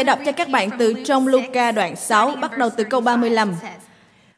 Sẽ 0.00 0.04
đọc 0.04 0.18
cho 0.26 0.32
các 0.32 0.48
bạn 0.48 0.70
từ 0.78 0.94
trong 1.04 1.28
Luca 1.28 1.72
đoạn 1.72 1.96
6, 1.96 2.30
bắt 2.40 2.58
đầu 2.58 2.70
từ 2.76 2.84
câu 2.84 3.00
35. 3.00 3.54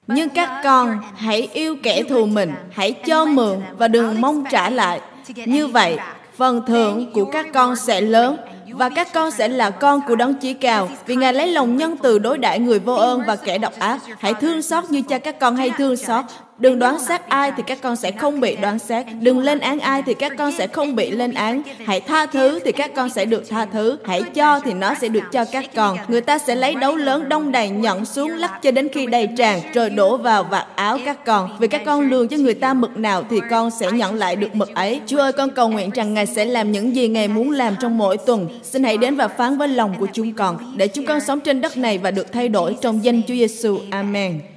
Nhưng 0.07 0.29
các 0.29 0.61
con 0.65 1.01
hãy 1.17 1.49
yêu 1.53 1.77
kẻ 1.83 2.03
thù 2.03 2.27
mình, 2.27 2.53
hãy 2.71 2.93
cho 2.93 3.25
mượn 3.25 3.61
và 3.79 3.89
đừng 3.89 4.21
mong 4.21 4.45
trả 4.51 4.71
lại. 4.71 5.01
Như 5.47 5.67
vậy, 5.67 5.99
phần 6.37 6.63
thưởng 6.67 7.13
của 7.13 7.25
các 7.25 7.47
con 7.53 7.77
sẽ 7.77 8.01
lớn 8.01 8.37
và 8.73 8.89
các 8.89 9.13
con 9.13 9.31
sẽ 9.31 9.49
là 9.49 9.71
con 9.71 10.01
của 10.09 10.17
đấng 10.17 10.35
chí 10.35 10.55
cao 10.55 10.89
vì 11.07 11.17
ngài 11.17 11.35
lấy 11.35 11.49
lòng 11.49 11.77
nhân 11.77 11.97
từ 12.03 12.19
đối 12.19 12.39
đãi 12.39 12.59
người 12.59 12.79
vô 12.79 12.95
ơn 12.95 13.23
và 13.27 13.37
kẻ 13.37 13.59
độc 13.59 13.73
ác 13.79 14.01
hãy 14.19 14.35
thương 14.35 14.63
xót 14.63 14.85
như 14.91 15.03
cha 15.03 15.19
các 15.19 15.39
con 15.39 15.57
hay 15.57 15.71
thương 15.79 15.97
xót 15.97 16.25
Đừng 16.59 16.79
đoán 16.79 16.99
xét 16.99 17.21
ai 17.29 17.53
thì 17.57 17.63
các 17.67 17.79
con 17.83 17.97
sẽ 17.97 18.11
không 18.11 18.41
bị 18.41 18.57
đoán 18.57 18.79
xét. 18.79 19.07
Đừng 19.21 19.39
lên 19.39 19.59
án 19.59 19.79
ai 19.79 20.03
thì 20.03 20.15
các 20.15 20.33
con 20.39 20.53
sẽ 20.53 20.67
không 20.67 20.97
bị 20.97 21.11
lên 21.11 21.35
án. 21.35 21.63
Hãy 21.87 22.01
tha 22.01 22.27
thứ 22.27 22.61
thì 22.65 22.73
các 22.73 22.95
con 22.95 23.11
sẽ 23.11 23.25
được 23.25 23.49
tha 23.49 23.67
thứ. 23.67 23.99
Hãy 24.05 24.23
cho 24.23 24.61
thì 24.61 24.73
nó 24.73 24.95
sẽ 24.95 25.09
được 25.09 25.23
cho 25.33 25.45
các 25.45 25.65
con. 25.75 25.99
Người 26.09 26.21
ta 26.21 26.39
sẽ 26.39 26.55
lấy 26.55 26.75
đấu 26.75 26.97
lớn 26.97 27.29
đông 27.29 27.53
đầy 27.53 27.69
nhận 27.71 28.05
xuống 28.05 28.31
lắc 28.31 28.63
cho 28.63 28.71
đến 28.71 28.89
khi 28.93 29.07
đầy 29.07 29.29
tràn 29.37 29.61
rồi 29.75 29.91
đổ 29.91 30.17
vào 30.17 30.45
vạt 30.45 30.67
áo 30.75 30.99
các 31.05 31.25
con. 31.25 31.57
Vì 31.59 31.69
các 31.69 31.83
con 31.87 32.11
lường 32.11 32.29
cho 32.29 32.37
người 32.37 32.55
ta 32.55 32.75
mực 32.75 32.97
nào 32.97 33.25
thì 33.31 33.41
con 33.51 33.71
sẽ 33.71 33.91
nhận 33.93 34.15
lại 34.15 34.37
được 34.37 34.55
mực 34.55 34.75
ấy. 34.75 35.01
Chúa 35.07 35.19
ơi, 35.19 35.33
con 35.33 35.51
cầu 35.51 35.69
nguyện 35.69 35.91
rằng 35.91 36.15
Ngài 36.15 36.27
sẽ 36.27 36.45
làm 36.45 36.73
những 36.73 36.97
gì 36.97 37.09
Ngài 37.09 37.29
muốn 37.29 37.51
làm 37.51 37.77
trong 37.81 37.99
mỗi 37.99 38.17
tuần. 38.17 38.49
Xin 38.63 38.85
hãy 38.85 38.97
đến 38.97 39.17
và 39.17 39.29
phán 39.29 39.59
với 39.59 39.69
lòng 39.69 39.95
của 39.99 40.09
chúng 40.13 40.33
con 40.33 40.75
để 40.77 40.89
chúng 40.89 41.07
con 41.07 41.21
sống 41.21 41.41
trên 41.41 41.61
đất 41.61 41.77
này 41.77 41.99
và 41.99 42.11
được 42.11 42.33
thay 42.33 42.49
đổi 42.49 42.77
trong 42.81 43.05
danh 43.05 43.23
Chúa 43.23 43.35
Giêsu. 43.35 43.79
Amen. 43.91 44.52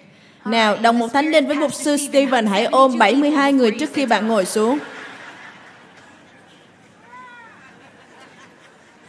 Nào, 0.45 0.77
đồng 0.81 0.99
một 0.99 1.07
thánh 1.13 1.31
linh 1.31 1.47
với 1.47 1.55
mục 1.55 1.73
sư 1.73 1.97
Stephen 1.97 2.47
hãy 2.47 2.65
ôm 2.65 2.97
72 2.97 3.53
người 3.53 3.71
trước 3.79 3.89
khi 3.93 4.05
bạn 4.05 4.27
ngồi 4.27 4.45
xuống. 4.45 4.79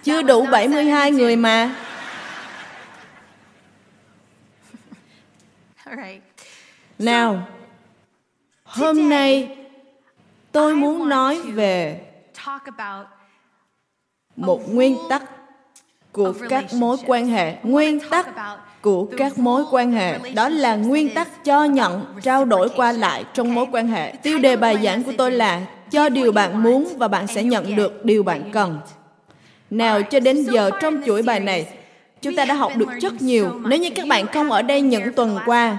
Chưa 0.03 0.23
đủ 0.23 0.47
72 0.53 1.11
người 1.11 1.37
mà. 1.37 1.77
Nào, 6.99 7.47
hôm 8.65 9.09
nay 9.09 9.57
tôi 10.53 10.75
muốn 10.75 11.09
nói 11.09 11.43
về 11.43 12.01
một 14.37 14.69
nguyên 14.69 14.99
tắc 15.09 15.23
của 16.13 16.35
các 16.49 16.65
mối 16.73 16.97
quan 17.07 17.27
hệ 17.27 17.57
nguyên 17.63 18.01
tắc 18.11 18.27
của 18.83 19.07
các 19.17 19.39
mối 19.39 19.65
quan 19.71 19.93
hệ. 19.93 20.19
Đó 20.35 20.49
là 20.49 20.77
nguyên 20.77 21.15
tắc 21.15 21.45
cho 21.45 21.65
nhận 21.65 22.05
trao 22.23 22.45
đổi 22.45 22.69
qua 22.77 22.93
lại 22.93 23.25
trong 23.35 23.55
mối 23.55 23.67
quan 23.73 23.89
hệ. 23.89 24.13
Tiêu 24.23 24.39
đề 24.39 24.57
bài 24.57 24.79
giảng 24.83 25.03
của 25.03 25.13
tôi 25.19 25.33
là 25.33 25.61
cho 25.91 26.09
điều 26.09 26.33
bạn 26.33 26.63
muốn 26.63 26.89
và 26.99 27.09
bạn 27.09 27.27
sẽ 27.27 27.43
nhận 27.43 27.77
được 27.77 28.05
điều 28.05 28.23
bạn 28.23 28.43
cần. 28.53 28.79
Nào 29.71 30.03
cho 30.03 30.21
đến 30.21 30.43
giờ 30.43 30.71
trong 30.81 31.03
chuỗi 31.07 31.23
bài 31.23 31.41
này 31.41 31.67
chúng 32.23 32.37
ta 32.37 32.45
đã 32.45 32.55
học 32.55 32.73
được 32.77 32.89
rất 33.01 33.23
nhiều. 33.23 33.51
nếu 33.69 33.79
như 33.79 33.91
các 33.91 34.07
bạn 34.07 34.27
không 34.27 34.53
ở 34.53 34.63
đây 34.63 34.81
những 34.81 35.13
tuần 35.13 35.39
qua 35.47 35.79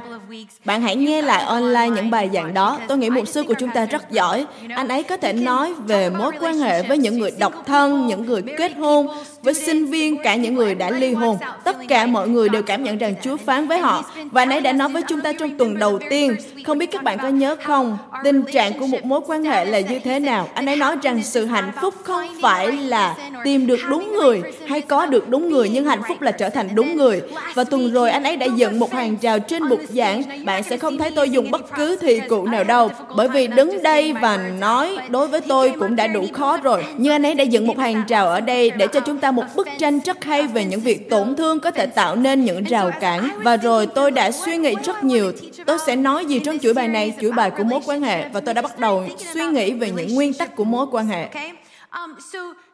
bạn 0.65 0.81
hãy 0.81 0.95
nghe 0.95 1.21
lại 1.21 1.43
online 1.43 1.89
những 1.89 2.09
bài 2.09 2.29
giảng 2.33 2.53
đó. 2.53 2.79
Tôi 2.87 2.97
nghĩ 2.97 3.09
mục 3.09 3.27
sư 3.27 3.43
của 3.43 3.53
chúng 3.59 3.69
ta 3.73 3.85
rất 3.85 4.11
giỏi. 4.11 4.45
Anh 4.75 4.87
ấy 4.87 5.03
có 5.03 5.17
thể 5.17 5.33
nói 5.33 5.73
về 5.73 6.09
mối 6.09 6.31
quan 6.39 6.57
hệ 6.57 6.83
với 6.83 6.97
những 6.97 7.19
người 7.19 7.31
độc 7.39 7.53
thân, 7.65 8.07
những 8.07 8.25
người 8.25 8.41
kết 8.57 8.71
hôn, 8.77 9.07
với 9.41 9.53
sinh 9.53 9.85
viên, 9.85 10.17
cả 10.23 10.35
những 10.35 10.55
người 10.55 10.75
đã 10.75 10.91
ly 10.91 11.13
hôn. 11.13 11.37
Tất 11.63 11.77
cả 11.87 12.05
mọi 12.05 12.29
người 12.29 12.49
đều 12.49 12.61
cảm 12.61 12.83
nhận 12.83 12.97
rằng 12.97 13.13
Chúa 13.21 13.37
phán 13.37 13.67
với 13.67 13.79
họ. 13.79 14.05
Và 14.31 14.41
anh 14.41 14.49
ấy 14.49 14.61
đã 14.61 14.73
nói 14.73 14.89
với 14.89 15.01
chúng 15.07 15.21
ta 15.21 15.33
trong 15.33 15.57
tuần 15.57 15.79
đầu 15.79 15.99
tiên. 16.09 16.35
Không 16.65 16.77
biết 16.77 16.91
các 16.91 17.03
bạn 17.03 17.17
có 17.21 17.27
nhớ 17.27 17.55
không? 17.63 17.97
Tình 18.23 18.43
trạng 18.53 18.79
của 18.79 18.87
một 18.87 19.05
mối 19.05 19.19
quan 19.27 19.43
hệ 19.43 19.65
là 19.65 19.79
như 19.79 19.99
thế 19.99 20.19
nào? 20.19 20.49
Anh 20.53 20.65
ấy 20.65 20.75
nói 20.75 20.95
rằng 21.01 21.23
sự 21.23 21.45
hạnh 21.45 21.71
phúc 21.81 21.93
không 22.03 22.27
phải 22.41 22.71
là 22.71 23.15
tìm 23.43 23.67
được 23.67 23.79
đúng 23.89 24.13
người 24.13 24.41
hay 24.67 24.81
có 24.81 25.05
được 25.05 25.29
đúng 25.29 25.49
người, 25.49 25.69
nhưng 25.69 25.85
hạnh 25.85 26.01
phúc 26.07 26.21
là 26.21 26.31
trở 26.31 26.49
thành 26.49 26.69
đúng 26.75 26.97
người. 26.97 27.21
Và 27.53 27.63
tuần 27.63 27.91
rồi 27.91 28.09
anh 28.09 28.23
ấy 28.23 28.37
đã 28.37 28.45
dựng 28.45 28.79
một 28.79 28.93
hàng 28.93 29.15
rào 29.21 29.39
trên 29.39 29.69
bục 29.69 29.79
giảng 29.89 30.07
giảng, 30.07 30.45
bạn 30.45 30.63
sẽ 30.63 30.77
không 30.77 30.97
thấy 30.97 31.11
tôi 31.11 31.29
dùng 31.29 31.51
bất 31.51 31.75
cứ 31.75 31.97
thị 32.01 32.21
cụ 32.29 32.45
nào 32.45 32.63
đâu. 32.63 32.91
Bởi 33.15 33.29
vì 33.29 33.47
đứng 33.47 33.83
đây 33.83 34.13
và 34.13 34.37
nói 34.37 34.97
đối 35.09 35.27
với 35.27 35.41
tôi 35.41 35.73
cũng 35.79 35.95
đã 35.95 36.07
đủ 36.07 36.25
khó 36.33 36.57
rồi. 36.57 36.85
Nhưng 36.97 37.13
anh 37.13 37.25
ấy 37.25 37.33
đã 37.33 37.43
dựng 37.43 37.67
một 37.67 37.77
hàng 37.77 38.03
rào 38.07 38.27
ở 38.27 38.41
đây 38.41 38.71
để 38.71 38.87
cho 38.87 38.99
chúng 38.99 39.17
ta 39.17 39.31
một 39.37 39.45
bức 39.55 39.67
tranh 39.77 39.99
rất 39.99 40.23
hay 40.23 40.47
về 40.47 40.65
những 40.65 40.79
việc 40.79 41.09
tổn 41.09 41.35
thương 41.35 41.59
có 41.59 41.71
thể 41.71 41.85
tạo 41.85 42.15
nên 42.15 42.45
những 42.45 42.63
rào 42.63 42.91
cản. 42.99 43.29
Và 43.43 43.57
rồi 43.57 43.87
tôi 43.87 44.11
đã 44.11 44.31
suy 44.31 44.57
nghĩ 44.57 44.75
rất 44.83 45.03
nhiều. 45.03 45.31
Tôi 45.65 45.77
sẽ 45.85 45.95
nói 45.95 46.25
gì 46.25 46.39
trong 46.39 46.59
chuỗi 46.59 46.73
bài 46.73 46.87
này, 46.87 47.13
chuỗi 47.21 47.31
bài 47.31 47.51
của 47.51 47.63
mối 47.63 47.79
quan 47.85 48.01
hệ. 48.01 48.29
Và 48.29 48.39
tôi 48.39 48.53
đã 48.53 48.61
bắt 48.61 48.79
đầu 48.79 49.05
suy 49.33 49.45
nghĩ 49.45 49.71
về 49.73 49.91
những 49.91 50.15
nguyên 50.15 50.33
tắc 50.33 50.55
của 50.55 50.63
mối 50.63 50.85
quan 50.91 51.07
hệ. 51.07 51.29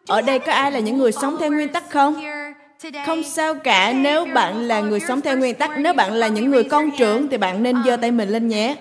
Ở 0.07 0.21
đây 0.21 0.39
có 0.39 0.51
ai 0.51 0.71
là 0.71 0.79
những 0.79 0.97
người 0.97 1.11
sống 1.11 1.37
theo 1.39 1.51
nguyên 1.51 1.69
tắc 1.69 1.89
không? 1.89 2.23
Không 3.05 3.23
sao 3.23 3.53
cả 3.53 3.93
nếu 3.93 4.25
bạn 4.25 4.67
là 4.67 4.81
người 4.81 4.99
sống 4.99 5.21
theo 5.21 5.37
nguyên 5.37 5.55
tắc. 5.55 5.71
Nếu 5.77 5.93
bạn 5.93 6.13
là 6.13 6.27
những 6.27 6.51
người 6.51 6.63
con 6.63 6.91
trưởng 6.97 7.27
thì 7.29 7.37
bạn 7.37 7.63
nên 7.63 7.75
giơ 7.85 7.97
tay 7.97 8.11
mình 8.11 8.29
lên 8.29 8.47
nhé. 8.47 8.75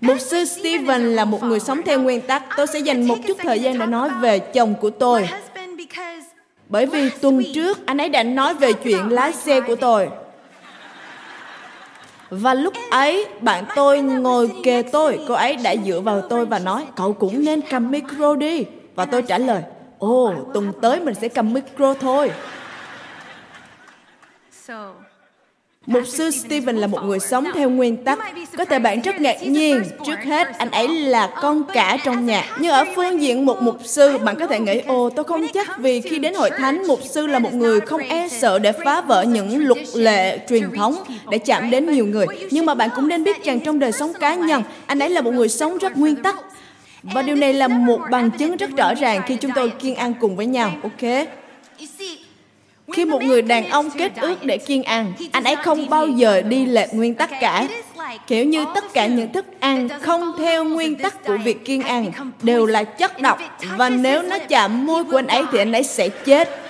Mục 0.00 0.20
sư 0.20 0.44
Stephen 0.44 1.02
là 1.02 1.24
một 1.24 1.42
người 1.42 1.60
sống 1.60 1.80
theo 1.86 2.00
nguyên 2.00 2.20
tắc. 2.20 2.42
Tôi 2.56 2.66
sẽ 2.66 2.78
dành 2.78 3.08
một 3.08 3.16
chút 3.26 3.38
thời 3.42 3.60
gian 3.60 3.78
để 3.78 3.86
nói 3.86 4.08
về 4.20 4.38
chồng 4.38 4.74
của 4.80 4.90
tôi. 4.90 5.28
Bởi 6.68 6.86
vì 6.86 7.10
tuần 7.10 7.42
trước 7.54 7.86
anh 7.86 7.98
ấy 7.98 8.08
đã 8.08 8.22
nói 8.22 8.54
về 8.54 8.72
chuyện 8.72 9.08
lái 9.08 9.32
xe 9.32 9.60
của 9.60 9.76
tôi. 9.76 10.08
Và 12.30 12.54
lúc 12.54 12.74
ấy, 12.90 13.26
bạn 13.40 13.64
tôi 13.76 14.00
ngồi 14.02 14.50
kề 14.62 14.82
tôi, 14.82 15.20
cô 15.28 15.34
ấy 15.34 15.56
đã 15.56 15.74
dựa 15.86 16.00
vào 16.00 16.20
tôi 16.20 16.46
và 16.46 16.58
nói, 16.58 16.86
cậu 16.96 17.12
cũng 17.12 17.44
nên 17.44 17.60
cầm 17.60 17.90
micro 17.90 18.34
đi. 18.34 18.64
Và 18.94 19.04
tôi 19.04 19.22
trả 19.22 19.38
lời, 19.38 19.62
ồ, 19.98 20.34
tuần 20.54 20.72
tới 20.82 21.00
mình 21.00 21.14
sẽ 21.14 21.28
cầm 21.28 21.52
micro 21.52 21.94
thôi. 21.94 22.30
Mục 25.86 26.02
sư 26.06 26.30
Stephen 26.30 26.76
là 26.76 26.86
một 26.86 27.04
người 27.04 27.18
sống 27.20 27.44
theo 27.54 27.70
nguyên 27.70 27.96
tắc. 27.96 28.18
Có 28.56 28.64
thể 28.64 28.78
bạn 28.78 29.00
rất 29.00 29.20
ngạc 29.20 29.42
nhiên, 29.42 29.82
trước 30.06 30.18
hết 30.24 30.58
anh 30.58 30.70
ấy 30.70 30.88
là 30.88 31.30
con 31.40 31.62
cả 31.72 31.96
trong 32.04 32.26
nhà. 32.26 32.44
Nhưng 32.58 32.72
ở 32.72 32.84
phương 32.94 33.22
diện 33.22 33.46
một 33.46 33.62
mục 33.62 33.76
sư, 33.84 34.18
bạn 34.18 34.36
có 34.36 34.46
thể 34.46 34.60
nghĩ, 34.60 34.80
ô, 34.86 35.10
tôi 35.10 35.24
không 35.24 35.46
chắc 35.54 35.78
vì 35.78 36.00
khi 36.00 36.18
đến 36.18 36.34
hội 36.34 36.50
thánh, 36.50 36.86
mục 36.86 37.00
sư 37.02 37.26
là 37.26 37.38
một 37.38 37.54
người 37.54 37.80
không 37.80 38.00
e 38.00 38.28
sợ 38.28 38.58
để 38.58 38.72
phá 38.84 39.00
vỡ 39.00 39.22
những 39.22 39.66
luật 39.66 39.78
lệ 39.94 40.38
truyền 40.48 40.70
thống 40.76 40.94
để 41.30 41.38
chạm 41.38 41.70
đến 41.70 41.92
nhiều 41.92 42.06
người. 42.06 42.26
Nhưng 42.50 42.66
mà 42.66 42.74
bạn 42.74 42.90
cũng 42.96 43.08
nên 43.08 43.24
biết 43.24 43.44
rằng 43.44 43.60
trong 43.60 43.78
đời 43.78 43.92
sống 43.92 44.12
cá 44.20 44.34
nhân, 44.34 44.62
anh 44.86 44.98
ấy 44.98 45.10
là 45.10 45.20
một 45.20 45.34
người 45.34 45.48
sống 45.48 45.78
rất 45.78 45.96
nguyên 45.96 46.16
tắc. 46.16 46.36
Và 47.02 47.22
điều 47.22 47.36
này 47.36 47.54
là 47.54 47.68
một 47.68 48.00
bằng 48.10 48.30
chứng 48.30 48.56
rất 48.56 48.70
rõ 48.76 48.94
ràng 48.94 49.22
khi 49.26 49.36
chúng 49.36 49.50
tôi 49.54 49.70
kiên 49.70 49.94
ăn 49.94 50.14
cùng 50.20 50.36
với 50.36 50.46
nhau, 50.46 50.72
ok? 50.82 51.28
Khi 52.92 53.04
một 53.04 53.22
người 53.22 53.42
đàn 53.42 53.70
ông 53.70 53.90
kết 53.90 54.12
ước 54.20 54.44
để 54.44 54.58
kiêng 54.58 54.82
ăn, 54.82 55.12
anh 55.32 55.44
ấy 55.44 55.56
không 55.56 55.90
bao 55.90 56.06
giờ 56.06 56.42
đi 56.42 56.66
lệch 56.66 56.94
nguyên 56.94 57.14
tắc 57.14 57.30
cả. 57.40 57.68
Kiểu 58.26 58.44
như 58.44 58.64
tất 58.74 58.84
cả 58.92 59.06
những 59.06 59.32
thức 59.32 59.44
ăn 59.60 59.88
không 60.02 60.32
theo 60.38 60.64
nguyên 60.64 60.94
tắc 60.94 61.24
của 61.24 61.36
việc 61.36 61.64
kiêng 61.64 61.82
ăn 61.82 62.12
đều 62.42 62.66
là 62.66 62.84
chất 62.84 63.20
độc 63.20 63.38
và 63.76 63.88
nếu 63.88 64.22
nó 64.22 64.38
chạm 64.48 64.86
môi 64.86 65.04
của 65.04 65.16
anh 65.16 65.26
ấy 65.26 65.44
thì 65.52 65.58
anh 65.58 65.72
ấy 65.72 65.82
sẽ 65.82 66.08
chết. 66.08 66.60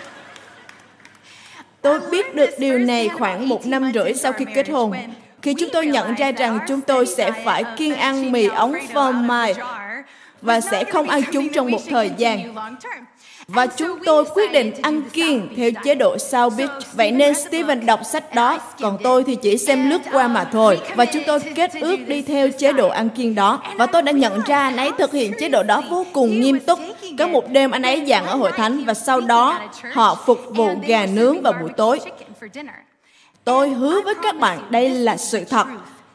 Tôi 1.83 2.01
biết 2.11 2.35
được 2.35 2.51
điều 2.59 2.79
này 2.79 3.09
khoảng 3.09 3.49
một 3.49 3.67
năm 3.67 3.93
rưỡi 3.95 4.15
sau 4.15 4.33
khi 4.33 4.45
kết 4.55 4.71
hôn. 4.71 4.93
Khi 5.43 5.55
chúng 5.55 5.69
tôi 5.73 5.87
nhận 5.87 6.15
ra 6.15 6.33
rằng 6.33 6.59
chúng 6.69 6.81
tôi 6.81 7.07
sẽ 7.07 7.31
phải 7.45 7.65
kiêng 7.77 7.95
ăn 7.95 8.33
mì 8.33 8.47
ống 8.47 8.75
phô 8.95 9.13
mai 9.13 9.55
và 10.43 10.61
sẽ 10.61 10.85
không 10.85 11.09
ăn 11.09 11.23
chúng 11.33 11.49
trong 11.49 11.71
một 11.71 11.81
thời 11.89 12.11
gian. 12.17 12.55
Và 13.49 13.67
chúng 13.67 13.99
tôi 14.05 14.25
quyết 14.35 14.53
định 14.53 14.73
ăn 14.83 15.03
kiêng 15.03 15.49
theo 15.57 15.71
chế 15.85 15.95
độ 15.95 16.19
sao 16.19 16.51
biết. 16.51 16.71
Vậy 16.93 17.11
nên 17.11 17.35
Steven 17.35 17.87
đọc 17.87 18.01
sách 18.13 18.35
đó, 18.35 18.59
còn 18.81 18.99
tôi 19.03 19.25
thì 19.25 19.37
chỉ 19.37 19.59
xem 19.59 19.91
lướt 19.91 20.01
qua 20.13 20.29
mà 20.29 20.45
thôi. 20.45 20.81
Và 20.97 21.05
chúng 21.05 21.23
tôi 21.27 21.41
kết 21.41 21.71
ước 21.81 21.97
đi 22.07 22.23
theo 22.23 22.51
chế 22.51 22.73
độ 22.73 22.89
ăn 22.89 23.09
kiêng 23.09 23.35
đó. 23.35 23.63
Và 23.77 23.87
tôi 23.87 24.03
đã 24.03 24.13
nhận 24.13 24.41
ra 24.47 24.63
anh 24.63 24.77
ấy 24.77 24.91
thực 24.99 25.13
hiện 25.13 25.33
chế 25.39 25.49
độ 25.49 25.63
đó 25.63 25.83
vô 25.91 26.07
cùng 26.13 26.41
nghiêm 26.41 26.61
túc. 26.61 26.79
Có 27.19 27.27
một 27.27 27.51
đêm 27.51 27.71
anh 27.71 27.83
ấy 27.83 28.05
giảng 28.07 28.27
ở 28.27 28.37
hội 28.37 28.53
thánh 28.53 28.85
và 28.85 28.95
sau 28.95 29.21
đó 29.21 29.61
họ 29.93 30.23
phục 30.27 30.41
vụ 30.49 30.69
gà 30.87 31.07
nướng 31.07 31.43
vào 31.43 31.53
buổi 31.61 31.71
tối. 31.77 32.01
Tôi 33.45 33.71
hứa 33.71 34.01
với 34.01 34.15
các 34.23 34.39
bạn 34.39 34.59
đây 34.71 34.91
là 34.91 35.17
sự 35.17 35.45
thật. 35.45 35.67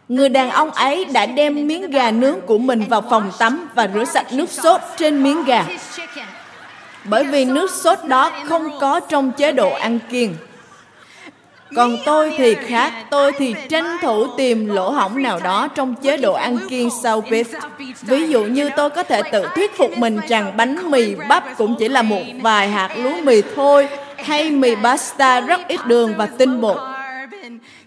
Người 0.10 0.30
đàn 0.30 0.50
ông 0.50 0.72
ấy 0.72 1.06
đã 1.06 1.26
đem 1.26 1.68
miếng 1.68 1.92
gà 1.92 2.12
nướng 2.12 2.42
của 2.42 2.58
mình 2.58 2.84
vào 2.90 3.04
phòng 3.10 3.32
tắm 3.40 3.70
và 3.76 3.88
rửa 3.94 4.06
sạch 4.06 4.34
nước 4.34 4.50
sốt 4.50 4.82
trên 4.98 5.24
miếng 5.24 5.44
gà 5.44 5.66
bởi 7.10 7.24
vì 7.24 7.46
nước 7.46 7.72
sốt 7.84 8.00
đó 8.04 8.32
không 8.46 8.80
có 8.80 9.00
trong 9.00 9.32
chế 9.32 9.52
độ 9.52 9.74
ăn 9.74 10.00
kiêng 10.12 10.34
còn 11.76 11.98
tôi 12.06 12.34
thì 12.38 12.56
khác, 12.56 12.94
tôi 13.10 13.32
thì 13.38 13.56
tranh 13.70 13.98
thủ 14.02 14.28
tìm 14.38 14.70
lỗ 14.70 14.90
hổng 14.90 15.24
nào 15.24 15.40
đó 15.44 15.68
trong 15.76 15.96
chế 15.96 16.18
độ 16.18 16.34
ăn 16.34 16.58
kiêng 16.70 16.90
sau 17.04 17.24
Beef. 17.30 17.44
Ví 18.02 18.28
dụ 18.28 18.44
như 18.44 18.70
tôi 18.76 18.90
có 18.90 19.04
thể 19.04 19.22
tự 19.32 19.46
thuyết 19.56 19.78
phục 19.78 19.98
mình 19.98 20.20
rằng 20.28 20.58
bánh 20.58 20.92
mì 20.92 21.16
bắp 21.16 21.44
cũng 21.58 21.76
chỉ 21.80 21.88
là 21.88 22.02
một 22.02 22.22
vài 22.42 22.70
hạt 22.70 22.90
lúa 22.98 23.22
mì 23.24 23.42
thôi, 23.56 23.88
hay 24.18 24.52
mì 24.52 24.76
pasta 24.76 25.40
rất 25.40 25.60
ít 25.68 25.80
đường 25.86 26.14
và 26.18 26.26
tinh 26.26 26.62
bột. 26.62 26.78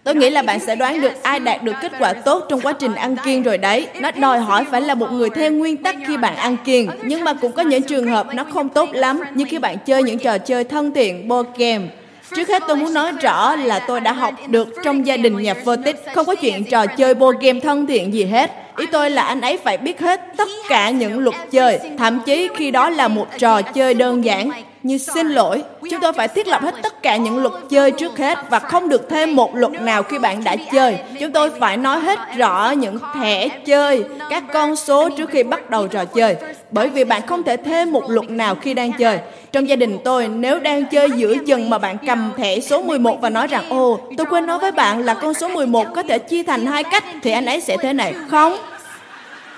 Tôi 0.03 0.15
nghĩ 0.15 0.29
là 0.29 0.41
bạn 0.41 0.59
sẽ 0.59 0.75
đoán 0.75 1.01
được 1.01 1.23
ai 1.23 1.39
đạt 1.39 1.63
được 1.63 1.73
kết 1.81 1.91
quả 1.99 2.13
tốt 2.13 2.45
trong 2.49 2.61
quá 2.61 2.73
trình 2.73 2.95
ăn 2.95 3.15
kiêng 3.25 3.43
rồi 3.43 3.57
đấy. 3.57 3.87
Nó 3.99 4.11
đòi 4.11 4.39
hỏi 4.39 4.65
phải 4.71 4.81
là 4.81 4.95
một 4.95 5.11
người 5.11 5.29
theo 5.29 5.51
nguyên 5.51 5.77
tắc 5.77 5.95
khi 6.07 6.17
bạn 6.17 6.35
ăn 6.35 6.57
kiêng. 6.65 6.89
Nhưng 7.03 7.23
mà 7.23 7.33
cũng 7.33 7.51
có 7.51 7.63
những 7.63 7.83
trường 7.83 8.07
hợp 8.07 8.27
nó 8.33 8.43
không 8.43 8.69
tốt 8.69 8.89
lắm, 8.93 9.19
như 9.33 9.45
khi 9.49 9.59
bạn 9.59 9.77
chơi 9.85 10.03
những 10.03 10.19
trò 10.19 10.37
chơi 10.37 10.63
thân 10.63 10.93
thiện, 10.93 11.27
board 11.27 11.49
game. 11.57 11.87
Trước 12.35 12.49
hết 12.49 12.63
tôi 12.67 12.75
muốn 12.77 12.93
nói 12.93 13.11
rõ 13.11 13.55
là 13.55 13.79
tôi 13.79 14.01
đã 14.01 14.11
học 14.11 14.33
được 14.47 14.67
trong 14.83 15.07
gia 15.07 15.17
đình 15.17 15.37
nhà 15.37 15.53
Vertic 15.53 15.95
không 16.13 16.25
có 16.25 16.35
chuyện 16.35 16.63
trò 16.63 16.85
chơi 16.85 17.13
board 17.13 17.39
game 17.39 17.59
thân 17.59 17.85
thiện 17.85 18.13
gì 18.13 18.23
hết. 18.23 18.51
Ý 18.77 18.85
tôi 18.91 19.09
là 19.09 19.21
anh 19.21 19.41
ấy 19.41 19.57
phải 19.57 19.77
biết 19.77 19.99
hết 19.99 20.21
tất 20.37 20.47
cả 20.69 20.89
những 20.89 21.19
luật 21.19 21.35
chơi, 21.51 21.79
thậm 21.97 22.19
chí 22.25 22.49
khi 22.55 22.71
đó 22.71 22.89
là 22.89 23.07
một 23.07 23.27
trò 23.37 23.61
chơi 23.61 23.93
đơn 23.93 24.25
giản 24.25 24.49
như 24.83 24.97
xin 24.97 25.27
lỗi, 25.27 25.63
chúng 25.89 26.01
tôi 26.01 26.13
phải 26.13 26.27
thiết 26.27 26.47
lập 26.47 26.61
hết 26.61 26.75
tất 26.83 27.03
cả 27.03 27.17
những 27.17 27.37
luật 27.37 27.53
chơi 27.69 27.91
trước 27.91 28.17
hết 28.17 28.37
và 28.49 28.59
không 28.59 28.89
được 28.89 29.09
thêm 29.09 29.35
một 29.35 29.55
luật 29.55 29.71
nào 29.71 30.03
khi 30.03 30.19
bạn 30.19 30.43
đã 30.43 30.55
chơi. 30.71 30.97
Chúng 31.19 31.31
tôi 31.31 31.49
phải 31.59 31.77
nói 31.77 31.99
hết 31.99 32.19
rõ 32.37 32.71
những 32.71 32.97
thẻ 33.15 33.49
chơi, 33.49 34.03
các 34.29 34.43
con 34.53 34.75
số 34.75 35.09
trước 35.09 35.29
khi 35.29 35.43
bắt 35.43 35.69
đầu 35.69 35.87
trò 35.87 36.05
chơi, 36.05 36.35
bởi 36.71 36.89
vì 36.89 37.03
bạn 37.03 37.27
không 37.27 37.43
thể 37.43 37.57
thêm 37.57 37.91
một 37.91 38.03
luật 38.09 38.29
nào 38.29 38.55
khi 38.55 38.73
đang 38.73 38.91
chơi. 38.93 39.19
Trong 39.51 39.69
gia 39.69 39.75
đình 39.75 39.97
tôi, 40.03 40.27
nếu 40.27 40.59
đang 40.59 40.85
chơi 40.85 41.11
giữa 41.11 41.35
dần 41.45 41.69
mà 41.69 41.77
bạn 41.77 41.97
cầm 42.07 42.31
thẻ 42.37 42.59
số 42.59 42.81
11 42.81 43.21
và 43.21 43.29
nói 43.29 43.47
rằng 43.47 43.69
Ồ, 43.69 43.99
tôi 44.17 44.25
quên 44.25 44.45
nói 44.45 44.59
với 44.59 44.71
bạn 44.71 45.05
là 45.05 45.13
con 45.13 45.33
số 45.33 45.47
11 45.47 45.87
có 45.95 46.03
thể 46.03 46.19
chia 46.19 46.43
thành 46.43 46.65
hai 46.65 46.83
cách, 46.83 47.03
thì 47.21 47.31
anh 47.31 47.45
ấy 47.45 47.61
sẽ 47.61 47.77
thế 47.77 47.93
này. 47.93 48.13
Không, 48.29 48.57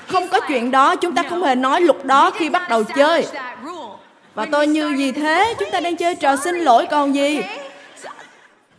không 0.07 0.27
có 0.27 0.39
chuyện 0.47 0.71
đó, 0.71 0.95
chúng 0.95 1.15
ta 1.15 1.23
không 1.29 1.43
hề 1.43 1.55
nói 1.55 1.81
luật 1.81 2.05
đó 2.05 2.31
khi 2.31 2.49
bắt 2.49 2.69
đầu 2.69 2.83
chơi. 2.83 3.25
Và 4.35 4.45
tôi 4.45 4.67
như 4.67 4.95
gì 4.97 5.11
thế? 5.11 5.53
Chúng 5.59 5.71
ta 5.71 5.79
đang 5.79 5.95
chơi 5.95 6.15
trò 6.15 6.35
xin 6.35 6.55
lỗi 6.55 6.85
còn 6.91 7.15
gì? 7.15 7.41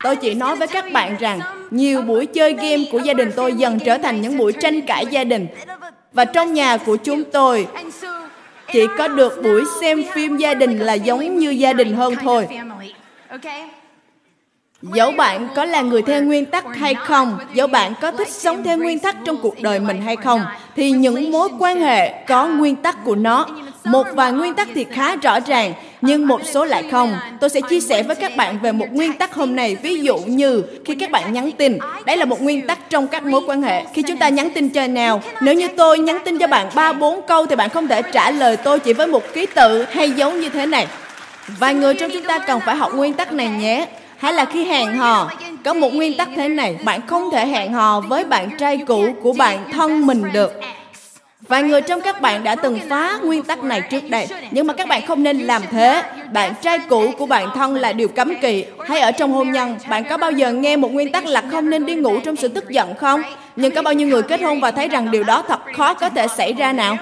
Tôi 0.02 0.16
chỉ 0.16 0.34
nói 0.34 0.56
với 0.56 0.68
các 0.68 0.92
bạn 0.92 1.16
rằng 1.20 1.40
nhiều 1.70 2.02
buổi 2.02 2.26
chơi 2.26 2.52
game 2.52 2.84
của 2.92 2.98
gia 2.98 3.14
đình 3.14 3.32
tôi 3.36 3.54
dần 3.54 3.78
trở 3.78 3.98
thành 3.98 4.20
những 4.20 4.36
buổi 4.36 4.52
tranh 4.52 4.80
cãi 4.80 5.06
gia 5.10 5.24
đình. 5.24 5.46
Và 6.12 6.24
trong 6.24 6.54
nhà 6.54 6.76
của 6.76 6.96
chúng 6.96 7.24
tôi 7.24 7.66
chỉ 8.72 8.86
có 8.98 9.08
được 9.08 9.42
buổi 9.42 9.62
xem 9.80 10.02
phim 10.14 10.36
gia 10.36 10.54
đình 10.54 10.78
là 10.78 10.94
giống 10.94 11.38
như 11.38 11.50
gia 11.50 11.72
đình 11.72 11.94
hơn 11.94 12.14
thôi. 12.22 12.48
Dẫu 14.82 15.10
bạn 15.10 15.48
có 15.56 15.64
là 15.64 15.82
người 15.82 16.02
theo 16.02 16.22
nguyên 16.22 16.46
tắc 16.46 16.64
hay 16.76 16.94
không, 16.94 17.38
dẫu 17.54 17.66
bạn 17.66 17.92
có 18.00 18.10
thích 18.12 18.28
sống 18.28 18.62
theo 18.62 18.78
nguyên 18.78 18.98
tắc 18.98 19.16
trong 19.24 19.36
cuộc 19.42 19.60
đời 19.60 19.80
mình 19.80 20.02
hay 20.02 20.16
không, 20.16 20.44
thì 20.76 20.90
những 20.90 21.30
mối 21.30 21.48
quan 21.58 21.80
hệ 21.80 22.24
có 22.26 22.46
nguyên 22.46 22.76
tắc 22.76 23.04
của 23.04 23.14
nó. 23.14 23.46
Một 23.86 24.06
vài 24.14 24.32
nguyên 24.32 24.54
tắc 24.54 24.68
thì 24.74 24.86
khá 24.90 25.16
rõ 25.16 25.40
ràng, 25.40 25.74
nhưng 26.00 26.26
một 26.26 26.40
số 26.44 26.64
lại 26.64 26.84
không. 26.90 27.14
Tôi 27.40 27.50
sẽ 27.50 27.60
chia 27.60 27.80
sẻ 27.80 28.02
với 28.02 28.16
các 28.16 28.36
bạn 28.36 28.58
về 28.62 28.72
một 28.72 28.86
nguyên 28.92 29.12
tắc 29.12 29.34
hôm 29.34 29.56
nay, 29.56 29.76
ví 29.82 30.00
dụ 30.00 30.16
như 30.18 30.62
khi 30.84 30.94
các 30.94 31.10
bạn 31.10 31.32
nhắn 31.32 31.50
tin. 31.52 31.78
Đấy 32.06 32.16
là 32.16 32.24
một 32.24 32.42
nguyên 32.42 32.66
tắc 32.66 32.90
trong 32.90 33.08
các 33.08 33.24
mối 33.24 33.40
quan 33.46 33.62
hệ. 33.62 33.84
Khi 33.94 34.02
chúng 34.02 34.16
ta 34.16 34.28
nhắn 34.28 34.50
tin 34.54 34.68
cho 34.68 34.86
nào, 34.86 35.22
nếu 35.40 35.54
như 35.54 35.68
tôi 35.76 35.98
nhắn 35.98 36.18
tin 36.24 36.38
cho 36.38 36.46
bạn 36.46 36.66
ba 36.74 36.92
bốn 36.92 37.20
câu 37.26 37.46
thì 37.46 37.56
bạn 37.56 37.70
không 37.70 37.88
thể 37.88 38.02
trả 38.02 38.30
lời 38.30 38.56
tôi 38.56 38.78
chỉ 38.78 38.92
với 38.92 39.06
một 39.06 39.22
ký 39.34 39.46
tự 39.46 39.82
hay 39.90 40.10
dấu 40.10 40.32
như 40.32 40.48
thế 40.48 40.66
này. 40.66 40.86
Vài 41.58 41.74
người 41.74 41.94
trong 41.94 42.10
chúng 42.12 42.24
ta 42.24 42.38
cần 42.38 42.60
phải 42.60 42.76
học 42.76 42.94
nguyên 42.94 43.12
tắc 43.12 43.32
này 43.32 43.48
nhé 43.48 43.86
hay 44.16 44.32
là 44.32 44.44
khi 44.44 44.64
hẹn 44.64 44.96
hò 44.96 45.30
có 45.64 45.74
một 45.74 45.94
nguyên 45.94 46.16
tắc 46.16 46.28
thế 46.36 46.48
này 46.48 46.76
bạn 46.84 47.06
không 47.06 47.30
thể 47.32 47.46
hẹn 47.46 47.72
hò 47.72 48.00
với 48.00 48.24
bạn 48.24 48.50
trai 48.58 48.78
cũ 48.86 49.06
của 49.22 49.32
bạn 49.32 49.72
thân 49.72 50.06
mình 50.06 50.22
được 50.32 50.60
Vài 51.48 51.62
người 51.62 51.82
trong 51.82 52.00
các 52.00 52.20
bạn 52.20 52.44
đã 52.44 52.54
từng 52.54 52.81
phá 52.88 53.19
nguyên 53.25 53.43
tắc 53.43 53.64
này 53.64 53.81
trước 53.81 54.10
đây, 54.10 54.26
nhưng 54.50 54.66
mà 54.66 54.75
các 54.75 54.88
bạn 54.88 55.06
không 55.06 55.22
nên 55.22 55.38
làm 55.38 55.62
thế. 55.70 56.02
Bạn 56.32 56.54
trai 56.62 56.78
cũ 56.88 57.12
của 57.19 57.26
bạn 57.26 57.48
thân 57.54 57.75
là 57.75 57.93
điều 57.93 58.08
cấm 58.08 58.34
kỵ. 58.40 58.64
Hay 58.88 59.00
ở 59.00 59.12
trong 59.12 59.32
hôn 59.32 59.52
nhân, 59.52 59.76
bạn 59.88 60.04
có 60.04 60.16
bao 60.16 60.31
giờ 60.31 60.52
nghe 60.52 60.76
một 60.76 60.93
nguyên 60.93 61.12
tắc 61.12 61.26
là 61.26 61.43
không 61.50 61.70
nên 61.70 61.87
đi 61.87 61.94
ngủ 61.94 62.20
trong 62.20 62.37
sự 62.37 62.48
tức 62.48 62.69
giận 62.69 62.94
không? 62.94 63.22
Nhưng 63.56 63.75
có 63.75 63.82
bao 63.82 63.94
nhiêu 63.94 64.08
người 64.08 64.22
kết 64.22 64.43
hôn 64.43 64.60
và 64.60 64.70
thấy 64.70 64.88
rằng 64.88 65.10
điều 65.10 65.25
đó 65.25 65.44
thật 65.48 65.60
khó 65.76 65.94
có 65.94 66.08
thể 66.08 66.28
xảy 66.28 66.52
ra 66.52 66.72
nào? 66.72 66.96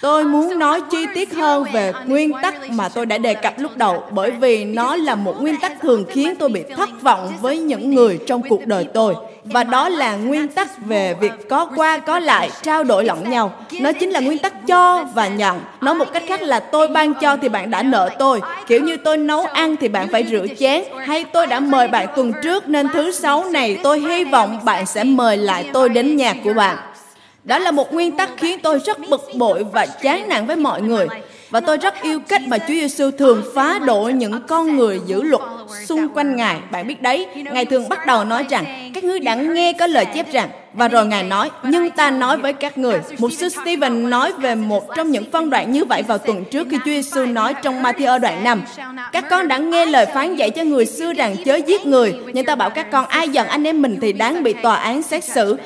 Tôi 0.00 0.24
muốn 0.24 0.58
nói 0.58 0.80
chi 0.90 1.06
tiết 1.14 1.34
hơn 1.34 1.64
về 1.72 1.92
nguyên 2.06 2.32
tắc 2.42 2.70
mà 2.70 2.88
tôi 2.88 3.06
đã 3.06 3.18
đề 3.18 3.34
cập 3.34 3.54
lúc 3.58 3.76
đầu 3.76 4.02
bởi 4.10 4.30
vì 4.30 4.64
nó 4.64 4.96
là 4.96 5.14
một 5.14 5.42
nguyên 5.42 5.60
tắc 5.60 5.72
thường 5.80 6.04
khiến 6.10 6.36
tôi 6.36 6.48
bị 6.48 6.62
thất 6.76 7.02
vọng 7.02 7.32
với 7.40 7.58
những 7.58 7.94
người 7.94 8.18
trong 8.26 8.42
cuộc 8.48 8.66
đời 8.66 8.86
tôi. 8.94 9.14
Và 9.44 9.64
đó 9.64 9.88
là 9.88 10.16
nguyên 10.16 10.48
tắc 10.48 10.86
về 10.86 11.14
việc 11.20 11.32
có 11.48 11.70
qua 11.76 11.98
có 11.98 12.18
lại, 12.18 12.50
trao 12.62 12.84
đổi 12.84 13.04
lẫn 13.04 13.30
nhau. 13.30 13.52
Nó 13.80 13.92
chính 13.92 14.10
là 14.10 14.20
nguyên 14.20 14.38
tắc 14.38 14.66
cho 14.66 15.04
và 15.14 15.28
nhận. 15.28 15.60
Nói 15.80 15.94
một 15.94 16.12
cách 16.12 16.22
khác 16.26 16.42
là 16.42 16.60
tôi 16.60 16.88
ban 16.88 17.14
cho 17.14 17.36
thì 17.36 17.48
bạn 17.48 17.70
đã 17.70 17.82
nợ 17.82 18.10
tôi. 18.18 18.40
Kiểu 18.66 18.80
như 18.80 18.96
tôi 18.96 19.16
nấu 19.16 19.46
ăn 19.46 19.76
thì 19.76 19.88
bạn 19.88 20.08
phải 20.08 20.24
rửa 20.30 20.46
chén. 20.58 20.82
Hay 21.06 21.24
tôi 21.24 21.46
đã 21.46 21.60
mời 21.60 21.88
bạn 21.88 22.06
tuần 22.16 22.32
trước 22.42 22.68
nên 22.68 22.88
thứ 22.92 23.12
sáu 23.12 23.44
này 23.44 23.78
tôi 23.82 24.00
hy 24.00 24.24
vọng 24.24 24.58
bạn 24.64 24.86
sẽ 24.86 25.04
mời 25.04 25.36
lại 25.36 25.70
tôi 25.72 25.88
đến 25.88 26.16
nhà 26.16 26.34
của 26.44 26.52
bạn. 26.52 26.76
Đó 27.46 27.58
là 27.58 27.70
một 27.70 27.92
nguyên 27.92 28.16
tắc 28.16 28.30
khiến 28.36 28.58
tôi 28.62 28.80
rất 28.84 28.98
bực 29.08 29.28
bội 29.34 29.64
và 29.72 29.86
chán 29.86 30.28
nản 30.28 30.46
với 30.46 30.56
mọi 30.56 30.82
người. 30.82 31.06
Và 31.50 31.60
tôi 31.60 31.76
rất 31.76 32.02
yêu 32.02 32.20
cách 32.28 32.42
mà 32.46 32.58
Chúa 32.58 32.74
Giêsu 32.74 33.10
thường 33.10 33.42
phá 33.54 33.78
đổ 33.78 34.10
những 34.14 34.40
con 34.48 34.76
người 34.76 35.00
giữ 35.06 35.22
luật 35.22 35.42
xung 35.86 36.08
quanh 36.08 36.36
Ngài. 36.36 36.56
Bạn 36.70 36.86
biết 36.86 37.02
đấy, 37.02 37.26
Ngài 37.52 37.64
thường 37.64 37.88
bắt 37.88 38.06
đầu 38.06 38.24
nói 38.24 38.46
rằng, 38.50 38.90
các 38.94 39.04
ngươi 39.04 39.20
đã 39.20 39.34
nghe 39.34 39.72
có 39.72 39.86
lời 39.86 40.06
chép 40.14 40.32
rằng, 40.32 40.48
và 40.72 40.88
rồi 40.88 41.06
Ngài 41.06 41.22
nói, 41.22 41.50
nhưng 41.62 41.90
ta 41.90 42.10
nói 42.10 42.36
với 42.36 42.52
các 42.52 42.78
người. 42.78 43.00
Mục 43.18 43.32
sư 43.32 43.48
Stephen 43.48 44.10
nói 44.10 44.32
về 44.32 44.54
một 44.54 44.84
trong 44.96 45.10
những 45.10 45.30
phân 45.30 45.50
đoạn 45.50 45.72
như 45.72 45.84
vậy 45.84 46.02
vào 46.02 46.18
tuần 46.18 46.44
trước 46.44 46.66
khi 46.70 46.76
Chúa 46.78 46.90
Giêsu 46.90 47.26
nói 47.26 47.54
trong 47.62 47.82
Matthew 47.82 48.18
đoạn 48.18 48.44
5. 48.44 48.62
Các 49.12 49.24
con 49.30 49.48
đã 49.48 49.58
nghe 49.58 49.86
lời 49.86 50.06
phán 50.14 50.36
dạy 50.36 50.50
cho 50.50 50.64
người 50.64 50.86
xưa 50.86 51.12
rằng 51.12 51.36
chớ 51.44 51.54
giết 51.66 51.86
người, 51.86 52.14
nhưng 52.32 52.44
ta 52.44 52.54
bảo 52.54 52.70
các 52.70 52.90
con 52.90 53.06
ai 53.06 53.28
giận 53.28 53.46
anh 53.46 53.64
em 53.64 53.82
mình 53.82 53.98
thì 54.00 54.12
đáng 54.12 54.42
bị 54.42 54.52
tòa 54.52 54.76
án 54.76 55.02
xét 55.02 55.24
xử. 55.24 55.56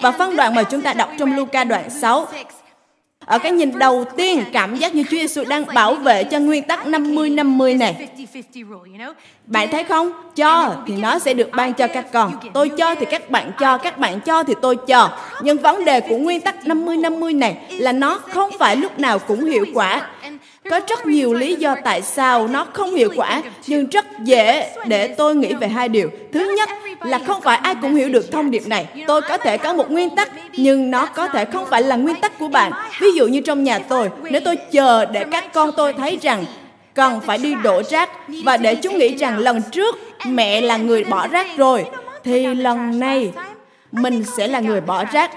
Và 0.00 0.10
phân 0.10 0.36
đoạn 0.36 0.54
mà 0.54 0.62
chúng 0.62 0.80
ta 0.80 0.92
đọc 0.92 1.10
trong 1.18 1.36
Luca 1.36 1.64
đoạn 1.64 1.90
6 1.90 2.26
ở 3.26 3.38
cái 3.38 3.52
nhìn 3.52 3.78
đầu 3.78 4.04
tiên 4.16 4.44
cảm 4.52 4.76
giác 4.76 4.94
như 4.94 5.02
Chúa 5.02 5.16
Giêsu 5.16 5.44
đang 5.44 5.64
bảo 5.74 5.94
vệ 5.94 6.24
cho 6.24 6.38
nguyên 6.38 6.62
tắc 6.62 6.86
50-50 6.86 7.78
này. 7.78 8.08
Bạn 9.46 9.68
thấy 9.70 9.84
không? 9.84 10.12
Cho 10.36 10.76
thì 10.86 10.96
nó 10.96 11.18
sẽ 11.18 11.34
được 11.34 11.50
ban 11.56 11.74
cho 11.74 11.86
các 11.86 12.06
con. 12.12 12.32
Tôi 12.54 12.68
cho 12.68 12.94
thì 12.94 13.06
các 13.06 13.30
bạn 13.30 13.50
cho, 13.58 13.78
các 13.78 13.98
bạn 13.98 14.20
cho 14.20 14.44
thì 14.44 14.54
tôi 14.62 14.76
cho. 14.76 15.18
Nhưng 15.42 15.58
vấn 15.58 15.84
đề 15.84 16.00
của 16.00 16.16
nguyên 16.16 16.40
tắc 16.40 16.56
50-50 16.64 17.38
này 17.38 17.56
là 17.68 17.92
nó 17.92 18.18
không 18.18 18.50
phải 18.58 18.76
lúc 18.76 18.98
nào 18.98 19.18
cũng 19.18 19.44
hiệu 19.44 19.64
quả. 19.74 20.08
Có 20.70 20.80
rất 20.88 21.06
nhiều 21.06 21.34
lý 21.34 21.54
do 21.54 21.76
tại 21.84 22.02
sao 22.02 22.48
nó 22.48 22.66
không 22.72 22.94
hiệu 22.94 23.10
quả, 23.16 23.42
nhưng 23.66 23.86
rất 23.86 24.04
dễ 24.24 24.70
để 24.86 25.08
tôi 25.08 25.34
nghĩ 25.34 25.54
về 25.54 25.68
hai 25.68 25.88
điều. 25.88 26.10
Thứ 26.32 26.54
nhất 26.56 26.68
là 27.00 27.18
không 27.26 27.40
phải 27.40 27.56
ai 27.56 27.74
cũng 27.82 27.94
hiểu 27.94 28.08
được 28.08 28.32
thông 28.32 28.50
điệp 28.50 28.66
này. 28.66 28.86
Tôi 29.06 29.22
có 29.22 29.38
thể 29.38 29.58
có 29.58 29.72
một 29.72 29.90
nguyên 29.90 30.16
tắc, 30.16 30.28
nhưng 30.52 30.90
nó 30.90 31.06
có 31.06 31.28
thể 31.28 31.44
không 31.44 31.66
phải 31.70 31.82
là 31.82 31.96
nguyên 31.96 32.20
tắc 32.20 32.38
của 32.38 32.48
bạn. 32.48 32.72
Ví 33.00 33.12
dụ 33.12 33.26
như 33.26 33.40
trong 33.40 33.64
nhà 33.64 33.78
tôi, 33.78 34.10
nếu 34.30 34.40
tôi 34.44 34.56
chờ 34.56 35.04
để 35.04 35.24
các 35.24 35.52
con 35.52 35.70
tôi 35.76 35.92
thấy 35.92 36.18
rằng 36.22 36.44
cần 36.94 37.20
phải 37.20 37.38
đi 37.38 37.54
đổ 37.54 37.82
rác 37.82 38.10
và 38.44 38.56
để 38.56 38.74
chúng 38.74 38.98
nghĩ 38.98 39.16
rằng 39.16 39.38
lần 39.38 39.62
trước 39.72 39.98
mẹ 40.26 40.60
là 40.60 40.76
người 40.76 41.04
bỏ 41.04 41.28
rác 41.28 41.46
rồi, 41.56 41.84
thì 42.24 42.54
lần 42.54 42.98
này 42.98 43.32
mình 43.92 44.24
sẽ 44.36 44.48
là 44.48 44.60
người 44.60 44.80
bỏ 44.80 45.04
rác 45.12 45.30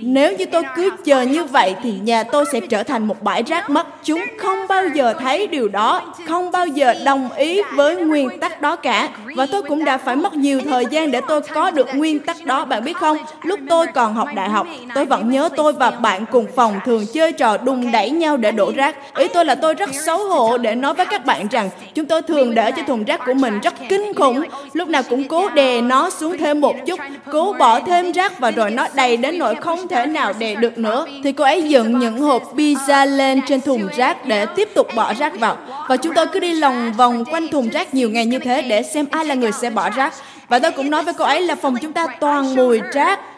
nếu 0.00 0.36
như 0.36 0.46
tôi 0.46 0.62
cứ 0.76 0.90
chờ 1.04 1.22
như 1.22 1.44
vậy 1.44 1.74
thì 1.82 1.92
nhà 2.02 2.22
tôi 2.22 2.44
sẽ 2.52 2.60
trở 2.60 2.82
thành 2.82 3.06
một 3.06 3.22
bãi 3.22 3.42
rác 3.42 3.70
mất. 3.70 3.86
Chúng 4.04 4.24
không 4.38 4.58
bao 4.68 4.88
giờ 4.88 5.14
thấy 5.20 5.46
điều 5.46 5.68
đó, 5.68 6.14
không 6.28 6.50
bao 6.50 6.66
giờ 6.66 6.94
đồng 7.04 7.32
ý 7.32 7.62
với 7.74 7.96
nguyên 7.96 8.38
tắc 8.40 8.60
đó 8.60 8.76
cả. 8.76 9.08
Và 9.36 9.46
tôi 9.46 9.62
cũng 9.62 9.84
đã 9.84 9.98
phải 9.98 10.16
mất 10.16 10.34
nhiều 10.34 10.60
thời 10.64 10.86
gian 10.90 11.10
để 11.10 11.20
tôi 11.28 11.40
có 11.40 11.70
được 11.70 11.88
nguyên 11.94 12.18
tắc 12.18 12.44
đó. 12.44 12.64
Bạn 12.64 12.84
biết 12.84 12.96
không, 12.96 13.16
lúc 13.42 13.60
tôi 13.68 13.86
còn 13.86 14.14
học 14.14 14.28
đại 14.34 14.48
học, 14.48 14.66
tôi 14.94 15.04
vẫn 15.04 15.30
nhớ 15.30 15.48
tôi 15.56 15.72
và 15.72 15.90
bạn 15.90 16.24
cùng 16.32 16.46
phòng 16.56 16.80
thường 16.84 17.06
chơi 17.12 17.32
trò 17.32 17.56
đùng 17.56 17.92
đẩy 17.92 18.10
nhau 18.10 18.36
để 18.36 18.52
đổ 18.52 18.72
rác. 18.76 18.96
Ý 19.16 19.28
tôi 19.28 19.44
là 19.44 19.54
tôi 19.54 19.74
rất 19.74 19.90
xấu 20.06 20.18
hổ 20.18 20.58
để 20.58 20.74
nói 20.74 20.94
với 20.94 21.06
các 21.06 21.26
bạn 21.26 21.48
rằng 21.50 21.70
chúng 21.94 22.06
tôi 22.06 22.22
thường 22.22 22.54
để 22.54 22.70
cho 22.70 22.82
thùng 22.82 23.04
rác 23.04 23.20
của 23.26 23.34
mình 23.34 23.60
rất 23.60 23.74
kinh 23.88 24.14
khủng. 24.14 24.42
Lúc 24.72 24.88
nào 24.88 25.02
cũng 25.10 25.28
cố 25.28 25.48
đè 25.48 25.80
nó 25.80 26.10
xuống 26.10 26.38
thêm 26.38 26.60
một 26.60 26.76
chút, 26.86 27.00
cố 27.32 27.52
bỏ 27.58 27.80
thêm 27.80 28.12
rác 28.12 28.38
và 28.38 28.50
rồi 28.50 28.70
nó 28.70 28.86
đầy 28.94 29.16
đến 29.16 29.38
nỗi 29.38 29.54
không 29.54 29.71
thể 29.88 30.06
nào 30.06 30.32
đè 30.38 30.54
được 30.54 30.78
nữa 30.78 31.06
thì 31.24 31.32
cô 31.32 31.44
ấy 31.44 31.62
dựng 31.62 31.98
những 31.98 32.18
hộp 32.18 32.56
pizza 32.56 33.16
lên 33.16 33.40
trên 33.48 33.60
thùng 33.60 33.88
rác 33.96 34.26
để 34.26 34.46
tiếp 34.46 34.68
tục 34.74 34.88
bỏ 34.94 35.14
rác 35.14 35.40
vào. 35.40 35.56
Và 35.88 35.96
chúng 35.96 36.14
tôi 36.14 36.26
cứ 36.26 36.40
đi 36.40 36.54
lòng 36.54 36.92
vòng 36.92 37.24
quanh 37.24 37.48
thùng 37.48 37.68
rác 37.68 37.94
nhiều 37.94 38.10
ngày 38.10 38.26
như 38.26 38.38
thế 38.38 38.62
để 38.62 38.82
xem 38.82 39.06
ai 39.10 39.24
là 39.24 39.34
người 39.34 39.52
sẽ 39.52 39.70
bỏ 39.70 39.90
rác. 39.90 40.14
Và 40.48 40.58
tôi 40.58 40.72
cũng 40.72 40.90
nói 40.90 41.02
với 41.02 41.14
cô 41.14 41.24
ấy 41.24 41.40
là 41.40 41.54
phòng 41.54 41.76
chúng 41.82 41.92
ta 41.92 42.06
toàn 42.20 42.54
mùi 42.54 42.80
rác. 42.92 43.20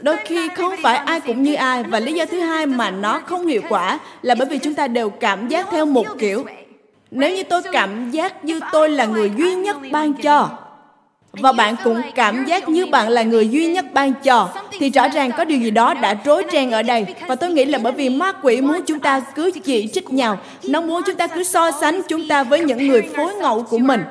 Đôi 0.00 0.16
khi 0.24 0.48
không 0.56 0.74
phải 0.82 0.96
ai 0.96 1.20
cũng 1.20 1.42
như 1.42 1.54
ai 1.54 1.82
và 1.82 2.00
lý 2.00 2.12
do 2.12 2.24
thứ 2.26 2.40
hai 2.40 2.66
mà 2.66 2.90
nó 2.90 3.20
không 3.26 3.46
hiệu 3.46 3.62
quả 3.68 3.98
là 4.22 4.34
bởi 4.34 4.48
vì 4.48 4.58
chúng 4.58 4.74
ta 4.74 4.88
đều 4.88 5.10
cảm 5.10 5.48
giác 5.48 5.66
theo 5.70 5.86
một 5.86 6.06
kiểu. 6.18 6.44
nếu 7.10 7.36
như 7.36 7.42
tôi 7.42 7.62
cảm 7.72 8.10
giác 8.10 8.44
như 8.44 8.60
tôi 8.72 8.88
là 8.88 9.04
người 9.04 9.32
duy 9.36 9.54
nhất 9.54 9.76
ban 9.90 10.14
cho 10.14 10.50
và 11.40 11.52
bạn 11.52 11.76
cũng 11.84 12.00
cảm 12.14 12.44
giác 12.44 12.68
như 12.68 12.86
bạn 12.86 13.08
là 13.08 13.22
người 13.22 13.48
duy 13.48 13.66
nhất 13.66 13.84
ban 13.92 14.12
cho. 14.14 14.48
Thì 14.78 14.90
rõ 14.90 15.08
ràng 15.08 15.30
có 15.36 15.44
điều 15.44 15.58
gì 15.58 15.70
đó 15.70 15.94
đã 15.94 16.16
rối 16.24 16.44
ren 16.52 16.70
ở 16.70 16.82
đây. 16.82 17.06
Và 17.26 17.34
tôi 17.34 17.50
nghĩ 17.50 17.64
là 17.64 17.78
bởi 17.78 17.92
vì 17.92 18.08
ma 18.08 18.32
quỷ 18.42 18.60
muốn 18.60 18.80
chúng 18.86 19.00
ta 19.00 19.20
cứ 19.20 19.50
chỉ 19.64 19.88
trích 19.92 20.10
nhau. 20.10 20.38
Nó 20.68 20.80
muốn 20.80 21.02
chúng 21.06 21.16
ta 21.16 21.26
cứ 21.26 21.42
so 21.42 21.70
sánh 21.70 22.00
chúng 22.08 22.28
ta 22.28 22.42
với 22.44 22.60
những 22.60 22.88
người 22.88 23.02
phối 23.16 23.34
ngẫu 23.34 23.62
của 23.62 23.78
mình. 23.78 24.04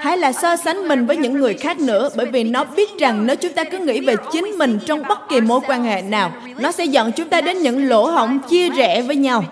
Hay 0.00 0.18
là 0.18 0.32
so 0.32 0.56
sánh 0.56 0.88
mình 0.88 1.06
với 1.06 1.16
những 1.16 1.32
người 1.32 1.54
khác 1.54 1.80
nữa 1.80 2.08
bởi 2.16 2.26
vì 2.26 2.44
nó 2.44 2.64
biết 2.64 2.98
rằng 2.98 3.26
nếu 3.26 3.36
chúng 3.36 3.52
ta 3.52 3.64
cứ 3.64 3.78
nghĩ 3.78 4.00
về 4.00 4.14
chính 4.32 4.44
mình 4.44 4.78
trong 4.86 5.02
bất 5.08 5.28
kỳ 5.28 5.40
mối 5.40 5.60
quan 5.66 5.84
hệ 5.84 6.02
nào 6.02 6.32
nó 6.58 6.72
sẽ 6.72 6.84
dẫn 6.84 7.12
chúng 7.12 7.28
ta 7.28 7.40
đến 7.40 7.58
những 7.58 7.88
lỗ 7.88 8.06
hổng 8.06 8.38
chia 8.38 8.68
rẽ 8.68 9.02
với 9.02 9.16
nhau. 9.16 9.44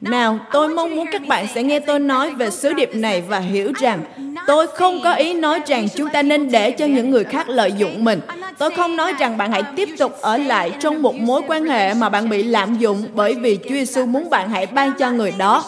Nào, 0.00 0.38
tôi 0.52 0.68
mong 0.68 0.96
muốn 0.96 1.06
các 1.12 1.26
bạn 1.26 1.46
sẽ 1.54 1.62
nghe 1.62 1.80
tôi 1.80 1.98
nói 1.98 2.30
về 2.30 2.50
sứ 2.50 2.72
điệp 2.72 2.90
này 2.94 3.22
và 3.28 3.38
hiểu 3.38 3.72
rằng 3.80 4.00
tôi 4.46 4.66
không 4.66 5.00
có 5.04 5.14
ý 5.14 5.34
nói 5.34 5.60
rằng 5.66 5.88
chúng 5.96 6.08
ta 6.08 6.22
nên 6.22 6.50
để 6.50 6.70
cho 6.70 6.86
những 6.86 7.10
người 7.10 7.24
khác 7.24 7.48
lợi 7.48 7.72
dụng 7.72 8.04
mình. 8.04 8.20
Tôi 8.58 8.70
không 8.70 8.96
nói 8.96 9.12
rằng 9.18 9.38
bạn 9.38 9.52
hãy 9.52 9.62
tiếp 9.76 9.88
tục 9.98 10.12
ở 10.20 10.36
lại 10.36 10.72
trong 10.80 11.02
một 11.02 11.14
mối 11.14 11.42
quan 11.48 11.64
hệ 11.64 11.94
mà 11.94 12.08
bạn 12.08 12.28
bị 12.28 12.42
lạm 12.42 12.78
dụng 12.78 13.04
bởi 13.14 13.34
vì 13.34 13.58
Chúa 13.64 13.74
Giêsu 13.74 14.06
muốn 14.06 14.30
bạn 14.30 14.50
hãy 14.50 14.66
ban 14.66 14.92
cho 14.98 15.10
người 15.10 15.34
đó. 15.38 15.64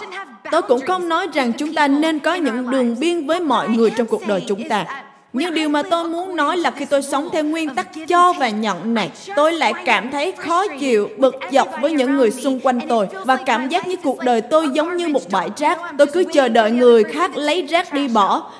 Tôi 0.50 0.62
cũng 0.62 0.80
không 0.80 1.08
nói 1.08 1.26
rằng 1.34 1.52
chúng 1.52 1.74
ta 1.74 1.88
nên 1.88 2.18
có 2.18 2.34
những 2.34 2.70
đường 2.70 2.96
biên 3.00 3.26
với 3.26 3.40
mọi 3.40 3.68
người 3.68 3.90
trong 3.90 4.06
cuộc 4.06 4.26
đời 4.26 4.44
chúng 4.48 4.68
ta. 4.68 4.86
Nhưng 5.32 5.54
điều 5.54 5.68
mà 5.68 5.82
tôi 5.82 6.04
muốn 6.08 6.36
nói 6.36 6.56
là 6.56 6.70
khi 6.70 6.84
tôi 6.84 7.02
sống 7.02 7.28
theo 7.32 7.44
nguyên 7.44 7.74
tắc 7.74 7.88
cho 8.08 8.32
và 8.32 8.48
nhận 8.48 8.94
này, 8.94 9.10
tôi 9.36 9.52
lại 9.52 9.72
cảm 9.84 10.10
thấy 10.10 10.32
khó 10.32 10.64
chịu, 10.80 11.08
bực 11.16 11.34
dọc 11.52 11.68
với 11.80 11.92
những 11.92 12.16
người 12.16 12.30
xung 12.30 12.60
quanh 12.60 12.80
tôi 12.88 13.06
và 13.24 13.36
cảm 13.36 13.68
giác 13.68 13.86
như 13.86 13.96
cuộc 13.96 14.18
đời 14.18 14.40
tôi 14.40 14.68
giống 14.72 14.96
như 14.96 15.08
một 15.08 15.22
bãi 15.30 15.48
rác. 15.56 15.78
Tôi 15.98 16.06
cứ 16.06 16.24
chờ 16.32 16.48
đợi 16.48 16.70
người 16.70 17.04
khác 17.04 17.36
lấy 17.36 17.62
rác 17.62 17.92
đi 17.92 18.08
bỏ 18.08 18.50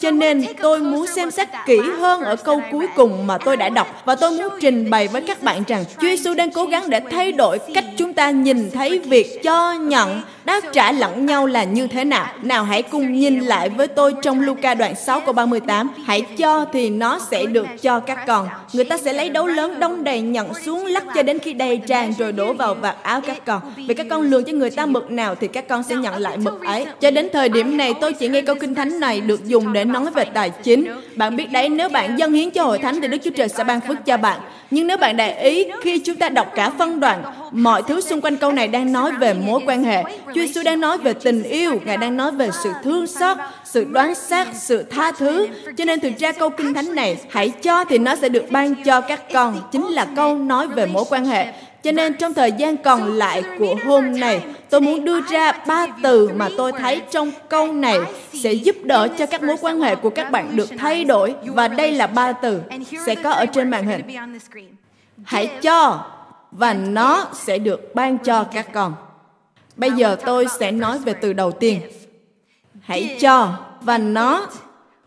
cho 0.00 0.10
nên 0.10 0.44
tôi 0.62 0.78
muốn 0.78 1.06
xem 1.06 1.30
xét 1.30 1.48
kỹ 1.66 1.78
hơn 1.98 2.20
ở 2.20 2.36
câu 2.36 2.60
cuối 2.72 2.86
cùng 2.96 3.26
mà 3.26 3.38
tôi 3.38 3.56
đã 3.56 3.68
đọc 3.68 4.02
và 4.04 4.14
tôi 4.14 4.30
muốn 4.30 4.48
trình 4.60 4.90
bày 4.90 5.08
với 5.08 5.22
các 5.22 5.42
bạn 5.42 5.62
rằng 5.66 5.84
Chúa 6.00 6.08
Giêsu 6.08 6.34
đang 6.34 6.50
cố 6.50 6.64
gắng 6.64 6.90
để 6.90 7.00
thay 7.10 7.32
đổi 7.32 7.58
cách 7.74 7.84
chúng 7.96 8.12
ta 8.12 8.30
nhìn 8.30 8.70
thấy 8.70 8.98
việc 8.98 9.42
cho 9.42 9.72
nhận 9.72 10.22
đáp 10.46 10.60
trả 10.72 10.92
lẫn 10.92 11.26
nhau 11.26 11.46
là 11.46 11.64
như 11.64 11.86
thế 11.86 12.04
nào. 12.04 12.26
Nào 12.42 12.64
hãy 12.64 12.82
cùng 12.82 13.12
nhìn 13.12 13.40
lại 13.40 13.68
với 13.68 13.88
tôi 13.88 14.14
trong 14.22 14.40
Luca 14.40 14.74
đoạn 14.74 14.94
6 14.94 15.20
câu 15.20 15.32
38. 15.32 15.90
Hãy 16.04 16.22
cho 16.38 16.66
thì 16.72 16.90
nó 16.90 17.18
sẽ 17.30 17.46
được 17.46 17.66
cho 17.82 18.00
các 18.00 18.18
con. 18.26 18.48
Người 18.72 18.84
ta 18.84 18.98
sẽ 18.98 19.12
lấy 19.12 19.30
đấu 19.30 19.46
lớn 19.46 19.80
đông 19.80 20.04
đầy 20.04 20.20
nhận 20.20 20.54
xuống 20.54 20.84
lắc 20.84 21.04
cho 21.14 21.22
đến 21.22 21.38
khi 21.38 21.52
đầy 21.52 21.76
tràn 21.76 22.12
rồi 22.18 22.32
đổ 22.32 22.52
vào 22.52 22.74
vạt 22.74 22.96
áo 23.02 23.20
các 23.20 23.44
con. 23.44 23.60
Vì 23.88 23.94
các 23.94 24.06
con 24.10 24.22
lường 24.22 24.44
cho 24.44 24.52
người 24.52 24.70
ta 24.70 24.86
mực 24.86 25.10
nào 25.10 25.34
thì 25.34 25.48
các 25.48 25.68
con 25.68 25.82
sẽ 25.82 25.94
nhận 25.94 26.16
lại 26.16 26.36
mực 26.36 26.64
ấy. 26.64 26.86
Cho 27.00 27.10
đến 27.10 27.28
thời 27.32 27.48
điểm 27.48 27.76
này 27.76 27.94
tôi 28.00 28.12
chỉ 28.12 28.28
nghe 28.28 28.42
câu 28.42 28.56
kinh 28.60 28.74
thánh 28.74 29.00
này 29.00 29.20
được 29.20 29.46
dùng 29.46 29.72
để 29.72 29.84
nói 29.92 30.06
về 30.14 30.24
tài 30.24 30.50
chính. 30.50 30.86
Bạn 31.16 31.36
biết 31.36 31.52
đấy, 31.52 31.68
nếu 31.68 31.88
bạn 31.88 32.18
dâng 32.18 32.32
hiến 32.32 32.50
cho 32.50 32.64
hội 32.64 32.78
thánh 32.78 33.00
thì 33.00 33.08
Đức 33.08 33.18
Chúa 33.24 33.30
Trời 33.30 33.48
sẽ 33.48 33.64
ban 33.64 33.80
phước 33.80 33.96
cho 34.06 34.16
bạn. 34.16 34.40
Nhưng 34.70 34.86
nếu 34.86 34.98
bạn 34.98 35.16
để 35.16 35.42
ý, 35.42 35.66
khi 35.82 35.98
chúng 35.98 36.16
ta 36.16 36.28
đọc 36.28 36.52
cả 36.54 36.70
phân 36.78 37.00
đoạn, 37.00 37.22
mọi 37.52 37.82
thứ 37.82 38.00
xung 38.00 38.20
quanh 38.20 38.36
câu 38.36 38.52
này 38.52 38.68
đang 38.68 38.92
nói 38.92 39.12
về 39.12 39.34
mối 39.34 39.60
quan 39.66 39.84
hệ. 39.84 40.02
Chúa 40.26 40.40
Giêsu 40.40 40.62
đang 40.64 40.80
nói 40.80 40.98
về 40.98 41.12
tình 41.12 41.42
yêu, 41.42 41.80
Ngài 41.84 41.96
đang 41.96 42.16
nói 42.16 42.32
về 42.32 42.48
sự 42.62 42.72
thương 42.84 43.06
xót, 43.06 43.36
sự 43.64 43.84
đoán 43.84 44.14
xác, 44.14 44.48
sự 44.54 44.82
tha 44.82 45.12
thứ. 45.12 45.46
Cho 45.76 45.84
nên 45.84 46.00
thực 46.00 46.18
ra 46.18 46.32
câu 46.32 46.50
kinh 46.50 46.74
thánh 46.74 46.94
này, 46.94 47.16
hãy 47.30 47.48
cho 47.48 47.84
thì 47.84 47.98
nó 47.98 48.16
sẽ 48.16 48.28
được 48.28 48.44
ban 48.50 48.74
cho 48.84 49.00
các 49.00 49.32
con, 49.32 49.62
chính 49.72 49.86
là 49.86 50.06
câu 50.16 50.36
nói 50.36 50.68
về 50.68 50.86
mối 50.86 51.04
quan 51.10 51.24
hệ. 51.24 51.46
Cho 51.86 51.92
nên 51.92 52.14
trong 52.14 52.34
thời 52.34 52.52
gian 52.52 52.76
còn 52.76 53.12
lại 53.12 53.42
của 53.58 53.76
hôm 53.86 54.20
này, 54.20 54.42
tôi 54.70 54.80
muốn 54.80 55.04
đưa 55.04 55.20
ra 55.20 55.52
ba 55.66 55.86
từ 56.02 56.30
mà 56.34 56.48
tôi 56.56 56.72
thấy 56.72 57.02
trong 57.10 57.30
câu 57.48 57.72
này 57.72 57.98
sẽ 58.42 58.52
giúp 58.52 58.76
đỡ 58.82 59.08
cho 59.18 59.26
các 59.26 59.42
mối 59.42 59.56
quan 59.60 59.80
hệ 59.80 59.94
của 59.94 60.10
các 60.10 60.30
bạn 60.30 60.56
được 60.56 60.68
thay 60.78 61.04
đổi. 61.04 61.34
Và 61.44 61.68
đây 61.68 61.92
là 61.92 62.06
ba 62.06 62.32
từ 62.32 62.60
sẽ 63.06 63.14
có 63.14 63.30
ở 63.30 63.46
trên 63.46 63.70
màn 63.70 63.86
hình. 63.86 64.02
Hãy 65.24 65.46
cho 65.62 66.04
và 66.50 66.74
nó 66.74 67.26
sẽ 67.34 67.58
được 67.58 67.94
ban 67.94 68.18
cho 68.18 68.44
các 68.44 68.72
con. 68.72 68.94
Bây 69.76 69.90
giờ 69.90 70.16
tôi 70.24 70.46
sẽ 70.60 70.72
nói 70.72 70.98
về 70.98 71.14
từ 71.14 71.32
đầu 71.32 71.52
tiên. 71.52 71.80
Hãy 72.80 73.16
cho 73.20 73.52
và 73.80 73.98
nó 73.98 74.46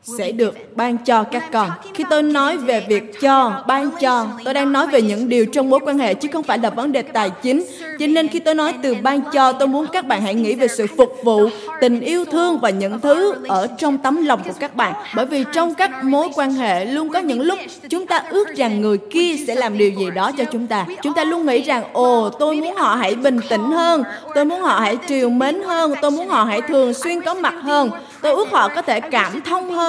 sẽ 0.03 0.31
được 0.31 0.75
ban 0.75 0.97
cho 0.97 1.23
các 1.23 1.51
con. 1.51 1.69
Khi 1.93 2.03
tôi 2.09 2.23
nói 2.23 2.57
về 2.57 2.85
việc 2.87 3.21
cho, 3.21 3.63
ban 3.67 3.89
cho, 4.01 4.27
tôi 4.45 4.53
đang 4.53 4.71
nói 4.71 4.87
về 4.87 5.01
những 5.01 5.29
điều 5.29 5.45
trong 5.45 5.69
mối 5.69 5.79
quan 5.85 5.97
hệ 5.99 6.13
chứ 6.13 6.29
không 6.33 6.43
phải 6.43 6.57
là 6.57 6.69
vấn 6.69 6.91
đề 6.91 7.01
tài 7.01 7.29
chính. 7.41 7.65
Cho 7.99 8.07
nên 8.07 8.27
khi 8.27 8.39
tôi 8.39 8.55
nói 8.55 8.73
từ 8.83 8.95
ban 9.01 9.21
cho, 9.33 9.51
tôi 9.51 9.67
muốn 9.67 9.85
các 9.87 10.07
bạn 10.07 10.21
hãy 10.21 10.35
nghĩ 10.35 10.55
về 10.55 10.67
sự 10.67 10.85
phục 10.97 11.15
vụ, 11.23 11.49
tình 11.81 11.99
yêu 11.99 12.25
thương 12.25 12.59
và 12.59 12.69
những 12.69 12.99
thứ 12.99 13.33
ở 13.47 13.67
trong 13.77 13.97
tấm 13.97 14.25
lòng 14.25 14.41
của 14.45 14.53
các 14.59 14.75
bạn. 14.75 14.93
Bởi 15.15 15.25
vì 15.25 15.43
trong 15.53 15.75
các 15.75 16.03
mối 16.03 16.27
quan 16.35 16.53
hệ 16.53 16.85
luôn 16.85 17.09
có 17.09 17.19
những 17.19 17.41
lúc 17.41 17.59
chúng 17.89 18.07
ta 18.07 18.21
ước 18.29 18.55
rằng 18.55 18.81
người 18.81 18.97
kia 18.97 19.35
sẽ 19.47 19.55
làm 19.55 19.77
điều 19.77 19.89
gì 19.89 20.09
đó 20.15 20.31
cho 20.37 20.43
chúng 20.43 20.67
ta. 20.67 20.85
Chúng 21.03 21.13
ta 21.13 21.23
luôn 21.23 21.45
nghĩ 21.45 21.61
rằng, 21.61 21.83
ồ, 21.93 22.29
tôi 22.29 22.55
muốn 22.55 22.75
họ 22.75 22.95
hãy 22.95 23.15
bình 23.15 23.39
tĩnh 23.49 23.71
hơn, 23.71 24.03
tôi 24.35 24.45
muốn 24.45 24.61
họ 24.61 24.79
hãy 24.79 24.97
triều 25.07 25.29
mến 25.29 25.61
hơn, 25.61 25.93
tôi 26.01 26.11
muốn 26.11 26.27
họ 26.27 26.43
hãy 26.43 26.61
thường 26.61 26.93
xuyên 26.93 27.21
có 27.21 27.33
mặt 27.33 27.55
hơn. 27.61 27.89
Tôi 28.21 28.31
ước 28.31 28.51
họ 28.51 28.69
có 28.75 28.81
thể 28.81 28.99
cảm 28.99 29.41
thông 29.41 29.71
hơn. 29.71 29.88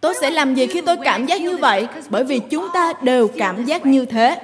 Tôi 0.00 0.14
sẽ 0.20 0.30
làm 0.30 0.54
gì 0.54 0.66
khi 0.66 0.80
tôi 0.80 0.96
cảm 1.04 1.26
giác 1.26 1.40
như 1.40 1.56
vậy? 1.56 1.86
Bởi 2.08 2.24
vì 2.24 2.38
chúng 2.38 2.68
ta 2.74 2.92
đều 3.02 3.28
cảm 3.28 3.64
giác 3.64 3.86
như 3.86 4.04
thế. 4.04 4.40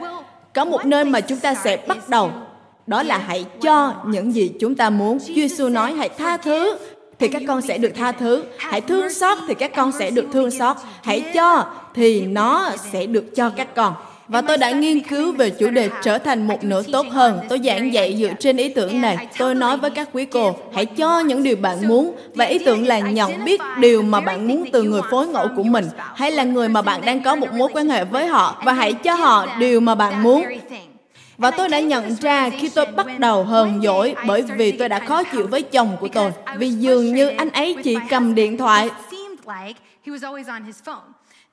Có 0.54 0.64
một 0.64 0.84
nơi 0.84 1.04
mà 1.04 1.20
chúng 1.20 1.38
ta 1.38 1.54
sẽ 1.54 1.76
bắt 1.76 2.08
đầu. 2.08 2.30
Đó 2.86 3.02
là 3.02 3.18
hãy 3.18 3.44
cho 3.60 3.94
những 4.06 4.34
gì 4.34 4.52
chúng 4.60 4.74
ta 4.74 4.90
muốn. 4.90 5.18
Chúa 5.18 5.34
Giêsu 5.34 5.68
nói 5.68 5.92
hãy 5.92 6.08
tha 6.08 6.36
thứ, 6.36 6.78
thì 7.18 7.28
các 7.28 7.42
con 7.48 7.62
sẽ 7.62 7.78
được 7.78 7.92
tha 7.96 8.12
thứ. 8.12 8.44
Hãy 8.58 8.80
thương 8.80 9.10
xót, 9.10 9.38
thì 9.48 9.54
các 9.54 9.70
con 9.76 9.92
sẽ 9.98 10.10
được 10.10 10.26
thương 10.32 10.50
xót. 10.50 10.76
Hãy 11.02 11.24
cho, 11.34 11.66
thì 11.94 12.20
nó 12.20 12.70
sẽ 12.92 13.06
được 13.06 13.24
cho 13.36 13.50
các 13.50 13.74
con. 13.74 13.94
Và 14.28 14.40
tôi 14.40 14.56
đã 14.56 14.70
nghiên 14.70 15.00
cứu 15.00 15.32
về 15.32 15.50
chủ 15.50 15.70
đề 15.70 15.90
trở 16.02 16.18
thành 16.18 16.48
một 16.48 16.64
nửa 16.64 16.82
tốt 16.92 17.06
hơn. 17.10 17.40
Tôi 17.48 17.60
giảng 17.64 17.92
dạy 17.92 18.16
dựa 18.18 18.32
trên 18.40 18.56
ý 18.56 18.68
tưởng 18.68 19.00
này. 19.00 19.28
Tôi 19.38 19.54
nói 19.54 19.76
với 19.76 19.90
các 19.90 20.08
quý 20.12 20.24
cô, 20.24 20.56
hãy 20.74 20.86
cho 20.86 21.20
những 21.20 21.42
điều 21.42 21.56
bạn 21.56 21.88
muốn. 21.88 22.16
Và 22.34 22.44
ý 22.44 22.58
tưởng 22.58 22.86
là 22.86 22.98
nhận 22.98 23.44
biết 23.44 23.60
điều 23.78 24.02
mà 24.02 24.20
bạn 24.20 24.48
muốn 24.48 24.64
từ 24.72 24.82
người 24.82 25.02
phối 25.10 25.26
ngẫu 25.26 25.48
của 25.56 25.62
mình, 25.62 25.88
hay 26.14 26.30
là 26.30 26.44
người 26.44 26.68
mà 26.68 26.82
bạn 26.82 27.00
đang 27.04 27.22
có 27.22 27.36
một 27.36 27.52
mối 27.52 27.68
quan 27.74 27.88
hệ 27.88 28.04
với 28.04 28.26
họ. 28.26 28.62
Và 28.64 28.72
hãy 28.72 28.92
cho 28.92 29.14
họ 29.14 29.46
điều 29.58 29.80
mà 29.80 29.94
bạn 29.94 30.22
muốn. 30.22 30.44
Và 31.38 31.50
tôi 31.50 31.68
đã 31.68 31.80
nhận 31.80 32.14
ra 32.14 32.50
khi 32.50 32.68
tôi 32.68 32.86
bắt 32.86 33.06
đầu 33.18 33.44
hờn 33.44 33.80
dỗi 33.82 34.14
bởi 34.26 34.42
vì 34.42 34.72
tôi 34.72 34.88
đã 34.88 34.98
khó 34.98 35.22
chịu 35.22 35.46
với 35.46 35.62
chồng 35.62 35.96
của 36.00 36.08
tôi. 36.08 36.30
Vì 36.58 36.68
dường 36.68 37.14
như 37.14 37.28
anh 37.28 37.50
ấy 37.50 37.76
chỉ 37.84 37.96
cầm 38.10 38.34
điện 38.34 38.58
thoại 38.58 38.90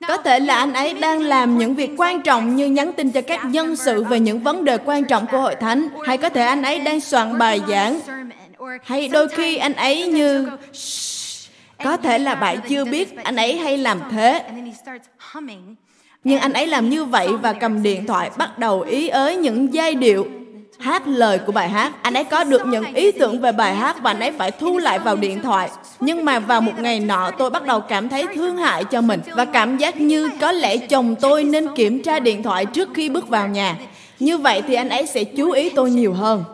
có 0.08 0.16
thể 0.16 0.40
là 0.40 0.56
anh 0.56 0.72
ấy 0.72 0.94
đang 0.94 1.20
làm 1.20 1.58
những 1.58 1.74
việc 1.74 1.90
quan 1.96 2.22
trọng 2.22 2.56
như 2.56 2.66
nhắn 2.66 2.92
tin 2.92 3.10
cho 3.10 3.20
các 3.20 3.44
nhân 3.44 3.76
sự 3.76 4.04
về 4.04 4.20
những 4.20 4.40
vấn 4.40 4.64
đề 4.64 4.78
quan 4.84 5.04
trọng 5.04 5.26
của 5.26 5.38
hội 5.38 5.54
thánh, 5.54 5.88
hay 6.06 6.16
có 6.16 6.28
thể 6.28 6.42
anh 6.42 6.62
ấy 6.62 6.78
đang 6.78 7.00
soạn 7.00 7.38
bài 7.38 7.60
giảng, 7.68 8.00
hay 8.84 9.08
đôi 9.08 9.28
khi 9.28 9.56
anh 9.56 9.74
ấy 9.74 10.06
như 10.06 10.48
có 11.84 11.96
thể 11.96 12.18
là 12.18 12.34
bạn 12.34 12.58
chưa 12.68 12.84
biết 12.84 13.16
anh 13.24 13.36
ấy 13.36 13.58
hay 13.58 13.78
làm 13.78 14.00
thế. 14.10 14.44
Nhưng 16.24 16.38
anh 16.38 16.52
ấy 16.52 16.66
làm 16.66 16.90
như 16.90 17.04
vậy 17.04 17.28
và 17.42 17.52
cầm 17.52 17.82
điện 17.82 18.06
thoại 18.06 18.30
bắt 18.38 18.58
đầu 18.58 18.80
ý 18.80 19.08
ới 19.08 19.36
những 19.36 19.74
giai 19.74 19.94
điệu 19.94 20.26
hát 20.78 21.02
lời 21.06 21.38
của 21.38 21.52
bài 21.52 21.68
hát. 21.68 21.92
Anh 22.02 22.14
ấy 22.14 22.24
có 22.24 22.44
được 22.44 22.66
những 22.66 22.94
ý 22.94 23.12
tưởng 23.12 23.40
về 23.40 23.52
bài 23.52 23.74
hát 23.74 23.96
và 24.02 24.10
anh 24.10 24.20
ấy 24.20 24.32
phải 24.32 24.50
thu 24.50 24.78
lại 24.78 24.98
vào 24.98 25.16
điện 25.16 25.42
thoại. 25.42 25.70
Nhưng 26.00 26.24
mà 26.24 26.38
vào 26.38 26.60
một 26.60 26.72
ngày 26.78 27.00
nọ 27.00 27.30
tôi 27.38 27.50
bắt 27.50 27.66
đầu 27.66 27.80
cảm 27.80 28.08
thấy 28.08 28.26
thương 28.34 28.56
hại 28.56 28.84
cho 28.84 29.00
mình 29.00 29.20
và 29.36 29.44
cảm 29.44 29.76
giác 29.78 30.00
như 30.00 30.30
có 30.40 30.52
lẽ 30.52 30.76
chồng 30.76 31.14
tôi 31.20 31.44
nên 31.44 31.74
kiểm 31.76 32.02
tra 32.02 32.18
điện 32.18 32.42
thoại 32.42 32.66
trước 32.66 32.88
khi 32.94 33.08
bước 33.08 33.28
vào 33.28 33.48
nhà. 33.48 33.76
Như 34.18 34.38
vậy 34.38 34.62
thì 34.68 34.74
anh 34.74 34.88
ấy 34.88 35.06
sẽ 35.06 35.24
chú 35.24 35.50
ý 35.50 35.70
tôi 35.70 35.90
nhiều 35.90 36.12
hơn. 36.12 36.44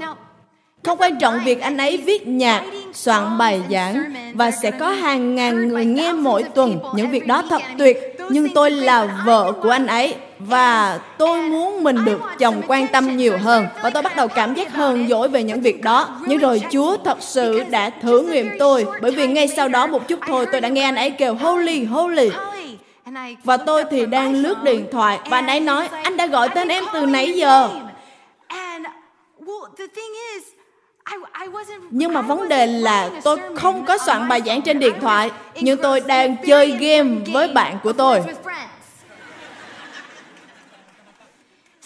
Không 0.83 0.99
quan 0.99 1.19
trọng 1.19 1.41
việc 1.45 1.61
anh 1.61 1.77
ấy 1.77 1.97
viết 1.97 2.27
nhạc, 2.27 2.63
soạn 2.95 3.39
bài 3.39 3.61
giảng 3.71 4.15
và 4.35 4.51
sẽ 4.51 4.71
có 4.71 4.89
hàng 4.91 5.35
ngàn 5.35 5.69
người 5.69 5.85
nghe 5.85 6.13
mỗi 6.13 6.43
tuần. 6.43 6.79
Những 6.95 7.11
việc 7.11 7.27
đó 7.27 7.43
thật 7.51 7.63
tuyệt, 7.79 8.17
nhưng 8.31 8.49
tôi 8.55 8.71
là 8.71 9.23
vợ 9.27 9.53
của 9.63 9.71
anh 9.71 9.87
ấy 9.87 10.15
và 10.38 11.00
tôi 11.18 11.42
muốn 11.42 11.85
mình 11.85 12.04
được 12.04 12.21
chồng 12.38 12.62
quan 12.66 12.87
tâm 12.88 13.16
nhiều 13.16 13.38
hơn. 13.38 13.66
Và 13.83 13.90
tôi 13.90 14.02
bắt 14.02 14.16
đầu 14.16 14.28
cảm 14.28 14.54
giác 14.54 14.73
hờn 14.73 15.09
dỗi 15.09 15.28
về 15.28 15.42
những 15.42 15.61
việc 15.61 15.83
đó. 15.83 16.09
Nhưng 16.26 16.38
rồi 16.38 16.62
Chúa 16.73 16.97
thật 17.04 17.18
sự 17.21 17.62
đã 17.71 17.90
thử 17.90 18.21
nghiệm 18.21 18.50
tôi. 18.59 18.87
Bởi 19.02 19.11
vì 19.11 19.26
ngay 19.26 19.49
sau 19.49 19.68
đó 19.68 19.87
một 19.87 20.09
chút 20.09 20.21
thôi, 20.26 20.47
tôi 20.52 20.61
đã 20.61 20.68
nghe 20.68 20.83
anh 20.83 20.97
ấy 20.97 21.11
kêu, 21.11 21.35
holy 21.35 21.85
holy. 21.85 22.30
Và 23.45 23.57
tôi 23.57 23.85
thì 23.90 24.07
đang 24.07 24.35
lướt 24.35 24.62
điện 24.62 24.87
thoại. 24.92 25.18
Và 25.30 25.38
anh 25.38 25.47
ấy 25.47 25.61
nói, 25.61 25.88
anh 26.02 26.16
đã 26.16 26.26
gọi 26.26 26.49
tên 26.49 26.68
em 26.68 26.85
từ 26.92 27.07
nãy 27.07 27.33
giờ. 27.33 27.68
Nhưng 31.90 32.12
mà 32.12 32.23
vấn 32.23 32.49
đề 32.49 32.66
là 32.66 33.11
tôi 33.25 33.38
không 33.57 33.85
có 33.87 33.99
soạn 33.99 34.28
bài 34.28 34.42
giảng 34.47 34.62
trên 34.62 34.78
điện 34.78 34.95
thoại, 35.00 35.30
nhưng 35.54 35.83
tôi 35.83 36.00
đang 36.00 36.37
chơi 36.47 36.71
game 36.71 37.11
với 37.33 37.49
bạn 37.49 37.78
của 37.83 37.92
tôi. 37.92 38.23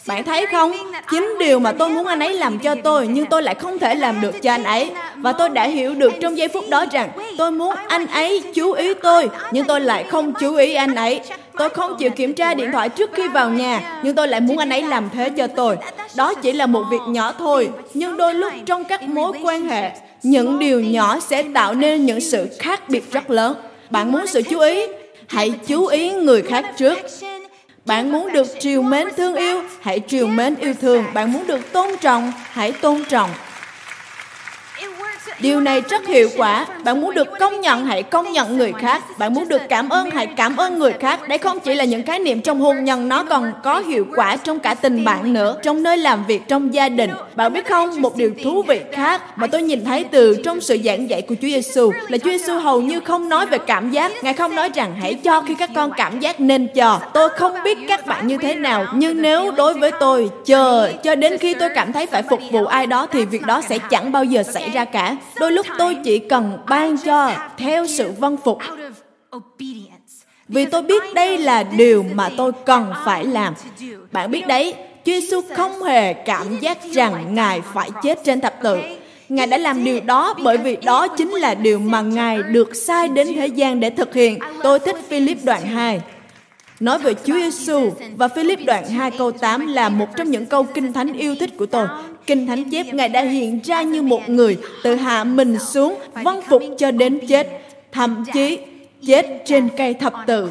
Bạn 0.07 0.25
thấy 0.25 0.47
không? 0.47 0.73
Chính 1.11 1.37
điều 1.39 1.59
mà 1.59 1.73
tôi 1.73 1.89
muốn 1.89 2.07
anh 2.07 2.21
ấy 2.21 2.35
làm 2.35 2.59
cho 2.59 2.75
tôi, 2.85 3.07
nhưng 3.07 3.27
tôi 3.27 3.43
lại 3.43 3.55
không 3.55 3.79
thể 3.79 3.95
làm 3.95 4.21
được 4.21 4.43
cho 4.43 4.51
anh 4.53 4.65
ấy. 4.65 4.91
Và 5.17 5.33
tôi 5.33 5.49
đã 5.49 5.67
hiểu 5.67 5.95
được 5.95 6.13
trong 6.21 6.39
giây 6.39 6.49
phút 6.49 6.69
đó 6.69 6.85
rằng 6.93 7.11
tôi 7.39 7.51
muốn 7.51 7.75
anh 7.89 8.07
ấy 8.07 8.43
chú 8.55 8.73
ý 8.73 8.95
tôi, 8.95 9.31
nhưng 9.51 9.67
tôi 9.67 9.81
lại 9.81 10.05
không 10.05 10.33
chú 10.41 10.57
ý 10.57 10.75
anh 10.75 10.95
ấy. 10.95 11.21
Tôi 11.59 11.69
không 11.69 11.97
chịu 11.99 12.11
kiểm 12.11 12.35
tra 12.35 12.55
điện 12.55 12.73
thoại 12.73 12.89
trước 12.89 13.11
khi 13.15 13.29
vào 13.29 13.51
nhà, 13.51 14.01
nhưng 14.03 14.15
tôi 14.15 14.29
lại 14.29 14.41
muốn 14.41 14.59
anh 14.59 14.71
ấy 14.71 14.83
làm 14.83 15.09
thế 15.15 15.31
cho 15.31 15.47
tôi. 15.47 15.77
Đó 16.17 16.35
chỉ 16.35 16.53
là 16.53 16.67
một 16.67 16.83
việc 16.91 17.03
nhỏ 17.09 17.33
thôi, 17.39 17.71
nhưng 17.95 18.17
đôi 18.17 18.35
lúc 18.35 18.53
trong 18.67 18.85
các 18.85 19.03
mối 19.03 19.33
quan 19.45 19.69
hệ, 19.69 19.91
những 20.23 20.59
điều 20.59 20.81
nhỏ 20.81 21.21
sẽ 21.21 21.43
tạo 21.43 21.75
nên 21.75 22.07
những 22.07 22.21
sự 22.21 22.49
khác 22.59 22.89
biệt 22.89 23.13
rất 23.13 23.31
lớn. 23.31 23.55
Bạn 23.91 24.13
muốn 24.13 24.27
sự 24.27 24.43
chú 24.43 24.59
ý? 24.59 24.87
Hãy 25.27 25.53
chú 25.67 25.87
ý 25.87 26.11
người 26.11 26.43
khác 26.43 26.65
trước 26.79 26.99
bạn 27.85 28.13
muốn 28.13 28.33
được 28.33 28.47
triều 28.61 28.83
mến 28.83 29.09
thương 29.17 29.35
yêu, 29.35 29.63
hãy 29.81 30.01
triều 30.07 30.27
mến 30.27 30.55
yêu 30.57 30.75
thương. 30.81 31.05
Bạn 31.15 31.33
muốn 31.33 31.47
được 31.47 31.73
tôn 31.73 31.91
trọng, 32.01 32.33
hãy 32.37 32.73
tôn 32.73 33.05
trọng. 33.05 33.31
Điều 35.41 35.61
này 35.61 35.81
rất 35.81 36.07
hiệu 36.07 36.29
quả. 36.37 36.67
Bạn 36.85 37.01
muốn 37.01 37.15
được 37.15 37.29
công 37.41 37.61
nhận, 37.61 37.87
hãy 37.87 38.03
công 38.03 38.33
nhận 38.33 38.59
người 38.59 38.73
khác. 38.79 39.19
Bạn 39.19 39.35
muốn 39.35 39.49
được 39.49 39.63
cảm 39.69 39.89
ơn, 39.89 40.11
hãy 40.11 40.27
cảm 40.27 40.57
ơn 40.57 40.79
người 40.79 40.93
khác. 40.93 41.29
Đây 41.29 41.39
không 41.39 41.61
chỉ 41.61 41.75
là 41.75 41.85
những 41.85 42.03
khái 42.03 42.19
niệm 42.19 42.41
trong 42.41 42.61
hôn 42.61 42.85
nhân, 42.85 43.09
nó 43.09 43.25
còn 43.25 43.53
có 43.65 43.79
hiệu 43.81 44.07
quả 44.17 44.37
trong 44.37 44.59
cả 44.59 44.75
tình 44.75 45.05
bạn 45.05 45.33
nữa, 45.33 45.57
trong 45.63 45.83
nơi 45.83 45.97
làm 45.97 46.25
việc, 46.27 46.49
trong 46.49 46.75
gia 46.75 46.89
đình. 46.89 47.11
Bạn 47.35 47.53
biết 47.53 47.67
không, 47.67 48.03
một 48.03 48.17
điều 48.17 48.33
thú 48.45 48.63
vị 48.63 48.81
khác 48.93 49.23
mà 49.37 49.47
tôi 49.47 49.63
nhìn 49.63 49.85
thấy 49.85 50.05
từ 50.05 50.37
trong 50.45 50.61
sự 50.61 50.79
giảng 50.85 51.11
dạy 51.11 51.23
của 51.23 51.35
Chúa 51.35 51.49
Giêsu 51.49 51.91
là 52.09 52.19
Chúa 52.19 52.31
Giêsu 52.31 52.59
hầu 52.59 52.81
như 52.81 53.01
không 53.01 53.29
nói 53.29 53.47
về 53.47 53.59
cảm 53.59 53.91
giác. 53.91 54.13
Ngài 54.23 54.35
không 54.35 54.55
nói 54.55 54.71
rằng 54.75 54.95
hãy 55.01 55.15
cho 55.15 55.43
khi 55.43 55.55
các 55.55 55.71
con 55.75 55.91
cảm 55.97 56.21
giác 56.21 56.41
nên 56.41 56.69
cho. 56.75 57.01
Tôi 57.15 57.29
không 57.29 57.53
biết 57.65 57.79
các 57.89 58.07
bạn 58.07 58.27
như 58.27 58.39
thế 58.39 58.55
nào, 58.55 58.87
nhưng 58.95 59.23
nếu 59.23 59.51
đối 59.51 59.75
với 59.75 59.91
tôi, 60.01 60.31
chờ 60.45 60.93
cho 61.03 61.15
đến 61.15 61.39
khi 61.39 61.55
tôi 61.55 61.69
cảm 61.75 61.93
thấy 61.93 62.07
phải 62.07 62.23
phục 62.23 62.41
vụ 62.51 62.67
ai 62.67 62.87
đó 62.87 63.07
thì 63.13 63.25
việc 63.25 63.43
đó 63.43 63.61
sẽ 63.69 63.79
chẳng 63.79 64.13
bao 64.13 64.25
giờ 64.25 64.43
xảy 64.43 64.71
ra 64.71 64.85
cả. 64.85 65.12
Đôi 65.41 65.53
lúc 65.53 65.67
tôi 65.79 65.97
chỉ 66.05 66.19
cần 66.19 66.59
ban 66.69 66.97
cho 66.99 67.33
theo 67.57 67.87
sự 67.87 68.13
vâng 68.19 68.37
phục 68.45 68.59
vì 70.49 70.67
tôi 70.67 70.83
biết 70.83 71.03
đây 71.15 71.39
là 71.39 71.63
điều 71.63 72.03
mà 72.03 72.31
tôi 72.37 72.53
cần 72.65 72.93
phải 73.05 73.25
làm. 73.25 73.55
Bạn 74.13 74.31
biết 74.31 74.47
đấy, 74.47 74.75
Chúa 75.05 75.13
Giêsu 75.13 75.41
không 75.57 75.83
hề 75.83 76.13
cảm 76.13 76.59
giác 76.61 76.79
rằng 76.93 77.35
Ngài 77.35 77.61
phải 77.75 77.91
chết 78.03 78.19
trên 78.25 78.41
thập 78.41 78.55
tự. 78.63 78.79
Ngài 79.29 79.47
đã 79.47 79.59
làm 79.59 79.85
điều 79.85 80.01
đó 80.01 80.35
bởi 80.43 80.59
vì 80.59 80.77
đó 80.77 81.09
chính 81.09 81.31
là 81.31 81.55
điều 81.55 81.79
mà 81.79 82.03
Ngài 82.03 82.43
được 82.43 82.77
sai 82.77 83.09
đến 83.09 83.35
thế 83.35 83.47
gian 83.47 83.81
để 83.81 83.91
thực 83.91 84.15
hiện. 84.15 84.39
Tôi 84.63 84.79
thích 84.79 84.97
Philip 85.09 85.39
đoạn 85.45 85.67
2. 85.67 86.01
Nói 86.81 86.99
về 86.99 87.15
Chúa 87.15 87.35
Giêsu 87.35 87.91
và 88.17 88.29
Philip 88.29 88.59
đoạn 88.67 88.89
2 88.89 89.11
câu 89.11 89.33
8 89.33 89.67
là 89.67 89.89
một 89.89 90.07
trong 90.17 90.31
những 90.31 90.47
câu 90.47 90.65
kinh 90.65 90.93
thánh 90.93 91.13
yêu 91.13 91.35
thích 91.41 91.51
của 91.59 91.67
tôi. 91.67 91.87
Kinh 92.27 92.47
thánh 92.47 92.71
chép 92.71 92.95
Ngài 92.95 93.09
đã 93.09 93.21
hiện 93.23 93.61
ra 93.65 93.83
như 93.83 94.03
một 94.03 94.29
người 94.29 94.59
tự 94.83 94.95
hạ 94.95 95.25
mình 95.25 95.59
xuống 95.59 95.99
vâng 96.13 96.43
phục 96.49 96.63
cho 96.79 96.91
đến 96.91 97.19
chết, 97.29 97.47
thậm 97.93 98.25
chí 98.33 98.59
chết 99.07 99.27
trên 99.47 99.69
cây 99.77 99.95
thập 99.95 100.15
tự. 100.27 100.51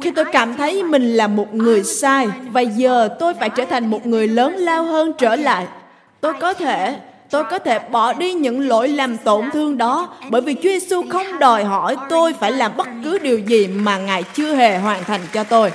Khi 0.00 0.10
tôi 0.10 0.24
cảm 0.32 0.56
thấy 0.56 0.82
mình 0.82 1.12
là 1.12 1.26
một 1.26 1.54
người 1.54 1.82
sai 1.84 2.28
và 2.50 2.60
giờ 2.60 3.08
tôi 3.18 3.34
phải 3.34 3.50
trở 3.50 3.64
thành 3.64 3.86
một 3.86 4.06
người 4.06 4.28
lớn 4.28 4.54
lao 4.56 4.82
hơn 4.82 5.12
trở 5.18 5.36
lại, 5.36 5.66
tôi 6.20 6.32
có 6.40 6.54
thể 6.54 6.96
tôi 7.30 7.44
có 7.44 7.58
thể 7.58 7.78
bỏ 7.78 8.12
đi 8.12 8.32
những 8.32 8.68
lỗi 8.68 8.88
làm 8.88 9.16
tổn 9.16 9.50
thương 9.52 9.78
đó 9.78 10.08
bởi 10.30 10.40
vì 10.40 10.54
Chúa 10.54 10.60
Giêsu 10.62 11.02
không 11.08 11.38
đòi 11.38 11.64
hỏi 11.64 11.96
tôi 12.10 12.32
phải 12.32 12.52
làm 12.52 12.76
bất 12.76 12.88
cứ 13.04 13.18
điều 13.18 13.38
gì 13.38 13.66
mà 13.66 13.98
Ngài 13.98 14.22
chưa 14.22 14.54
hề 14.54 14.78
hoàn 14.78 15.04
thành 15.04 15.20
cho 15.32 15.44
tôi. 15.44 15.72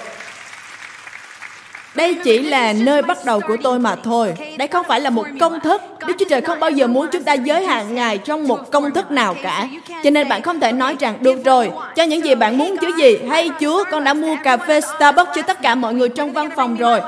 Đây 1.96 2.16
chỉ 2.24 2.40
là 2.40 2.74
nơi 2.74 3.02
bắt 3.02 3.18
đầu 3.26 3.40
của 3.48 3.58
tôi 3.64 3.80
mà 3.80 3.96
thôi. 3.96 4.34
Đây 4.58 4.68
không 4.68 4.86
phải 4.88 5.00
là 5.00 5.10
một 5.10 5.26
công 5.40 5.60
thức. 5.60 5.82
Đức 6.08 6.14
Chúa 6.20 6.26
Trời 6.30 6.42
không 6.42 6.60
bao 6.60 6.70
giờ 6.70 6.88
muốn 6.88 7.08
chúng 7.12 7.24
ta 7.24 7.34
giới 7.34 7.66
hạn 7.66 7.96
Ngài 7.96 8.18
trong 8.18 8.48
một 8.48 8.72
công 8.72 8.92
thức 8.92 9.12
nào 9.12 9.36
cả. 9.44 9.68
Cho 10.04 10.10
nên 10.10 10.30
bạn 10.30 10.42
không 10.42 10.60
thể 10.60 10.72
nói 10.72 10.96
rằng, 11.00 11.16
được 11.22 11.46
rồi, 11.46 11.72
cho 11.96 12.04
những 12.04 12.26
gì 12.26 12.36
bạn 12.36 12.58
muốn 12.58 12.78
chứ 12.78 12.92
gì. 12.98 13.18
Hay 13.30 13.50
Chúa, 13.60 13.84
con 13.92 14.04
đã 14.04 14.14
mua 14.14 14.36
cà 14.44 14.58
phê 14.58 14.82
Starbucks 14.82 15.32
cho 15.36 15.42
tất 15.42 15.62
cả 15.62 15.76
mọi 15.76 15.94
người 15.94 16.10
trong 16.10 16.34
văn 16.34 16.50
phòng 16.56 16.76
rồi. 16.76 17.02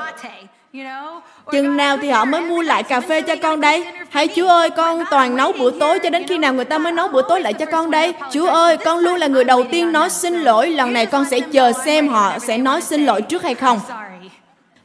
Chừng 1.52 1.76
nào 1.76 1.96
thì 2.02 2.10
họ 2.10 2.24
mới 2.24 2.40
mua 2.40 2.62
lại 2.62 2.82
cà 2.82 3.00
phê 3.00 3.22
cho 3.22 3.36
con 3.42 3.60
đây? 3.60 3.86
Hãy 4.10 4.28
Chúa 4.36 4.48
ơi, 4.48 4.70
con 4.70 5.04
toàn 5.10 5.36
nấu 5.36 5.52
bữa 5.52 5.70
tối 5.70 5.98
cho 5.98 6.10
đến 6.10 6.26
khi 6.28 6.38
nào 6.38 6.54
người 6.54 6.64
ta 6.64 6.78
mới 6.78 6.92
nấu 6.92 7.08
bữa 7.08 7.22
tối 7.28 7.40
lại 7.40 7.52
cho 7.52 7.66
con 7.66 7.90
đây? 7.90 8.14
Chúa 8.32 8.46
ơi, 8.46 8.76
con 8.76 8.98
luôn 8.98 9.14
là 9.14 9.26
người 9.26 9.44
đầu 9.44 9.64
tiên 9.64 9.92
nói 9.92 10.10
xin 10.10 10.34
lỗi. 10.34 10.68
Lần 10.70 10.92
này 10.92 11.06
con 11.06 11.24
sẽ 11.30 11.40
chờ 11.40 11.72
xem 11.84 12.08
họ 12.08 12.38
sẽ 12.38 12.58
nói 12.58 12.80
xin 12.80 13.06
lỗi 13.06 13.22
trước 13.22 13.42
hay 13.42 13.54
không. 13.54 13.80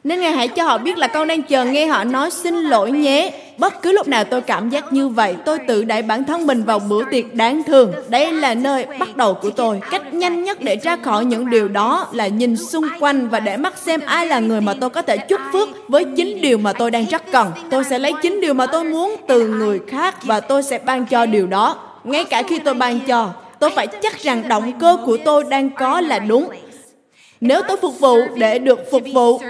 Nên 0.04 0.20
Ngài 0.20 0.32
hãy 0.32 0.48
cho 0.48 0.64
họ 0.64 0.78
biết 0.78 0.98
là 0.98 1.06
con 1.06 1.28
đang 1.28 1.42
chờ 1.42 1.64
nghe 1.64 1.86
họ 1.86 2.04
nói 2.04 2.30
xin 2.30 2.54
lỗi 2.54 2.90
nhé. 2.90 3.32
Bất 3.58 3.82
cứ 3.82 3.92
lúc 3.92 4.08
nào 4.08 4.24
tôi 4.24 4.40
cảm 4.40 4.70
giác 4.70 4.92
như 4.92 5.08
vậy, 5.08 5.36
tôi 5.44 5.58
tự 5.68 5.84
đẩy 5.84 6.02
bản 6.02 6.24
thân 6.24 6.46
mình 6.46 6.62
vào 6.62 6.78
bữa 6.78 7.04
tiệc 7.10 7.34
đáng 7.34 7.62
thương. 7.66 7.92
Đây 8.08 8.32
là 8.32 8.54
nơi 8.54 8.86
bắt 8.98 9.16
đầu 9.16 9.34
của 9.34 9.50
tôi. 9.50 9.80
Cách 9.90 10.14
nhanh 10.14 10.44
nhất 10.44 10.60
để 10.60 10.76
ra 10.76 10.96
khỏi 10.96 11.24
những 11.24 11.50
điều 11.50 11.68
đó 11.68 12.08
là 12.12 12.26
nhìn 12.26 12.56
xung 12.56 12.84
quanh 13.00 13.28
và 13.28 13.40
để 13.40 13.56
mắt 13.56 13.78
xem 13.78 14.00
ai 14.06 14.26
là 14.26 14.38
người 14.38 14.60
mà 14.60 14.74
tôi 14.80 14.90
có 14.90 15.02
thể 15.02 15.16
chúc 15.16 15.40
phước 15.52 15.68
với 15.88 16.04
chính 16.16 16.40
điều 16.40 16.58
mà 16.58 16.72
tôi 16.72 16.90
đang 16.90 17.04
rất 17.04 17.22
cần. 17.32 17.52
Tôi 17.70 17.84
sẽ 17.84 17.98
lấy 17.98 18.12
chính 18.22 18.40
điều 18.40 18.54
mà 18.54 18.66
tôi 18.66 18.84
muốn 18.84 19.16
từ 19.28 19.48
người 19.48 19.80
khác 19.88 20.24
và 20.24 20.40
tôi 20.40 20.62
sẽ 20.62 20.78
ban 20.78 21.06
cho 21.06 21.26
điều 21.26 21.46
đó. 21.46 21.78
Ngay 22.04 22.24
cả 22.24 22.42
khi 22.42 22.58
tôi 22.58 22.74
ban 22.74 23.00
cho, 23.00 23.30
tôi 23.58 23.70
phải 23.70 23.86
chắc 23.86 24.22
rằng 24.22 24.48
động 24.48 24.72
cơ 24.80 24.96
của 25.06 25.16
tôi 25.24 25.44
đang 25.44 25.70
có 25.70 26.00
là 26.00 26.18
đúng. 26.18 26.48
Nếu 27.40 27.62
tôi 27.68 27.76
phục 27.76 28.00
vụ 28.00 28.16
để 28.36 28.58
được 28.58 28.90
phục 28.90 29.02
vụ 29.14 29.40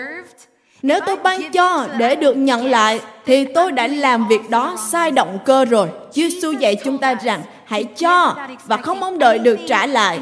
nếu 0.82 1.00
tôi 1.06 1.16
ban 1.16 1.52
cho 1.52 1.86
để 1.98 2.16
được 2.16 2.36
nhận 2.36 2.70
lại, 2.70 3.00
thì 3.26 3.44
tôi 3.44 3.72
đã 3.72 3.86
làm 3.86 4.28
việc 4.28 4.50
đó 4.50 4.76
sai 4.90 5.10
động 5.10 5.38
cơ 5.44 5.64
rồi. 5.64 5.88
Chúa 5.88 6.10
Giêsu 6.12 6.52
dạy 6.52 6.76
chúng 6.84 6.98
ta 6.98 7.14
rằng, 7.14 7.42
hãy 7.64 7.84
cho 7.84 8.36
và 8.66 8.76
không 8.76 9.00
mong 9.00 9.18
đợi 9.18 9.38
được 9.38 9.58
trả 9.68 9.86
lại. 9.86 10.20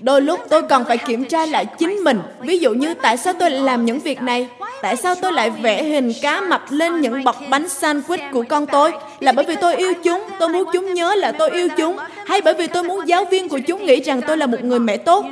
Đôi 0.00 0.22
lúc 0.22 0.40
tôi 0.48 0.62
cần 0.62 0.84
phải 0.84 0.98
kiểm 0.98 1.24
tra 1.24 1.46
lại 1.46 1.66
chính 1.78 1.96
mình. 2.04 2.20
Ví 2.40 2.58
dụ 2.58 2.74
như 2.74 2.94
tại 2.94 3.16
sao 3.16 3.32
tôi 3.32 3.50
lại 3.50 3.60
làm 3.60 3.84
những 3.84 3.98
việc 3.98 4.22
này? 4.22 4.48
Tại 4.82 4.96
sao 4.96 5.14
tôi 5.14 5.32
lại 5.32 5.50
vẽ 5.50 5.82
hình 5.82 6.12
cá 6.22 6.40
mập 6.40 6.62
lên 6.70 7.00
những 7.00 7.24
bọc 7.24 7.36
bánh 7.50 7.64
sandwich 7.64 8.32
của 8.32 8.44
con 8.48 8.66
tôi? 8.66 8.92
Là 9.20 9.32
bởi 9.32 9.44
vì 9.44 9.56
tôi 9.56 9.76
yêu 9.76 9.92
chúng, 10.04 10.22
tôi 10.38 10.48
muốn 10.48 10.68
chúng 10.72 10.94
nhớ 10.94 11.14
là 11.14 11.32
tôi 11.32 11.50
yêu 11.50 11.68
chúng. 11.76 11.96
Hay 12.26 12.40
bởi 12.40 12.54
vì 12.54 12.66
tôi 12.66 12.84
muốn 12.84 13.08
giáo 13.08 13.24
viên 13.24 13.48
của 13.48 13.58
chúng 13.66 13.86
nghĩ 13.86 14.00
rằng 14.00 14.20
tôi 14.26 14.36
là 14.36 14.46
một 14.46 14.62
người 14.62 14.78
mẹ 14.78 14.96
tốt? 14.96 15.24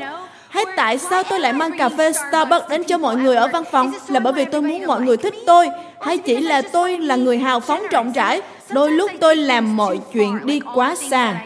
Hay 0.55 0.64
tại 0.77 0.99
sao 0.99 1.23
tôi 1.23 1.40
lại 1.40 1.53
mang 1.53 1.79
cà 1.79 1.88
phê 1.88 2.12
Starbucks 2.12 2.69
đến 2.69 2.85
cho 2.85 2.99
mọi 2.99 3.17
người 3.17 3.37
ở 3.37 3.49
văn 3.49 3.64
phòng? 3.71 3.93
Là 4.09 4.21
bởi 4.21 4.33
vì 4.33 4.45
tôi 4.45 4.62
muốn 4.62 4.87
mọi 4.87 5.01
người 5.01 5.17
thích 5.17 5.35
tôi? 5.47 5.69
Hay 6.01 6.19
chỉ 6.19 6.40
là 6.40 6.62
tôi 6.73 6.99
là 6.99 7.17
người 7.17 7.38
hào 7.38 7.61
phóng 7.61 7.83
trọng 7.90 8.12
trải? 8.12 8.43
Đôi 8.71 8.90
lúc 8.90 9.11
tôi 9.21 9.37
làm 9.37 9.77
mọi 9.77 10.01
chuyện 10.12 10.38
đi 10.45 10.61
quá 10.75 10.95
xa. 10.95 11.37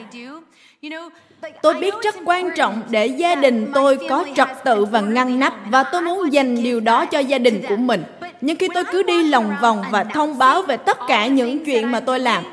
Tôi 1.62 1.74
biết 1.74 1.94
rất 2.02 2.16
quan 2.24 2.50
trọng 2.56 2.82
để 2.88 3.06
gia 3.06 3.34
đình 3.34 3.70
tôi 3.74 3.98
có 4.08 4.24
trật 4.36 4.48
tự 4.64 4.84
và 4.84 5.00
ngăn 5.00 5.40
nắp 5.40 5.54
và 5.70 5.82
tôi 5.82 6.02
muốn 6.02 6.32
dành 6.32 6.62
điều 6.62 6.80
đó 6.80 7.06
cho 7.06 7.18
gia 7.18 7.38
đình 7.38 7.62
của 7.68 7.76
mình. 7.76 8.04
Nhưng 8.40 8.56
khi 8.56 8.68
tôi 8.74 8.84
cứ 8.84 9.02
đi 9.02 9.22
lòng 9.22 9.56
vòng 9.62 9.84
và 9.90 10.04
thông 10.04 10.38
báo 10.38 10.62
về 10.62 10.76
tất 10.76 10.98
cả 11.08 11.26
những 11.26 11.64
chuyện 11.64 11.92
mà 11.92 12.00
tôi 12.00 12.20
làm, 12.20 12.44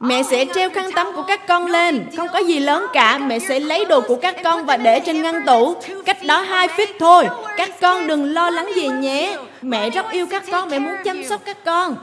Mẹ 0.00 0.22
sẽ 0.22 0.44
treo 0.54 0.70
khăn 0.70 0.92
tắm 0.92 1.06
của 1.14 1.22
các 1.22 1.46
con 1.46 1.66
lên. 1.66 2.06
Không 2.16 2.28
có 2.32 2.38
gì 2.38 2.60
lớn 2.60 2.86
cả. 2.92 3.18
Mẹ 3.18 3.38
sẽ 3.38 3.60
lấy 3.60 3.84
đồ 3.84 4.00
của 4.00 4.16
các 4.16 4.36
con 4.44 4.64
và 4.64 4.76
để 4.76 5.00
trên 5.00 5.22
ngăn 5.22 5.46
tủ. 5.46 5.76
Cách 6.04 6.18
đó 6.26 6.40
hai 6.40 6.68
feet 6.68 6.86
thôi. 6.98 7.26
Các 7.56 7.70
con 7.80 8.06
đừng 8.06 8.32
lo 8.32 8.50
lắng 8.50 8.70
gì 8.74 8.88
nhé. 8.88 9.36
Mẹ 9.62 9.90
rất 9.90 10.10
yêu 10.10 10.26
các 10.30 10.42
con 10.50 10.68
Mẹ 10.70 10.78
muốn 10.78 10.94
chăm 11.04 11.24
sóc 11.24 11.40
các 11.44 11.64
con 11.64 11.96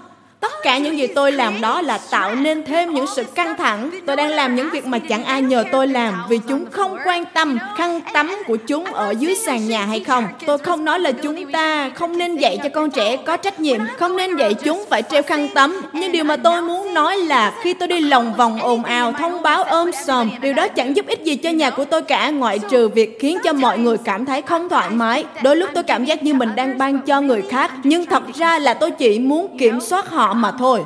Tất 0.44 0.54
cả 0.64 0.78
những 0.78 0.98
gì 0.98 1.08
tôi 1.08 1.32
làm 1.32 1.62
đó 1.62 1.82
là 1.82 2.00
tạo 2.12 2.36
nên 2.36 2.64
thêm 2.64 2.94
những 2.94 3.06
sự 3.16 3.24
căng 3.24 3.58
thẳng. 3.58 3.90
Tôi 4.06 4.16
đang 4.16 4.30
làm 4.30 4.56
những 4.56 4.70
việc 4.70 4.86
mà 4.86 5.00
chẳng 5.00 5.24
ai 5.24 5.42
nhờ 5.42 5.64
tôi 5.72 5.88
làm 5.88 6.24
vì 6.30 6.40
chúng 6.48 6.66
không 6.72 6.98
quan 7.06 7.26
tâm 7.34 7.58
khăn 7.78 8.02
tắm 8.14 8.36
của 8.48 8.56
chúng 8.56 8.86
ở 8.86 9.14
dưới 9.20 9.36
sàn 9.36 9.68
nhà 9.68 9.86
hay 9.86 10.00
không. 10.00 10.28
Tôi 10.46 10.58
không 10.58 10.86
nói 10.86 11.00
là 11.00 11.12
chúng 11.12 11.52
ta 11.52 11.90
không 11.90 12.18
nên 12.18 12.36
dạy 12.36 12.58
cho 12.64 12.70
con 12.70 12.92
trẻ 12.92 13.18
có 13.18 13.38
trách 13.38 13.60
nhiệm, 13.60 13.80
không 14.00 14.18
nên 14.18 14.36
dạy 14.36 14.54
chúng 14.54 14.86
phải 14.90 15.02
treo 15.02 15.24
khăn 15.24 15.48
tắm. 15.54 15.82
Nhưng 15.94 16.12
điều 16.12 16.24
mà 16.24 16.36
tôi 16.38 16.62
muốn 16.62 16.94
nói 16.94 17.18
là 17.18 17.54
khi 17.62 17.74
tôi 17.74 17.88
đi 17.88 18.00
lòng 18.00 18.34
vòng 18.38 18.62
ồn 18.62 18.84
ào 18.84 19.14
thông 19.14 19.42
báo 19.42 19.64
ôm 19.64 19.92
sòm, 20.06 20.30
điều 20.42 20.54
đó 20.54 20.68
chẳng 20.68 20.96
giúp 20.96 21.08
ích 21.08 21.24
gì 21.24 21.36
cho 21.36 21.50
nhà 21.50 21.70
của 21.70 21.86
tôi 21.86 22.02
cả 22.02 22.30
ngoại 22.30 22.60
trừ 22.60 22.88
việc 22.88 23.18
khiến 23.20 23.38
cho 23.44 23.54
mọi 23.54 23.78
người 23.78 23.98
cảm 23.98 24.26
thấy 24.26 24.42
không 24.42 24.70
thoải 24.70 24.90
mái. 24.90 25.26
Đôi 25.44 25.56
lúc 25.56 25.70
tôi 25.74 25.84
cảm 25.84 26.06
giác 26.06 26.24
như 26.24 26.34
mình 26.34 26.50
đang 26.56 26.78
ban 26.78 27.00
cho 27.00 27.22
người 27.22 27.42
khác, 27.50 27.72
nhưng 27.84 28.06
thật 28.06 28.24
ra 28.36 28.60
là 28.60 28.74
tôi 28.74 28.92
chỉ 28.92 29.20
muốn 29.20 29.58
kiểm 29.58 29.82
soát 29.82 30.10
họ 30.10 30.33
mà 30.34 30.52
thôi. 30.52 30.84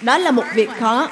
Đó 0.00 0.18
là 0.18 0.30
một 0.30 0.44
việc 0.54 0.70
khó. 0.78 1.08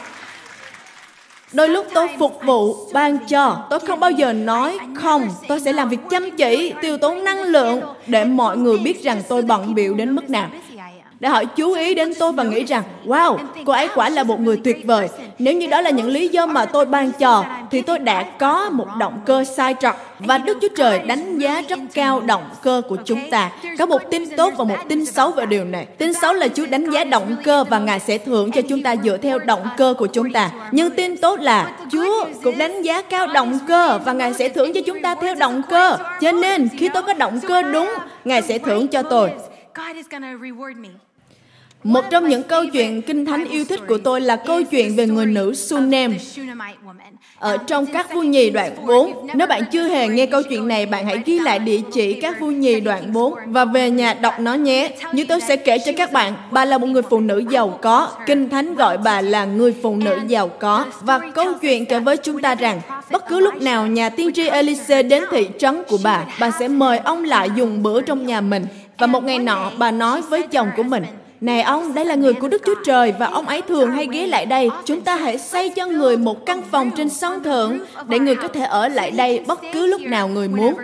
Đôi 1.53 1.69
lúc 1.69 1.87
tôi 1.95 2.09
phục 2.19 2.41
vụ 2.45 2.93
ban 2.93 3.19
cho 3.27 3.67
tôi 3.71 3.81
không 3.81 4.01
bao 4.01 4.11
giờ 4.11 4.33
nói 4.33 4.79
không 4.95 5.29
tôi 5.49 5.61
sẽ 5.61 5.73
làm 5.73 5.89
việc 5.89 6.01
chăm 6.11 6.31
chỉ 6.31 6.73
tiêu 6.83 6.99
tốn 6.99 7.25
năng 7.25 7.43
lượng 7.43 7.81
để 8.07 8.25
mọi 8.25 8.57
người 8.57 8.79
biết 8.79 9.03
rằng 9.03 9.23
tôi 9.29 9.43
bận 9.43 9.75
biệu 9.75 9.95
đến 9.95 10.15
mức 10.15 10.31
nào 10.31 10.51
để 11.21 11.29
họ 11.29 11.45
chú 11.45 11.75
ý 11.75 11.95
đến 11.95 12.13
tôi 12.19 12.33
và 12.33 12.45
nghĩ 12.45 12.65
rằng, 12.65 12.83
wow, 13.07 13.39
cô 13.65 13.73
ấy 13.73 13.89
quả 13.95 14.09
là 14.09 14.23
một 14.23 14.41
người 14.41 14.61
tuyệt 14.65 14.87
vời. 14.87 15.09
Nếu 15.39 15.55
như 15.55 15.67
đó 15.67 15.81
là 15.81 15.91
những 15.91 16.09
lý 16.09 16.29
do 16.29 16.47
mà 16.47 16.65
tôi 16.65 16.87
ban 16.87 17.13
cho, 17.13 17.45
thì 17.71 17.83
tôi 17.83 17.99
đã 17.99 18.23
có 18.23 18.71
một 18.71 18.87
động 18.99 19.21
cơ 19.27 19.45
sai 19.45 19.75
trật 19.81 19.95
và 20.19 20.39
đức 20.39 20.59
chúa 20.61 20.69
trời 20.77 20.99
đánh 20.99 21.39
giá 21.39 21.63
rất 21.69 21.79
cao 21.95 22.21
động 22.21 22.43
cơ 22.63 22.83
của 22.89 22.97
chúng 23.05 23.31
ta. 23.31 23.51
Có 23.79 23.87
một 23.87 24.03
tin 24.11 24.37
tốt 24.37 24.53
và 24.57 24.65
một 24.65 24.79
tin 24.89 25.05
xấu 25.05 25.31
về 25.31 25.47
điều 25.47 25.65
này. 25.65 25.87
Tin 25.99 26.15
xấu 26.15 26.33
là 26.33 26.49
chúa 26.49 26.67
đánh 26.67 26.91
giá 26.91 27.05
động 27.05 27.37
cơ 27.45 27.65
và 27.65 27.79
ngài 27.79 28.01
sẽ 28.01 28.19
thưởng 28.19 28.51
cho 28.53 28.63
chúng 28.63 28.83
ta 28.83 28.97
dựa 28.97 29.17
theo 29.17 29.39
động 29.39 29.69
cơ 29.77 29.95
của 29.99 30.07
chúng 30.07 30.33
ta. 30.33 30.51
Nhưng 30.73 30.91
tin 30.91 31.17
tốt 31.17 31.41
là 31.41 31.79
chúa 31.93 32.25
cũng 32.45 32.59
đánh 32.59 32.83
giá 32.83 33.03
cao 33.03 33.27
động 33.27 33.59
cơ 33.69 33.99
và 34.05 34.13
ngài 34.13 34.35
sẽ 34.35 34.49
thưởng 34.49 34.73
cho 34.73 34.81
chúng 34.87 35.03
ta 35.03 35.15
theo 35.15 35.35
động 35.35 35.63
cơ. 35.71 35.97
Cho 36.21 36.33
nên, 36.33 36.69
khi 36.79 36.89
tôi 36.89 37.03
có 37.03 37.15
động 37.15 37.41
cơ 37.49 37.63
đúng, 37.63 37.89
ngài 38.25 38.43
sẽ 38.43 38.59
thưởng 38.59 38.89
cho 38.89 39.03
tôi. 39.03 39.31
Một 41.85 42.05
trong 42.11 42.29
những 42.29 42.43
câu 42.43 42.67
chuyện 42.67 43.03
kinh 43.03 43.27
thánh 43.27 43.45
yêu 43.45 43.65
thích 43.65 43.81
của 43.89 43.99
tôi 43.99 44.21
là 44.21 44.37
câu 44.37 44.63
chuyện 44.63 44.97
về 44.97 45.07
người 45.07 45.27
nữ 45.27 45.55
Sunem. 45.55 46.15
Ở 47.39 47.57
trong 47.57 47.87
các 47.87 48.15
vua 48.15 48.23
nhì 48.23 48.51
đoạn 48.51 48.87
4, 48.87 49.27
nếu 49.35 49.47
bạn 49.47 49.63
chưa 49.73 49.83
hề 49.83 50.09
nghe 50.09 50.27
câu 50.27 50.43
chuyện 50.43 50.69
này, 50.69 50.87
bạn 50.87 51.07
hãy 51.07 51.23
ghi 51.27 51.39
lại 51.39 51.59
địa 51.59 51.81
chỉ 51.93 52.13
các 52.13 52.41
vua 52.41 52.51
nhì 52.51 52.81
đoạn 52.81 53.13
4 53.13 53.35
và 53.47 53.65
về 53.65 53.91
nhà 53.91 54.15
đọc 54.15 54.35
nó 54.41 54.55
nhé. 54.55 54.91
Như 55.13 55.25
tôi 55.25 55.41
sẽ 55.41 55.57
kể 55.57 55.79
cho 55.79 55.93
các 55.97 56.13
bạn, 56.13 56.35
bà 56.51 56.65
là 56.65 56.79
một 56.79 56.87
người 56.87 57.03
phụ 57.03 57.21
nữ 57.21 57.43
giàu 57.51 57.79
có. 57.83 58.09
Kinh 58.27 58.49
thánh 58.49 58.75
gọi 58.75 58.99
bà 58.99 59.21
là 59.21 59.45
người 59.45 59.75
phụ 59.83 59.97
nữ 59.97 60.19
giàu 60.27 60.49
có. 60.49 60.87
Và 61.01 61.19
câu 61.19 61.55
chuyện 61.61 61.87
kể 61.87 62.01
với 62.01 62.17
chúng 62.17 62.43
ta 62.43 62.55
rằng, 62.55 62.81
bất 63.11 63.29
cứ 63.29 63.41
lúc 63.41 63.63
nào 63.63 63.87
nhà 63.87 64.09
tiên 64.09 64.33
tri 64.33 64.49
Elise 64.49 65.03
đến 65.03 65.25
thị 65.31 65.49
trấn 65.59 65.83
của 65.89 65.99
bà, 66.05 66.25
bà 66.41 66.51
sẽ 66.51 66.69
mời 66.69 66.99
ông 66.99 67.25
lại 67.25 67.51
dùng 67.57 67.83
bữa 67.83 68.01
trong 68.01 68.27
nhà 68.27 68.41
mình. 68.41 68.67
Và 68.99 69.07
một 69.07 69.25
ngày 69.25 69.39
nọ, 69.39 69.71
bà 69.79 69.91
nói 69.91 70.21
với 70.23 70.43
chồng 70.43 70.69
của 70.77 70.83
mình, 70.83 71.05
này 71.41 71.63
ông, 71.63 71.95
đây 71.95 72.05
là 72.05 72.15
người 72.15 72.33
của 72.33 72.49
Đức 72.49 72.63
Chúa 72.67 72.75
Trời 72.85 73.15
và 73.19 73.27
ông 73.27 73.47
ấy 73.47 73.63
thường 73.63 73.91
hay 73.91 74.09
ghé 74.13 74.27
lại 74.27 74.47
đây. 74.47 74.71
Chúng 74.85 75.01
ta 75.01 75.17
hãy 75.17 75.39
xây 75.39 75.69
cho 75.69 75.87
người 75.87 76.17
một 76.17 76.47
căn 76.47 76.63
phòng 76.71 76.91
trên 76.97 77.09
sân 77.09 77.43
thượng 77.43 77.79
để 78.09 78.19
người 78.19 78.35
có 78.35 78.49
thể 78.49 78.65
ở 78.65 78.89
lại 78.89 79.11
đây 79.11 79.45
bất 79.47 79.61
cứ 79.73 79.87
lúc 79.87 80.01
nào 80.01 80.29
người 80.29 80.49
muốn. 80.49 80.75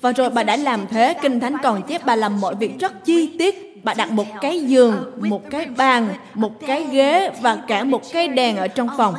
Và 0.00 0.12
rồi 0.12 0.30
bà 0.30 0.42
đã 0.42 0.56
làm 0.56 0.86
thế, 0.86 1.14
Kinh 1.22 1.40
Thánh 1.40 1.56
còn 1.62 1.82
chép 1.82 2.06
bà 2.06 2.16
làm 2.16 2.40
mọi 2.40 2.54
việc 2.54 2.78
rất 2.78 3.04
chi 3.04 3.36
tiết. 3.38 3.84
Bà 3.84 3.94
đặt 3.94 4.10
một 4.12 4.26
cái 4.40 4.60
giường, 4.60 5.12
một 5.16 5.50
cái 5.50 5.66
bàn, 5.66 6.08
một 6.34 6.66
cái 6.66 6.86
ghế 6.90 7.30
và 7.40 7.56
cả 7.68 7.84
một 7.84 8.12
cái 8.12 8.28
đèn 8.28 8.56
ở 8.56 8.68
trong 8.68 8.88
phòng. 8.96 9.14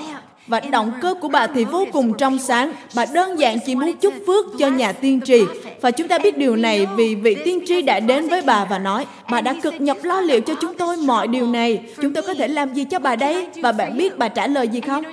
Và 0.47 0.59
động 0.59 0.91
cơ 1.01 1.13
của 1.21 1.27
bà 1.27 1.47
thì 1.47 1.65
vô 1.65 1.85
cùng 1.91 2.13
trong 2.17 2.39
sáng. 2.39 2.73
Bà 2.95 3.05
đơn 3.13 3.39
giản 3.39 3.57
chỉ 3.65 3.75
muốn 3.75 3.93
chúc 3.93 4.13
phước 4.27 4.45
cho 4.59 4.67
nhà 4.67 4.91
tiên 4.91 5.21
tri. 5.25 5.43
Và 5.81 5.91
chúng 5.91 6.07
ta 6.07 6.19
biết 6.19 6.37
điều 6.37 6.55
này 6.55 6.87
vì 6.95 7.15
vị 7.15 7.37
tiên 7.45 7.59
tri 7.67 7.81
đã 7.81 7.99
đến 7.99 8.27
với 8.29 8.41
bà 8.41 8.65
và 8.65 8.79
nói, 8.79 9.05
bà 9.31 9.41
đã 9.41 9.55
cực 9.63 9.81
nhọc 9.81 9.97
lo 10.03 10.21
liệu 10.21 10.41
cho 10.41 10.53
chúng 10.61 10.73
tôi 10.73 10.97
mọi 10.97 11.27
điều 11.27 11.47
này. 11.47 11.83
Chúng 12.01 12.13
tôi 12.13 12.23
có 12.23 12.33
thể 12.33 12.47
làm 12.47 12.73
gì 12.73 12.83
cho 12.83 12.99
bà 12.99 13.15
đây? 13.15 13.47
Và 13.61 13.71
bạn 13.71 13.97
biết 13.97 14.17
bà 14.17 14.27
trả 14.27 14.47
lời 14.47 14.67
gì 14.67 14.81
không? 14.81 15.03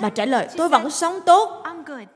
Bà 0.00 0.10
trả 0.10 0.26
lời, 0.26 0.46
tôi 0.56 0.68
vẫn 0.68 0.90
sống 0.90 1.18
tốt. 1.26 1.62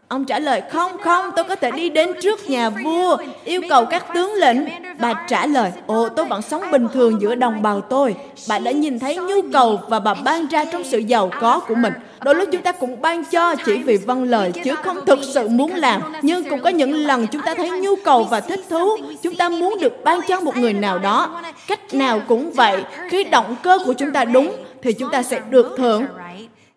Ông 0.09 0.25
trả 0.25 0.39
lời, 0.39 0.63
không, 0.71 0.93
không, 1.03 1.31
tôi 1.37 1.45
có 1.45 1.57
thể 1.57 1.71
đi 1.71 1.89
đến 1.89 2.11
trước 2.23 2.51
nhà 2.51 2.71
vua, 2.71 3.17
yêu 3.45 3.61
cầu 3.69 3.85
các 3.85 4.05
tướng 4.15 4.33
lĩnh. 4.33 4.69
Bà 4.99 5.15
trả 5.29 5.47
lời, 5.47 5.73
ồ, 5.87 6.09
tôi 6.09 6.27
vẫn 6.27 6.43
sống 6.43 6.63
bình 6.73 6.89
thường 6.95 7.21
giữa 7.21 7.35
đồng 7.35 7.63
bào 7.63 7.81
tôi. 7.81 8.15
Bà 8.49 8.59
đã 8.59 8.71
nhìn 8.71 8.99
thấy 8.99 9.17
nhu 9.17 9.43
cầu 9.53 9.81
và 9.89 10.01
bà 10.01 10.15
ban 10.15 10.47
ra 10.47 10.65
trong 10.65 10.85
sự 10.85 10.99
giàu 10.99 11.31
có 11.41 11.61
của 11.61 11.75
mình. 11.75 11.93
Đôi 12.25 12.35
lúc 12.35 12.49
chúng 12.53 12.63
ta 12.63 12.73
cũng 12.73 13.01
ban 13.01 13.25
cho 13.25 13.55
chỉ 13.67 13.79
vì 13.83 13.97
vâng 13.97 14.25
lời, 14.25 14.53
chứ 14.65 14.75
không 14.75 15.07
thực 15.07 15.19
sự 15.23 15.49
muốn 15.49 15.75
làm. 15.75 16.03
Nhưng 16.23 16.45
cũng 16.51 16.61
có 16.61 16.71
những 16.71 16.93
lần 16.93 17.27
chúng 17.27 17.43
ta 17.43 17.55
thấy 17.55 17.71
nhu 17.71 17.97
cầu 18.05 18.25
và 18.25 18.41
thích 18.41 18.61
thú. 18.71 18.97
Chúng 19.23 19.35
ta 19.35 19.49
muốn 19.49 19.79
được 19.81 20.05
ban 20.05 20.21
cho 20.29 20.41
một 20.41 20.57
người 20.57 20.73
nào 20.73 20.99
đó. 20.99 21.43
Cách 21.67 21.95
nào 21.95 22.21
cũng 22.29 22.51
vậy. 22.51 22.85
Khi 23.11 23.25
động 23.25 23.57
cơ 23.63 23.79
của 23.85 23.93
chúng 23.93 24.13
ta 24.13 24.25
đúng, 24.25 24.53
thì 24.83 24.93
chúng 24.93 25.11
ta 25.11 25.23
sẽ 25.23 25.41
được 25.51 25.75
thưởng. 25.79 26.07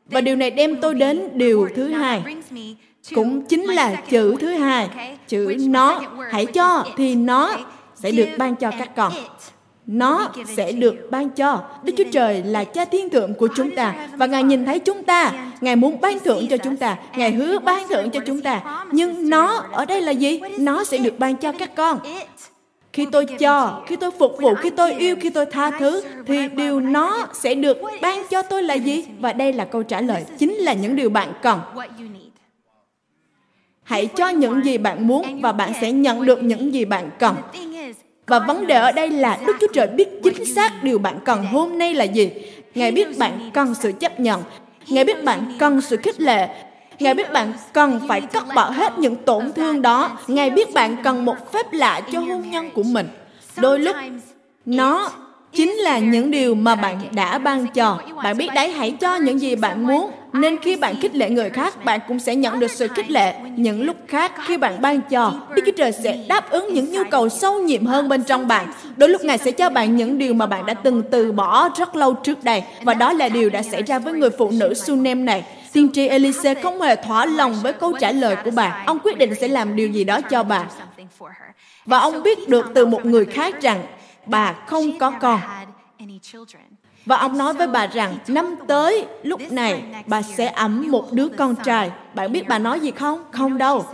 Và 0.05 0.21
điều 0.21 0.35
này 0.35 0.51
đem 0.51 0.81
tôi 0.81 0.93
đến 0.93 1.29
điều 1.33 1.67
thứ 1.75 1.87
hai 1.87 2.21
cũng 3.15 3.41
chính 3.41 3.63
là 3.63 3.95
chữ 3.95 4.35
thứ 4.39 4.47
hai 4.47 4.89
chữ 5.27 5.55
nó, 5.59 6.01
hãy 6.31 6.45
cho 6.45 6.85
thì 6.97 7.15
nó 7.15 7.57
sẽ 7.95 8.11
được 8.11 8.27
ban 8.37 8.55
cho 8.55 8.71
các 8.79 8.95
con 8.95 9.13
nó 9.91 10.31
sẽ 10.55 10.71
được 10.71 10.95
ban 11.11 11.29
cho. 11.29 11.63
Đức 11.83 11.93
Chúa 11.97 12.03
Trời 12.11 12.43
là 12.43 12.63
cha 12.63 12.85
thiên 12.85 13.09
thượng 13.09 13.33
của 13.33 13.47
chúng 13.55 13.75
ta 13.75 14.07
và 14.15 14.25
Ngài 14.25 14.43
nhìn 14.43 14.65
thấy 14.65 14.79
chúng 14.79 15.03
ta, 15.03 15.33
Ngài 15.61 15.75
muốn 15.75 16.01
ban 16.01 16.19
thưởng 16.19 16.47
cho 16.49 16.57
chúng 16.57 16.77
ta, 16.77 16.97
Ngài 17.15 17.31
hứa 17.31 17.59
ban 17.59 17.87
thưởng 17.87 18.09
cho 18.09 18.19
chúng 18.25 18.41
ta. 18.41 18.83
Nhưng 18.91 19.29
nó 19.29 19.63
ở 19.71 19.85
đây 19.85 20.01
là 20.01 20.11
gì? 20.11 20.39
Nó 20.59 20.83
sẽ 20.83 20.97
được 20.97 21.19
ban 21.19 21.35
cho 21.35 21.51
các 21.51 21.75
con. 21.75 21.99
Khi 22.93 23.05
tôi 23.11 23.25
cho, 23.25 23.83
khi 23.87 23.95
tôi 23.95 24.11
phục 24.11 24.37
vụ, 24.41 24.55
khi 24.55 24.69
tôi 24.69 24.93
yêu, 24.93 25.15
khi 25.21 25.29
tôi 25.29 25.45
tha 25.45 25.71
thứ 25.79 26.01
thì 26.25 26.47
điều 26.47 26.79
nó 26.79 27.27
sẽ 27.33 27.55
được 27.55 27.77
ban 28.01 28.27
cho 28.29 28.41
tôi 28.41 28.63
là 28.63 28.73
gì? 28.73 29.05
Và 29.19 29.33
đây 29.33 29.53
là 29.53 29.65
câu 29.65 29.83
trả 29.83 30.01
lời, 30.01 30.25
chính 30.37 30.53
là 30.53 30.73
những 30.73 30.95
điều 30.95 31.09
bạn 31.09 31.33
cần. 31.41 31.59
Hãy 33.83 34.05
cho 34.05 34.29
những 34.29 34.65
gì 34.65 34.77
bạn 34.77 35.07
muốn 35.07 35.41
và 35.41 35.51
bạn 35.51 35.71
sẽ 35.81 35.91
nhận 35.91 36.25
được 36.25 36.43
những 36.43 36.73
gì 36.73 36.85
bạn 36.85 37.09
cần. 37.19 37.35
Và 38.27 38.39
vấn 38.39 38.67
đề 38.67 38.75
ở 38.75 38.91
đây 38.91 39.09
là 39.09 39.39
Đức 39.47 39.53
Chúa 39.61 39.67
Trời 39.73 39.87
biết 39.87 40.09
chính 40.23 40.55
xác 40.55 40.83
điều 40.83 40.99
bạn 40.99 41.19
cần 41.25 41.45
hôm 41.45 41.77
nay 41.77 41.93
là 41.93 42.03
gì. 42.03 42.31
Ngài 42.75 42.91
biết 42.91 43.17
bạn 43.17 43.51
cần 43.53 43.75
sự 43.75 43.91
chấp 43.99 44.19
nhận. 44.19 44.43
Ngài 44.87 45.03
biết 45.03 45.23
bạn 45.23 45.55
cần 45.59 45.81
sự 45.81 45.97
khích 45.97 46.21
lệ. 46.21 46.47
Ngài 46.99 47.13
biết 47.13 47.31
bạn 47.33 47.53
cần 47.73 48.01
phải 48.07 48.21
cắt 48.21 48.43
bỏ 48.55 48.69
hết 48.69 48.99
những 48.99 49.15
tổn 49.15 49.51
thương 49.51 49.81
đó. 49.81 50.17
Ngài 50.27 50.49
biết 50.49 50.73
bạn 50.73 50.95
cần 51.03 51.25
một 51.25 51.51
phép 51.53 51.73
lạ 51.73 52.01
cho 52.11 52.19
hôn 52.19 52.49
nhân 52.49 52.69
của 52.73 52.83
mình. 52.83 53.07
Đôi 53.57 53.79
lúc, 53.79 53.95
nó 54.65 55.11
chính 55.53 55.71
là 55.71 55.99
những 55.99 56.31
điều 56.31 56.55
mà 56.55 56.75
bạn 56.75 56.99
đã 57.11 57.37
ban 57.37 57.67
cho. 57.67 57.97
Bạn 58.23 58.37
biết 58.37 58.49
đấy, 58.55 58.71
hãy 58.71 58.91
cho 58.91 59.15
những 59.15 59.41
gì 59.41 59.55
bạn 59.55 59.87
muốn. 59.87 60.11
Nên 60.33 60.57
khi 60.61 60.75
bạn 60.75 60.95
khích 61.01 61.15
lệ 61.15 61.29
người 61.29 61.49
khác, 61.49 61.85
bạn 61.85 61.99
cũng 62.07 62.19
sẽ 62.19 62.35
nhận 62.35 62.59
được 62.59 62.71
sự 62.71 62.87
khích 62.87 63.11
lệ. 63.11 63.33
Những 63.55 63.83
lúc 63.83 63.95
khác, 64.07 64.31
khi 64.45 64.57
bạn 64.57 64.81
ban 64.81 65.01
cho, 65.01 65.33
Đức 65.55 65.61
Chúa 65.65 65.71
Trời 65.77 65.91
sẽ 65.91 66.17
đáp 66.27 66.49
ứng 66.49 66.73
những 66.73 66.91
nhu 66.91 67.03
cầu 67.11 67.29
sâu 67.29 67.59
nhiệm 67.59 67.85
hơn 67.85 68.09
bên 68.09 68.23
trong 68.23 68.47
bạn. 68.47 68.73
Đôi 68.97 69.09
lúc 69.09 69.23
Ngài 69.23 69.37
sẽ 69.37 69.51
cho 69.51 69.69
bạn 69.69 69.95
những 69.95 70.17
điều 70.17 70.33
mà 70.33 70.45
bạn 70.45 70.65
đã 70.65 70.73
từng 70.73 71.03
từ 71.11 71.31
bỏ 71.31 71.69
rất 71.77 71.95
lâu 71.95 72.13
trước 72.13 72.43
đây. 72.43 72.63
Và 72.81 72.93
đó 72.93 73.13
là 73.13 73.29
điều 73.29 73.49
đã 73.49 73.61
xảy 73.61 73.83
ra 73.83 73.99
với 73.99 74.13
người 74.13 74.29
phụ 74.29 74.51
nữ 74.51 74.73
Sunem 74.73 75.25
này. 75.25 75.45
Tiên 75.73 75.89
tri 75.93 76.07
Elise 76.07 76.53
không 76.53 76.81
hề 76.81 76.95
thỏa 76.95 77.25
lòng 77.25 77.55
với 77.63 77.73
câu 77.73 77.93
trả 77.99 78.11
lời 78.11 78.35
của 78.43 78.51
bà. 78.51 78.83
Ông 78.85 78.99
quyết 79.03 79.17
định 79.17 79.35
sẽ 79.35 79.47
làm 79.47 79.75
điều 79.75 79.87
gì 79.87 80.03
đó 80.03 80.21
cho 80.21 80.43
bà. 80.43 80.65
Và 81.85 81.99
ông 81.99 82.23
biết 82.23 82.49
được 82.49 82.71
từ 82.75 82.85
một 82.85 83.05
người 83.05 83.25
khác 83.25 83.61
rằng 83.61 83.83
bà 84.25 84.53
không 84.67 84.99
có 84.99 85.11
con. 85.21 85.39
Và 87.05 87.17
ông 87.17 87.37
nói 87.37 87.53
với 87.53 87.67
bà 87.67 87.87
rằng 87.87 88.17
năm 88.27 88.55
tới 88.67 89.05
lúc 89.23 89.51
này 89.51 89.83
bà 90.05 90.21
sẽ 90.21 90.47
ẩm 90.47 90.91
một 90.91 91.13
đứa 91.13 91.27
con 91.37 91.55
trai. 91.55 91.91
Bạn 92.13 92.31
biết 92.31 92.47
bà 92.47 92.59
nói 92.59 92.79
gì 92.79 92.91
không? 92.91 93.23
Không 93.31 93.57
đâu. 93.57 93.85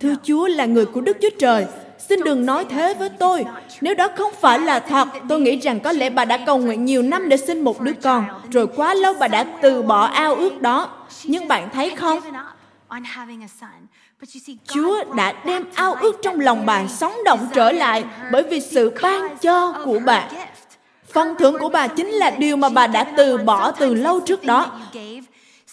Thưa 0.00 0.14
Chúa 0.22 0.46
là 0.46 0.64
người 0.64 0.86
của 0.86 1.00
Đức 1.00 1.16
Chúa 1.22 1.30
Trời. 1.38 1.66
Xin 1.98 2.20
đừng 2.24 2.46
nói 2.46 2.64
thế 2.64 2.94
với 2.94 3.08
tôi. 3.08 3.44
Nếu 3.80 3.94
đó 3.94 4.08
không 4.16 4.32
phải 4.40 4.58
là 4.58 4.78
thật, 4.78 5.08
tôi 5.28 5.40
nghĩ 5.40 5.56
rằng 5.56 5.80
có 5.80 5.92
lẽ 5.92 6.10
bà 6.10 6.24
đã 6.24 6.38
cầu 6.46 6.58
nguyện 6.58 6.84
nhiều 6.84 7.02
năm 7.02 7.28
để 7.28 7.36
sinh 7.36 7.60
một 7.60 7.80
đứa 7.80 7.92
con. 8.02 8.24
Rồi 8.50 8.66
quá 8.66 8.94
lâu 8.94 9.14
bà 9.20 9.28
đã 9.28 9.44
từ 9.62 9.82
bỏ 9.82 10.00
ao 10.00 10.34
ước 10.34 10.62
đó. 10.62 10.88
Nhưng 11.24 11.48
bạn 11.48 11.68
thấy 11.72 11.90
không? 11.90 12.20
Chúa 14.64 15.04
đã 15.16 15.32
đem 15.44 15.64
ao 15.74 15.94
ước 15.94 16.16
trong 16.22 16.40
lòng 16.40 16.66
bà 16.66 16.86
sống 16.86 17.12
động 17.24 17.48
trở 17.54 17.72
lại 17.72 18.04
bởi 18.32 18.42
vì 18.42 18.60
sự 18.60 18.92
ban 19.02 19.38
cho 19.38 19.74
của 19.84 19.98
bà. 20.06 20.28
Phần 21.12 21.34
thưởng 21.38 21.58
của 21.58 21.68
bà 21.68 21.86
chính 21.86 22.06
là 22.06 22.30
điều 22.30 22.56
mà 22.56 22.68
bà 22.68 22.86
đã 22.86 23.04
từ 23.16 23.38
bỏ 23.38 23.70
từ 23.70 23.94
lâu 23.94 24.20
trước 24.20 24.44
đó. 24.44 24.80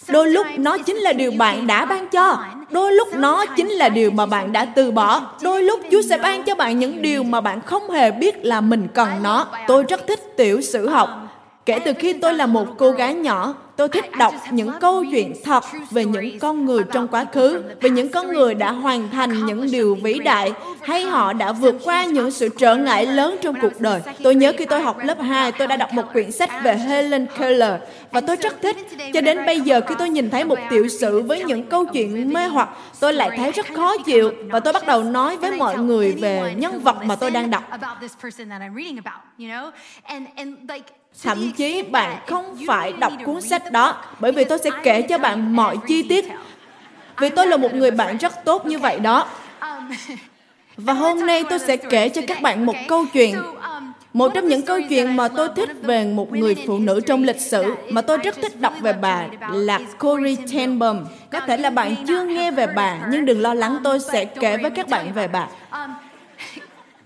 Đôi 0.08 0.30
lúc 0.30 0.46
nó 0.56 0.78
chính 0.78 0.96
là 0.96 1.12
điều 1.12 1.30
bạn 1.30 1.66
đã 1.66 1.84
ban 1.84 2.08
cho. 2.08 2.44
Đôi 2.70 2.92
lúc 2.92 3.08
nó 3.14 3.46
chính 3.46 3.68
là 3.68 3.88
điều 3.88 4.10
mà 4.10 4.26
bạn 4.26 4.52
đã 4.52 4.64
từ 4.64 4.90
bỏ. 4.90 5.20
Đôi 5.42 5.62
lúc 5.62 5.80
Chúa 5.90 6.02
sẽ 6.02 6.18
ban 6.18 6.42
cho 6.42 6.54
bạn 6.54 6.78
những 6.78 7.02
điều 7.02 7.22
mà 7.22 7.40
bạn 7.40 7.60
không 7.60 7.90
hề 7.90 8.10
biết 8.10 8.44
là 8.44 8.60
mình 8.60 8.88
cần 8.94 9.08
nó. 9.22 9.46
Tôi 9.66 9.82
rất 9.82 10.06
thích 10.06 10.20
tiểu 10.36 10.60
sử 10.60 10.88
học. 10.88 11.10
Kể 11.66 11.78
từ 11.78 11.92
khi 11.98 12.12
tôi 12.12 12.34
là 12.34 12.46
một 12.46 12.66
cô 12.78 12.90
gái 12.90 13.14
nhỏ, 13.14 13.54
tôi 13.78 13.88
thích 13.88 14.16
đọc 14.18 14.34
những 14.50 14.70
câu 14.80 15.04
chuyện 15.10 15.34
thật 15.44 15.64
về 15.90 16.04
những 16.04 16.38
con 16.38 16.64
người 16.64 16.84
trong 16.92 17.08
quá 17.08 17.26
khứ, 17.32 17.62
về 17.80 17.90
những 17.90 18.08
con 18.08 18.32
người 18.32 18.54
đã 18.54 18.70
hoàn 18.70 19.10
thành 19.10 19.46
những 19.46 19.70
điều 19.70 19.94
vĩ 19.94 20.18
đại, 20.18 20.52
hay 20.82 21.02
họ 21.02 21.32
đã 21.32 21.52
vượt 21.52 21.74
qua 21.84 22.04
những 22.04 22.30
sự 22.30 22.48
trở 22.58 22.76
ngại 22.76 23.06
lớn 23.06 23.36
trong 23.42 23.54
cuộc 23.60 23.80
đời. 23.80 24.00
Tôi 24.22 24.34
nhớ 24.34 24.52
khi 24.58 24.64
tôi 24.64 24.80
học 24.80 24.98
lớp 25.04 25.20
2, 25.20 25.52
tôi 25.52 25.66
đã 25.66 25.76
đọc 25.76 25.92
một 25.92 26.12
quyển 26.12 26.32
sách 26.32 26.50
về 26.62 26.76
Helen 26.76 27.26
Keller, 27.38 27.72
và 28.12 28.20
tôi 28.20 28.36
rất 28.36 28.62
thích. 28.62 28.76
Cho 29.12 29.20
đến 29.20 29.46
bây 29.46 29.60
giờ 29.60 29.80
khi 29.88 29.94
tôi 29.98 30.10
nhìn 30.10 30.30
thấy 30.30 30.44
một 30.44 30.58
tiểu 30.70 30.88
sử 30.88 31.20
với 31.20 31.44
những 31.44 31.66
câu 31.66 31.84
chuyện 31.84 32.32
mê 32.32 32.46
hoặc, 32.46 32.68
tôi 33.00 33.12
lại 33.12 33.30
thấy 33.36 33.52
rất 33.52 33.66
khó 33.76 33.96
chịu, 33.98 34.32
và 34.50 34.60
tôi 34.60 34.72
bắt 34.72 34.86
đầu 34.86 35.04
nói 35.04 35.36
với 35.36 35.50
mọi 35.50 35.78
người 35.78 36.12
về 36.12 36.54
nhân 36.56 36.80
vật 36.80 36.96
mà 37.04 37.16
tôi 37.16 37.30
đang 37.30 37.50
đọc. 37.50 37.64
Thậm 41.22 41.52
chí 41.56 41.82
bạn 41.82 42.16
không 42.26 42.56
phải 42.66 42.92
đọc 42.92 43.12
cuốn 43.24 43.40
sách 43.40 43.67
đó 43.70 43.96
bởi 44.18 44.32
vì 44.32 44.44
tôi 44.44 44.58
sẽ 44.58 44.70
kể 44.82 45.02
cho 45.02 45.18
bạn 45.18 45.56
mọi 45.56 45.76
chi 45.88 46.02
tiết. 46.02 46.28
Vì 47.18 47.28
tôi 47.28 47.46
là 47.46 47.56
một 47.56 47.74
người 47.74 47.90
bạn 47.90 48.16
rất 48.16 48.44
tốt 48.44 48.66
như 48.66 48.78
vậy 48.78 49.00
đó. 49.00 49.26
Và 50.76 50.92
hôm 50.92 51.26
nay 51.26 51.44
tôi 51.50 51.58
sẽ 51.58 51.76
kể 51.76 52.08
cho 52.08 52.22
các 52.26 52.42
bạn 52.42 52.66
một 52.66 52.76
câu 52.88 53.04
chuyện. 53.12 53.36
Một 54.12 54.32
trong 54.34 54.48
những 54.48 54.62
câu 54.62 54.80
chuyện 54.88 55.16
mà 55.16 55.28
tôi 55.28 55.48
thích 55.56 55.70
về 55.82 56.04
một 56.04 56.32
người 56.32 56.56
phụ 56.66 56.78
nữ 56.78 57.00
trong 57.06 57.22
lịch 57.22 57.40
sử 57.40 57.74
mà 57.90 58.00
tôi 58.00 58.18
rất 58.18 58.36
thích 58.42 58.60
đọc 58.60 58.72
về 58.80 58.92
bà 58.92 59.26
là 59.52 59.78
Corrie 59.98 60.36
ten 60.52 60.78
Boom. 60.78 61.04
Có 61.30 61.40
thể 61.40 61.56
là 61.56 61.70
bạn 61.70 61.94
chưa 62.06 62.24
nghe 62.24 62.50
về 62.50 62.66
bà, 62.66 62.98
nhưng 63.10 63.24
đừng 63.24 63.40
lo 63.40 63.54
lắng 63.54 63.76
tôi 63.84 64.00
sẽ 64.00 64.24
kể 64.24 64.56
với 64.56 64.70
các 64.70 64.88
bạn 64.88 65.12
về 65.14 65.28
bà. 65.28 65.46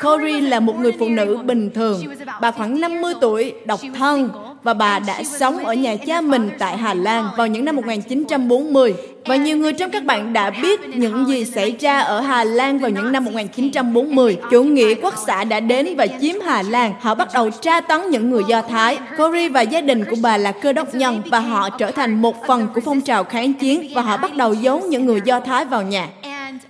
Corey 0.03 0.41
là 0.41 0.61
một 0.61 0.79
người 0.81 0.93
phụ 0.99 1.09
nữ 1.09 1.38
bình 1.45 1.71
thường. 1.75 2.05
Bà 2.41 2.51
khoảng 2.51 2.81
50 2.81 3.15
tuổi, 3.21 3.53
độc 3.65 3.81
thân. 3.99 4.31
và 4.62 4.75
bà 4.75 4.99
đã 4.99 5.23
sống 5.23 5.65
ở 5.65 5.75
nhà 5.75 5.97
cha 5.97 6.21
mình 6.21 6.51
tại 6.59 6.77
Hà 6.77 6.95
Lan 6.95 7.29
vào 7.37 7.47
những 7.47 7.65
năm 7.65 7.77
1940. 7.77 8.95
Và 9.25 9.37
nhiều 9.37 9.57
người 9.57 9.73
trong 9.73 9.91
các 9.91 10.05
bạn 10.05 10.33
đã 10.33 10.51
biết 10.51 10.81
những 10.81 11.27
gì 11.27 11.45
xảy 11.45 11.77
ra 11.81 12.01
ở 12.01 12.21
Hà 12.21 12.45
Lan 12.45 12.79
vào 12.79 12.91
những 12.91 13.12
năm 13.12 13.25
1940. 13.25 14.37
Chủ 14.51 14.65
nghĩa 14.65 14.95
quốc 14.95 15.15
xã 15.27 15.45
đã 15.45 15.61
đến 15.61 15.95
và 15.97 16.07
chiếm 16.21 16.41
Hà 16.45 16.62
Lan. 16.62 16.95
Họ 17.01 17.15
bắt 17.15 17.29
đầu 17.35 17.51
tra 17.51 17.81
tấn 17.81 18.11
những 18.11 18.31
người 18.31 18.43
Do 18.49 18.62
Thái. 18.62 18.99
Corey 19.19 19.49
và 19.49 19.61
gia 19.61 19.81
đình 19.81 20.05
của 20.05 20.17
bà 20.23 20.37
là 20.37 20.53
cơ 20.53 20.73
đốc 20.73 20.95
nhân 20.95 21.23
và 21.31 21.41
họ 21.41 21.71
trở 21.71 21.91
thành 21.91 22.23
một 22.23 22.47
phần 22.47 22.69
của 22.75 22.81
phong 22.81 23.01
trào 23.01 23.25
kháng 23.25 23.53
chiến 23.53 23.88
và 23.95 24.03
họ 24.03 24.17
bắt 24.17 24.37
đầu 24.37 24.55
giấu 24.55 24.81
những 24.81 25.07
người 25.07 25.21
Do 25.25 25.41
Thái 25.41 25.65
vào 25.65 25.83
nhà. 25.83 26.09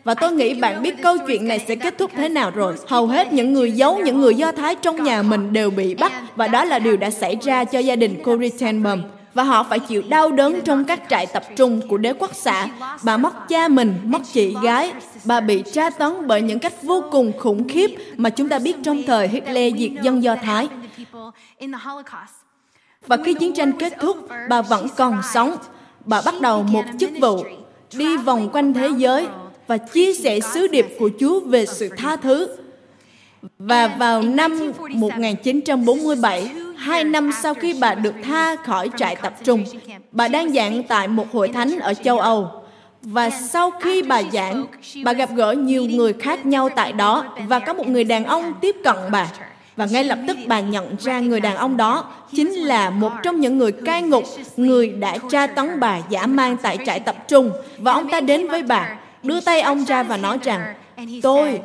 Và 0.05 0.15
tôi 0.15 0.33
nghĩ 0.33 0.55
bạn 0.55 0.83
biết 0.83 1.03
câu 1.03 1.19
chuyện 1.27 1.49
này 1.49 1.65
sẽ 1.69 1.75
kết 1.75 1.99
thúc 1.99 2.11
thế 2.17 2.29
nào 2.29 2.51
rồi. 2.51 2.75
Hầu 2.87 3.07
hết 3.07 3.33
những 3.33 3.53
người 3.53 3.73
giấu 3.73 3.99
những 4.05 4.21
người 4.21 4.35
Do 4.35 4.53
Thái 4.53 4.75
trong 4.75 5.05
nhà 5.05 5.23
mình 5.23 5.53
đều 5.53 5.71
bị 5.71 5.95
bắt 5.95 6.13
và 6.37 6.49
đó 6.49 6.65
là 6.65 6.79
điều 6.79 6.97
đã 6.97 7.11
xảy 7.11 7.37
ra 7.43 7.65
cho 7.65 7.79
gia 7.79 7.97
đình 7.97 8.23
Corey 8.25 8.51
Tenbaum 8.51 9.03
và 9.35 9.43
họ 9.43 9.63
phải 9.63 9.79
chịu 9.79 10.03
đau 10.09 10.33
đớn 10.33 10.61
trong 10.65 10.85
các 10.85 11.01
trại 11.11 11.27
tập 11.27 11.43
trung 11.57 11.81
của 11.89 11.99
đế 11.99 12.13
quốc 12.13 12.31
xã. 12.35 12.69
Bà 13.03 13.17
mất 13.17 13.49
cha 13.49 13.69
mình, 13.69 13.95
mất 14.05 14.23
chị 14.33 14.55
gái. 14.63 14.93
Bà 15.25 15.41
bị 15.41 15.63
tra 15.73 15.91
tấn 15.91 16.27
bởi 16.27 16.43
những 16.43 16.59
cách 16.59 16.83
vô 16.83 17.05
cùng 17.11 17.33
khủng 17.39 17.69
khiếp 17.69 17.91
mà 18.17 18.31
chúng 18.31 18.49
ta 18.49 18.59
biết 18.59 18.77
trong 18.83 19.03
thời 19.03 19.29
Hitler 19.29 19.75
diệt 19.79 19.91
dân 20.03 20.23
Do 20.23 20.37
Thái. 20.37 20.69
Và 23.07 23.17
khi 23.25 23.35
chiến 23.35 23.55
tranh 23.55 23.73
kết 23.79 23.93
thúc, 24.01 24.29
bà 24.49 24.63
vẫn 24.63 24.87
còn 24.97 25.23
sống. 25.35 25.57
Bà 26.05 26.23
bắt 26.25 26.35
đầu 26.41 26.63
một 26.63 26.85
chức 27.01 27.11
vụ, 27.21 27.45
đi 27.97 28.17
vòng 28.17 28.49
quanh 28.53 28.75
thế 28.75 28.89
giới 28.97 29.27
và 29.67 29.77
chia 29.77 30.15
sẻ 30.15 30.41
sứ 30.41 30.67
điệp 30.67 30.87
của 30.99 31.11
Chúa 31.21 31.41
về 31.41 31.67
sự 31.67 31.89
tha 31.97 32.17
thứ. 32.17 32.49
Và 33.59 33.89
vào 33.89 34.23
năm 34.23 34.73
1947, 34.91 36.51
hai 36.77 37.05
năm 37.05 37.31
sau 37.43 37.55
khi 37.55 37.75
bà 37.81 37.95
được 37.95 38.15
tha 38.23 38.57
khỏi 38.57 38.91
trại 38.97 39.17
tập 39.17 39.35
trung, 39.45 39.65
bà 40.13 40.29
đang 40.29 40.53
giảng 40.53 40.83
tại 40.83 41.09
một 41.09 41.33
hội 41.33 41.49
thánh 41.49 41.79
ở 41.79 41.95
châu 41.95 42.19
Âu. 42.19 42.49
Và 43.03 43.31
sau 43.31 43.71
khi 43.71 44.03
bà 44.03 44.23
giảng, 44.33 44.67
bà 45.05 45.13
gặp 45.13 45.31
gỡ 45.35 45.53
nhiều 45.53 45.85
người 45.85 46.13
khác 46.13 46.47
nhau 46.47 46.69
tại 46.77 46.93
đó 46.93 47.25
và 47.47 47.59
có 47.59 47.73
một 47.73 47.89
người 47.89 48.05
đàn 48.05 48.25
ông 48.25 48.55
tiếp 48.61 48.77
cận 48.85 48.97
bà. 49.11 49.29
Và 49.77 49.87
ngay 49.87 50.05
lập 50.05 50.19
tức 50.29 50.37
bà 50.47 50.61
nhận 50.61 50.97
ra 51.01 51.21
người 51.21 51.41
đàn 51.41 51.57
ông 51.57 51.77
đó 51.77 52.05
chính 52.33 52.53
là 52.53 52.91
một 52.91 53.13
trong 53.23 53.41
những 53.41 53.59
người 53.59 53.73
cai 53.73 54.03
ngục, 54.03 54.25
người 54.57 54.89
đã 54.89 55.19
tra 55.31 55.47
tấn 55.47 55.81
bà 55.81 55.99
giả 56.11 56.27
mang 56.27 56.57
tại 56.63 56.79
trại 56.87 57.01
tập 57.01 57.29
trung. 57.29 57.51
Và 57.79 57.93
ông 57.93 58.11
ta 58.11 58.21
đến 58.21 58.49
với 58.49 58.63
bà 58.63 58.97
đưa 59.23 59.41
tay 59.41 59.61
ông 59.61 59.85
ra 59.85 60.03
và 60.03 60.17
nói 60.17 60.39
rằng, 60.43 60.75
tôi 61.23 61.61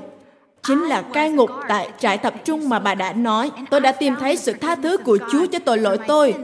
chính 0.64 0.84
là 0.84 1.02
cai 1.02 1.30
ngục 1.30 1.50
tại 1.68 1.90
trại 2.00 2.18
tập 2.18 2.34
trung 2.46 2.70
mà 2.70 2.80
bà 2.80 2.96
đã 2.96 3.14
nói. 3.14 3.52
Tôi 3.70 3.80
đã 3.80 3.92
tìm 3.92 4.16
thấy 4.20 4.38
sự 4.38 4.54
tha 4.54 4.76
thứ 4.76 4.98
của 4.98 5.18
Chúa 5.32 5.46
cho 5.46 5.60
tội 5.60 5.78
lỗi 5.78 5.98
tôi. 6.08 6.36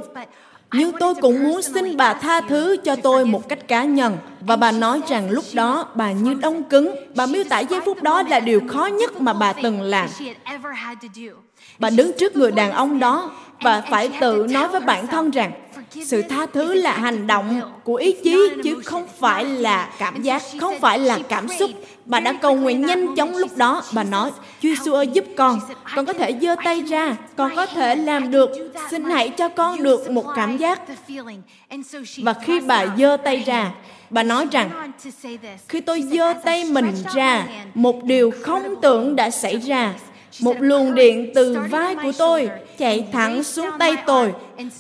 Nhưng 0.73 0.91
tôi 0.99 1.15
cũng 1.15 1.43
muốn 1.43 1.61
xin 1.61 1.97
bà 1.97 2.13
tha 2.13 2.41
thứ 2.41 2.77
cho 2.83 2.95
tôi 2.95 3.25
một 3.25 3.49
cách 3.49 3.67
cá 3.67 3.83
nhân. 3.83 4.17
Và 4.45 4.55
bà 4.55 4.71
nói 4.71 5.01
rằng 5.07 5.29
lúc 5.29 5.45
đó 5.53 5.87
bà 5.95 6.11
như 6.11 6.33
đông 6.33 6.63
cứng. 6.63 6.95
Bà 7.15 7.25
miêu 7.25 7.43
tả 7.49 7.59
giây 7.59 7.81
phút 7.85 8.03
đó 8.03 8.23
là 8.29 8.39
điều 8.39 8.61
khó 8.67 8.85
nhất 8.85 9.21
mà 9.21 9.33
bà 9.33 9.53
từng 9.53 9.81
làm. 9.81 10.09
Bà 11.79 11.89
đứng 11.89 12.11
trước 12.19 12.35
người 12.35 12.51
đàn 12.51 12.71
ông 12.71 12.99
đó 12.99 13.31
và 13.61 13.81
phải 13.89 14.09
tự 14.21 14.47
nói 14.49 14.67
với 14.67 14.81
bản 14.81 15.07
thân 15.07 15.31
rằng 15.31 15.51
sự 16.05 16.21
tha 16.21 16.45
thứ 16.45 16.73
là 16.73 16.97
hành 16.97 17.27
động 17.27 17.61
của 17.83 17.95
ý 17.95 18.15
chí 18.23 18.49
chứ 18.63 18.75
không 18.85 19.07
phải 19.19 19.45
là 19.45 19.89
cảm 19.99 20.21
giác, 20.21 20.41
không 20.59 20.79
phải 20.79 20.99
là 20.99 21.19
cảm 21.29 21.47
xúc. 21.59 21.71
Bà 22.05 22.19
đã 22.19 22.33
cầu 22.33 22.55
nguyện 22.55 22.85
nhanh 22.85 23.15
chóng 23.15 23.35
lúc 23.35 23.57
đó. 23.57 23.83
Bà 23.93 24.03
nói, 24.03 24.31
chúa 24.61 24.69
giêsu 24.69 24.93
ơi, 24.93 25.07
giúp 25.07 25.25
con. 25.37 25.59
Con 25.95 26.05
có 26.05 26.13
thể 26.13 26.37
giơ 26.41 26.55
tay 26.63 26.81
ra. 26.81 27.15
Con 27.35 27.55
có 27.55 27.65
thể 27.65 27.95
làm 27.95 28.31
được. 28.31 28.49
Xin 28.91 29.03
hãy 29.03 29.29
cho 29.29 29.49
con 29.49 29.83
được 29.83 30.09
một 30.11 30.25
cảm 30.35 30.57
giác. 30.57 30.81
Và 32.17 32.33
khi 32.33 32.59
bà 32.59 32.85
giơ 32.97 33.17
tay 33.23 33.37
ra 33.37 33.71
bà 34.13 34.23
nói 34.23 34.47
rằng 34.51 34.91
khi 35.69 35.81
tôi 35.81 36.01
giơ 36.01 36.33
tay 36.45 36.65
mình 36.65 36.93
ra 37.13 37.45
một 37.73 38.03
điều 38.03 38.31
không 38.41 38.75
tưởng 38.81 39.15
đã 39.15 39.29
xảy 39.29 39.57
ra 39.57 39.93
một 40.39 40.55
luồng 40.59 40.95
điện 40.95 41.31
từ 41.35 41.57
vai 41.69 41.95
của 41.95 42.11
tôi 42.17 42.49
chạy 42.77 43.07
thẳng 43.11 43.43
xuống 43.43 43.69
tay 43.79 43.95
tôi, 44.05 44.33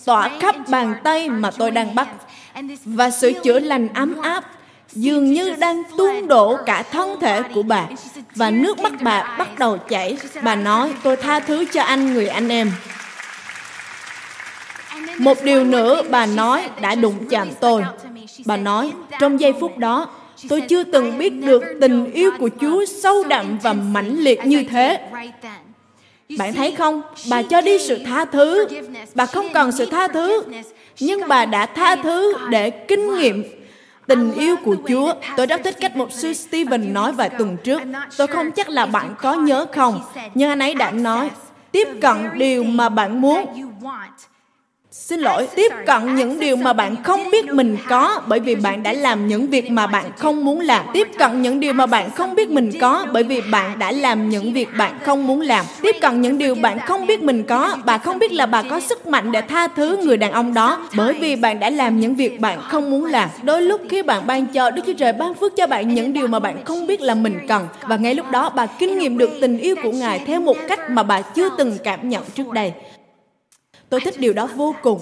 tỏa 0.05 0.29
khắp 0.39 0.55
bàn 0.67 0.95
tay 1.03 1.29
mà 1.29 1.51
tôi 1.51 1.71
đang 1.71 1.95
bắt. 1.95 2.07
Và 2.85 3.09
sự 3.09 3.31
chữa 3.43 3.59
lành 3.59 3.87
ấm 3.93 4.21
áp 4.21 4.43
dường 4.91 5.33
như 5.33 5.55
đang 5.55 5.83
tuôn 5.97 6.27
đổ 6.27 6.57
cả 6.65 6.83
thân 6.91 7.19
thể 7.21 7.41
của 7.53 7.63
bà. 7.63 7.85
Và 8.35 8.51
nước 8.51 8.79
mắt 8.79 8.93
bà 9.01 9.35
bắt 9.37 9.59
đầu 9.59 9.77
chảy. 9.77 10.17
Bà 10.43 10.55
nói, 10.55 10.93
tôi 11.03 11.15
tha 11.15 11.39
thứ 11.39 11.65
cho 11.73 11.81
anh 11.81 12.13
người 12.13 12.27
anh 12.27 12.49
em. 12.49 12.71
Một 15.17 15.43
điều 15.43 15.63
nữa 15.63 16.01
bà 16.09 16.25
nói 16.25 16.69
đã 16.81 16.95
đụng 16.95 17.29
chạm 17.29 17.47
tôi. 17.59 17.83
Bà 18.45 18.57
nói, 18.57 18.91
trong 19.19 19.39
giây 19.39 19.53
phút 19.59 19.77
đó, 19.77 20.09
tôi 20.49 20.61
chưa 20.61 20.83
từng 20.83 21.17
biết 21.17 21.29
được 21.29 21.63
tình 21.81 22.11
yêu 22.11 22.31
của 22.39 22.49
Chúa 22.61 22.85
sâu 22.85 23.23
đậm 23.23 23.57
và 23.63 23.73
mãnh 23.73 24.17
liệt 24.19 24.45
như 24.45 24.63
thế. 24.63 25.09
Bạn 26.37 26.53
thấy 26.53 26.71
không? 26.71 27.01
Bà 27.29 27.41
cho 27.41 27.61
đi 27.61 27.79
sự 27.79 27.99
tha 28.05 28.25
thứ. 28.25 28.67
Bà 29.15 29.25
không 29.25 29.45
cần 29.53 29.71
sự 29.71 29.85
tha 29.85 30.07
thứ. 30.07 30.43
Nhưng 30.99 31.27
bà 31.27 31.45
đã 31.45 31.65
tha 31.65 31.95
thứ 31.95 32.33
để 32.49 32.69
kinh 32.69 33.15
nghiệm 33.15 33.43
tình 34.07 34.33
yêu 34.33 34.55
của 34.65 34.75
Chúa. 34.87 35.13
Tôi 35.37 35.45
rất 35.45 35.61
thích 35.63 35.75
cách 35.79 35.95
một 35.95 36.11
sư 36.11 36.33
Stephen 36.33 36.93
nói 36.93 37.11
vài 37.11 37.29
tuần 37.29 37.57
trước. 37.63 37.81
Tôi 38.17 38.27
không 38.27 38.51
chắc 38.51 38.69
là 38.69 38.85
bạn 38.85 39.15
có 39.21 39.33
nhớ 39.33 39.65
không, 39.71 40.01
nhưng 40.35 40.49
anh 40.49 40.59
ấy 40.59 40.73
đã 40.75 40.91
nói, 40.91 41.29
tiếp 41.71 41.87
cận 42.01 42.17
điều 42.37 42.63
mà 42.63 42.89
bạn 42.89 43.21
muốn 43.21 43.45
Xin 44.95 45.19
lỗi, 45.19 45.47
tiếp 45.55 45.71
cận 45.85 46.15
những 46.15 46.39
điều 46.39 46.55
mà 46.55 46.73
bạn 46.73 47.03
không 47.03 47.31
biết 47.31 47.45
mình 47.45 47.77
có 47.89 48.21
bởi 48.27 48.39
vì 48.39 48.55
bạn 48.55 48.83
đã 48.83 48.93
làm 48.93 49.27
những 49.27 49.47
việc 49.47 49.71
mà 49.71 49.87
bạn 49.87 50.05
không 50.17 50.45
muốn 50.45 50.59
làm. 50.59 50.85
Tiếp 50.93 51.07
cận 51.17 51.41
những 51.41 51.59
điều 51.59 51.73
mà 51.73 51.85
bạn 51.85 52.11
không 52.11 52.35
biết 52.35 52.49
mình 52.49 52.71
có 52.81 53.05
bởi 53.13 53.23
vì 53.23 53.41
bạn 53.51 53.79
đã 53.79 53.91
làm 53.91 54.29
những 54.29 54.53
việc 54.53 54.67
bạn 54.77 54.99
không 55.03 55.27
muốn 55.27 55.41
làm. 55.41 55.65
Tiếp 55.81 55.95
cận 56.01 56.21
những 56.21 56.37
điều 56.37 56.55
bạn 56.55 56.79
không 56.79 57.07
biết 57.07 57.23
mình 57.23 57.43
có, 57.43 57.77
bà 57.85 57.97
không 57.97 58.19
biết 58.19 58.31
là 58.31 58.45
bà 58.45 58.63
có 58.63 58.79
sức 58.79 59.07
mạnh 59.07 59.31
để 59.31 59.41
tha 59.41 59.67
thứ 59.67 59.97
người 59.97 60.17
đàn 60.17 60.31
ông 60.31 60.53
đó 60.53 60.87
bởi 60.95 61.13
vì 61.13 61.35
bạn 61.35 61.59
đã 61.59 61.69
làm 61.69 61.99
những 61.99 62.15
việc 62.15 62.39
bạn 62.39 62.61
không 62.61 62.91
muốn 62.91 63.05
làm. 63.05 63.29
Đôi 63.43 63.61
lúc 63.61 63.81
khi 63.89 64.03
bạn 64.03 64.27
ban 64.27 64.45
cho 64.45 64.71
Đức 64.71 64.81
Chúa 64.87 64.93
Trời 64.93 65.13
ban 65.13 65.33
phước 65.33 65.55
cho 65.55 65.67
bạn 65.67 65.93
những 65.93 66.13
điều 66.13 66.27
mà 66.27 66.39
bạn 66.39 66.65
không 66.65 66.87
biết 66.87 67.01
là 67.01 67.15
mình 67.15 67.39
cần 67.47 67.67
và 67.87 67.95
ngay 67.95 68.15
lúc 68.15 68.31
đó 68.31 68.49
bà 68.55 68.65
kinh 68.65 68.99
nghiệm 68.99 69.17
được 69.17 69.29
tình 69.41 69.57
yêu 69.57 69.75
của 69.83 69.91
Ngài 69.91 70.19
theo 70.19 70.39
một 70.39 70.57
cách 70.67 70.89
mà 70.89 71.03
bà 71.03 71.21
chưa 71.21 71.49
từng 71.57 71.77
cảm 71.83 72.09
nhận 72.09 72.23
trước 72.35 72.51
đây. 72.53 72.73
Tôi 73.93 74.01
thích 74.01 74.15
điều 74.19 74.33
đó 74.33 74.47
vô 74.55 74.75
cùng. 74.81 75.01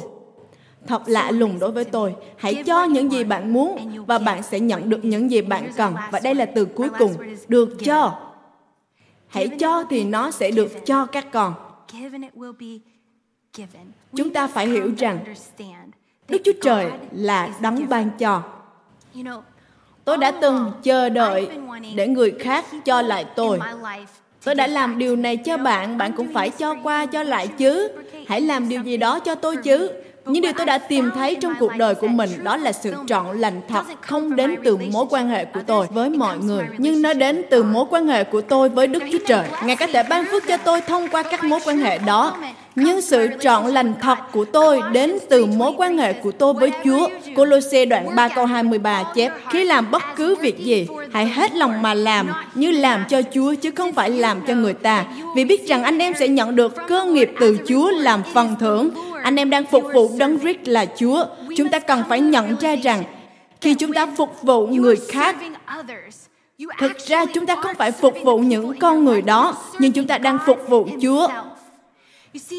Thật 0.88 1.02
lạ 1.06 1.32
lùng 1.32 1.60
đối 1.60 1.72
với 1.72 1.84
tôi. 1.84 2.16
Hãy 2.38 2.64
cho 2.66 2.84
những 2.84 3.12
gì 3.12 3.24
bạn 3.24 3.54
muốn 3.54 4.06
và 4.08 4.20
bạn 4.20 4.44
sẽ 4.44 4.60
nhận 4.60 4.90
được 4.90 5.06
những 5.06 5.32
gì 5.32 5.42
bạn 5.42 5.72
cần. 5.78 5.96
Và 6.12 6.20
đây 6.20 6.36
là 6.36 6.46
từ 6.46 6.66
cuối 6.66 6.90
cùng. 7.00 7.14
Được 7.48 7.70
cho. 7.86 8.20
Hãy 9.28 9.48
cho 9.48 9.84
thì 9.90 10.04
nó 10.04 10.32
sẽ 10.32 10.52
được 10.52 10.86
cho 10.86 11.06
các 11.06 11.32
con. 11.32 11.54
Chúng 14.16 14.34
ta 14.34 14.48
phải 14.48 14.68
hiểu 14.68 14.92
rằng 14.98 15.20
Đức 16.30 16.42
Chúa 16.46 16.54
Trời 16.62 16.92
là 17.12 17.50
đấng 17.62 17.90
ban 17.90 18.10
cho. 18.20 18.44
Tôi 20.06 20.18
đã 20.18 20.32
từng 20.32 20.72
chờ 20.84 21.10
đợi 21.10 21.50
để 21.96 22.08
người 22.08 22.32
khác 22.40 22.66
cho 22.86 23.02
lại 23.02 23.26
tôi 23.36 23.60
Tôi 24.44 24.56
đã 24.56 24.68
làm 24.68 24.98
điều 24.98 25.16
này 25.16 25.38
cho 25.38 25.58
bạn, 25.58 25.98
bạn 25.98 26.14
cũng 26.18 26.34
phải 26.34 26.50
cho 26.50 26.76
qua 26.84 27.06
cho 27.06 27.24
lại 27.24 27.48
chứ. 27.48 27.92
Hãy 28.28 28.42
làm 28.42 28.70
điều 28.70 28.82
gì 28.84 28.98
đó 28.98 29.20
cho 29.20 29.36
tôi 29.36 29.58
chứ. 29.58 29.90
Những 30.26 30.42
điều 30.42 30.52
tôi 30.58 30.66
đã 30.66 30.78
tìm 30.78 31.12
thấy 31.16 31.38
trong 31.42 31.54
cuộc 31.60 31.72
đời 31.78 31.96
của 31.96 32.08
mình 32.08 32.30
đó 32.44 32.58
là 32.58 32.72
sự 32.72 32.94
trọn 33.08 33.38
lành 33.38 33.62
thật 33.68 33.84
không 34.02 34.36
đến 34.36 34.56
từ 34.64 34.78
mối 34.78 35.06
quan 35.10 35.30
hệ 35.30 35.46
của 35.46 35.60
tôi 35.68 35.88
với 35.94 36.10
mọi 36.10 36.38
người, 36.38 36.66
nhưng 36.78 37.02
nó 37.02 37.14
đến 37.14 37.42
từ 37.50 37.64
mối 37.64 37.86
quan 37.90 38.08
hệ 38.08 38.24
của 38.24 38.42
tôi 38.42 38.70
với 38.70 38.88
Đức 38.88 39.04
Chúa 39.12 39.18
Trời. 39.28 39.48
Ngài 39.66 39.76
có 39.76 39.88
thể 39.88 40.04
ban 40.04 40.26
phước 40.32 40.44
cho 40.48 40.58
tôi 40.58 40.82
thông 40.82 41.08
qua 41.08 41.24
các 41.24 41.44
mối 41.44 41.60
quan 41.66 41.78
hệ 41.78 41.98
đó 41.98 42.38
nhưng 42.76 43.02
sự 43.02 43.28
trọn 43.40 43.66
lành 43.68 43.94
thật 44.02 44.18
của 44.32 44.46
tôi 44.46 44.82
đến 44.92 45.18
từ 45.30 45.46
mối 45.46 45.72
quan 45.78 45.98
hệ 45.98 46.14
của 46.14 46.32
tôi 46.32 46.54
với 46.54 46.72
Chúa. 46.86 47.10
Colosse 47.36 47.86
đoạn 47.86 48.16
3 48.16 48.28
câu 48.28 48.46
23 48.46 49.04
chép, 49.16 49.32
khi 49.50 49.64
làm 49.64 49.92
bất 49.92 50.04
cứ 50.16 50.36
việc 50.36 50.60
gì, 50.60 50.88
hãy 51.14 51.28
hết 51.28 51.56
lòng 51.56 51.82
mà 51.82 51.94
làm, 51.94 52.30
như 52.56 52.72
làm 52.72 53.06
cho 53.10 53.22
Chúa 53.34 53.54
chứ 53.62 53.72
không 53.72 53.94
phải 53.94 54.10
làm 54.10 54.42
cho 54.48 54.54
người 54.54 54.74
ta. 54.74 55.06
Vì 55.36 55.46
biết 55.46 55.68
rằng 55.68 55.84
anh 55.84 56.00
em 56.00 56.14
sẽ 56.20 56.28
nhận 56.28 56.56
được 56.56 56.76
cơ 56.88 57.06
nghiệp 57.06 57.32
từ 57.40 57.58
Chúa 57.68 57.92
làm 57.92 58.24
phần 58.34 58.56
thưởng. 58.60 58.90
Anh 59.24 59.36
em 59.36 59.50
đang 59.50 59.66
phục 59.66 59.84
vụ 59.94 60.12
Đấng 60.18 60.40
Christ 60.40 60.60
là 60.66 60.86
Chúa. 61.00 61.26
Chúng 61.58 61.70
ta 61.70 61.80
cần 61.80 62.04
phải 62.10 62.20
nhận 62.20 62.56
ra 62.60 62.76
rằng 62.76 63.04
khi 63.62 63.74
chúng 63.74 63.94
ta 63.94 64.08
phục 64.18 64.42
vụ 64.42 64.68
người 64.68 64.96
khác 65.10 65.36
thực 66.80 66.98
ra 66.98 67.26
chúng 67.26 67.46
ta 67.46 67.56
không 67.56 67.76
phải 67.76 67.92
phục 67.92 68.16
vụ 68.24 68.38
những 68.38 68.80
con 68.80 69.06
người 69.06 69.22
đó 69.22 69.56
nhưng 69.80 69.92
chúng 69.92 70.08
ta 70.08 70.18
đang 70.18 70.38
phục 70.46 70.60
vụ 70.68 70.88
chúa 71.02 71.28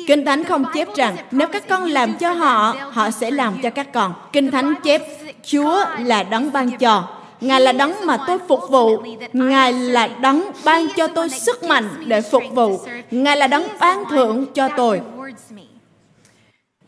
Kinh 0.06 0.24
Thánh 0.24 0.44
không 0.44 0.64
chép 0.74 0.88
rằng 0.96 1.16
nếu 1.30 1.48
các 1.48 1.68
con 1.68 1.84
làm 1.84 2.14
cho 2.14 2.32
họ, 2.32 2.76
họ 2.90 3.10
sẽ 3.10 3.30
làm 3.30 3.58
cho 3.62 3.70
các 3.70 3.92
con. 3.92 4.14
Kinh 4.32 4.50
Thánh 4.50 4.74
chép 4.84 5.02
Chúa 5.42 5.84
là 5.98 6.22
đấng 6.22 6.52
ban 6.52 6.78
cho. 6.78 7.08
Ngài 7.40 7.60
là 7.60 7.72
đấng 7.72 7.92
mà 8.06 8.18
tôi 8.26 8.38
phục 8.48 8.60
vụ. 8.70 9.02
Ngài 9.32 9.72
là 9.72 10.06
đấng 10.06 10.50
ban 10.64 10.88
cho 10.96 11.06
tôi 11.06 11.28
sức 11.28 11.64
mạnh 11.64 11.88
để 12.06 12.20
phục 12.20 12.42
vụ. 12.54 12.80
Ngài 13.10 13.36
là 13.36 13.46
đấng 13.46 13.64
ban 13.80 14.04
thưởng 14.10 14.46
cho 14.54 14.68
tôi. 14.76 15.00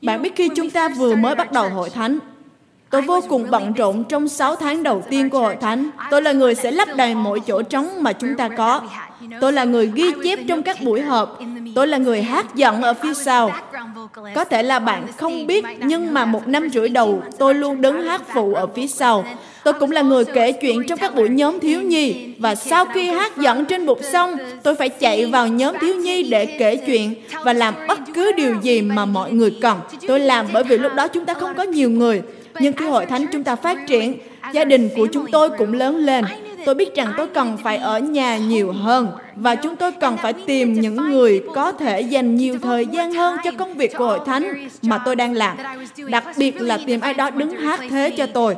Bạn 0.02 0.22
biết 0.22 0.36
khi 0.36 0.48
chúng 0.56 0.70
ta 0.70 0.88
vừa 0.88 1.14
mới 1.14 1.34
bắt 1.34 1.52
đầu 1.52 1.68
hội 1.68 1.90
thánh, 1.90 2.18
Tôi 2.94 3.02
vô 3.02 3.20
cùng 3.28 3.46
bận 3.50 3.72
rộn 3.72 4.04
trong 4.04 4.28
6 4.28 4.56
tháng 4.56 4.82
đầu 4.82 5.02
tiên 5.10 5.30
của 5.30 5.38
hội 5.38 5.56
thánh. 5.60 5.90
Tôi 6.10 6.22
là 6.22 6.32
người 6.32 6.54
sẽ 6.54 6.70
lấp 6.70 6.88
đầy 6.96 7.14
mỗi 7.14 7.40
chỗ 7.40 7.62
trống 7.62 7.88
mà 8.00 8.12
chúng 8.12 8.34
ta 8.36 8.48
có. 8.48 8.80
Tôi 9.40 9.52
là 9.52 9.64
người 9.64 9.92
ghi 9.94 10.12
chép 10.24 10.38
trong 10.48 10.62
các 10.62 10.76
buổi 10.82 11.00
họp. 11.00 11.38
Tôi 11.74 11.86
là 11.86 11.98
người 11.98 12.22
hát 12.22 12.54
giọng 12.54 12.82
ở 12.82 12.94
phía 12.94 13.14
sau. 13.14 13.50
Có 14.34 14.44
thể 14.44 14.62
là 14.62 14.78
bạn 14.78 15.06
không 15.16 15.46
biết, 15.46 15.64
nhưng 15.80 16.14
mà 16.14 16.24
một 16.24 16.48
năm 16.48 16.68
rưỡi 16.70 16.88
đầu, 16.88 17.22
tôi 17.38 17.54
luôn 17.54 17.80
đứng 17.80 18.02
hát 18.02 18.22
phụ 18.34 18.54
ở 18.54 18.66
phía 18.66 18.86
sau. 18.86 19.24
Tôi 19.64 19.74
cũng 19.74 19.90
là 19.90 20.02
người 20.02 20.24
kể 20.24 20.52
chuyện 20.52 20.86
trong 20.88 20.98
các 20.98 21.14
buổi 21.14 21.28
nhóm 21.28 21.60
thiếu 21.60 21.80
nhi. 21.80 22.34
Và 22.38 22.54
sau 22.54 22.86
khi 22.86 23.10
hát 23.10 23.36
dẫn 23.36 23.64
trên 23.64 23.86
bục 23.86 23.98
xong, 24.12 24.36
tôi 24.62 24.74
phải 24.74 24.88
chạy 24.88 25.26
vào 25.26 25.48
nhóm 25.48 25.76
thiếu 25.80 25.94
nhi 25.94 26.22
để 26.22 26.46
kể 26.46 26.76
chuyện 26.76 27.14
và 27.44 27.52
làm 27.52 27.74
bất 27.88 27.98
cứ 28.14 28.32
điều 28.32 28.54
gì 28.62 28.82
mà 28.82 29.04
mọi 29.04 29.32
người 29.32 29.58
cần. 29.62 29.78
Tôi 30.06 30.20
làm 30.20 30.46
bởi 30.52 30.64
vì 30.64 30.78
lúc 30.78 30.94
đó 30.94 31.08
chúng 31.08 31.24
ta 31.24 31.34
không 31.34 31.54
có 31.54 31.62
nhiều 31.62 31.90
người. 31.90 32.22
Nhưng 32.60 32.72
khi 32.72 32.86
hội 32.86 33.06
thánh 33.06 33.26
chúng 33.32 33.44
ta 33.44 33.56
phát 33.56 33.78
triển, 33.86 34.18
gia 34.52 34.64
đình 34.64 34.88
của 34.96 35.08
chúng 35.12 35.26
tôi 35.32 35.50
cũng 35.58 35.72
lớn 35.72 35.96
lên. 35.96 36.24
Tôi 36.64 36.74
biết 36.74 36.94
rằng 36.94 37.12
tôi 37.16 37.26
cần 37.26 37.56
phải 37.62 37.76
ở 37.76 37.98
nhà 37.98 38.36
nhiều 38.36 38.72
hơn 38.72 39.08
và 39.36 39.54
chúng 39.54 39.76
tôi 39.76 39.92
cần 39.92 40.16
phải 40.16 40.32
tìm 40.32 40.72
những 40.72 40.96
người 40.96 41.42
có 41.54 41.72
thể 41.72 42.00
dành 42.00 42.36
nhiều 42.36 42.58
thời 42.58 42.86
gian 42.86 43.12
hơn 43.12 43.36
cho 43.44 43.50
công 43.58 43.74
việc 43.74 43.92
của 43.96 44.06
hội 44.06 44.18
thánh 44.26 44.68
mà 44.82 44.98
tôi 45.04 45.16
đang 45.16 45.32
làm. 45.32 45.56
Đặc 46.08 46.24
biệt 46.36 46.60
là 46.60 46.78
tìm 46.86 47.00
ai 47.00 47.14
đó 47.14 47.30
đứng 47.30 47.50
hát 47.50 47.80
thế 47.90 48.10
cho 48.10 48.26
tôi. 48.26 48.56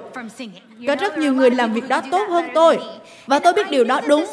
Có 0.86 0.96
rất 0.96 1.18
nhiều 1.18 1.34
người 1.34 1.50
làm 1.50 1.72
việc 1.72 1.88
đó 1.88 2.00
tốt 2.10 2.26
hơn 2.28 2.44
tôi 2.54 2.78
và 3.26 3.38
tôi 3.38 3.52
biết 3.52 3.70
điều 3.70 3.84
đó 3.84 4.00
đúng. 4.08 4.24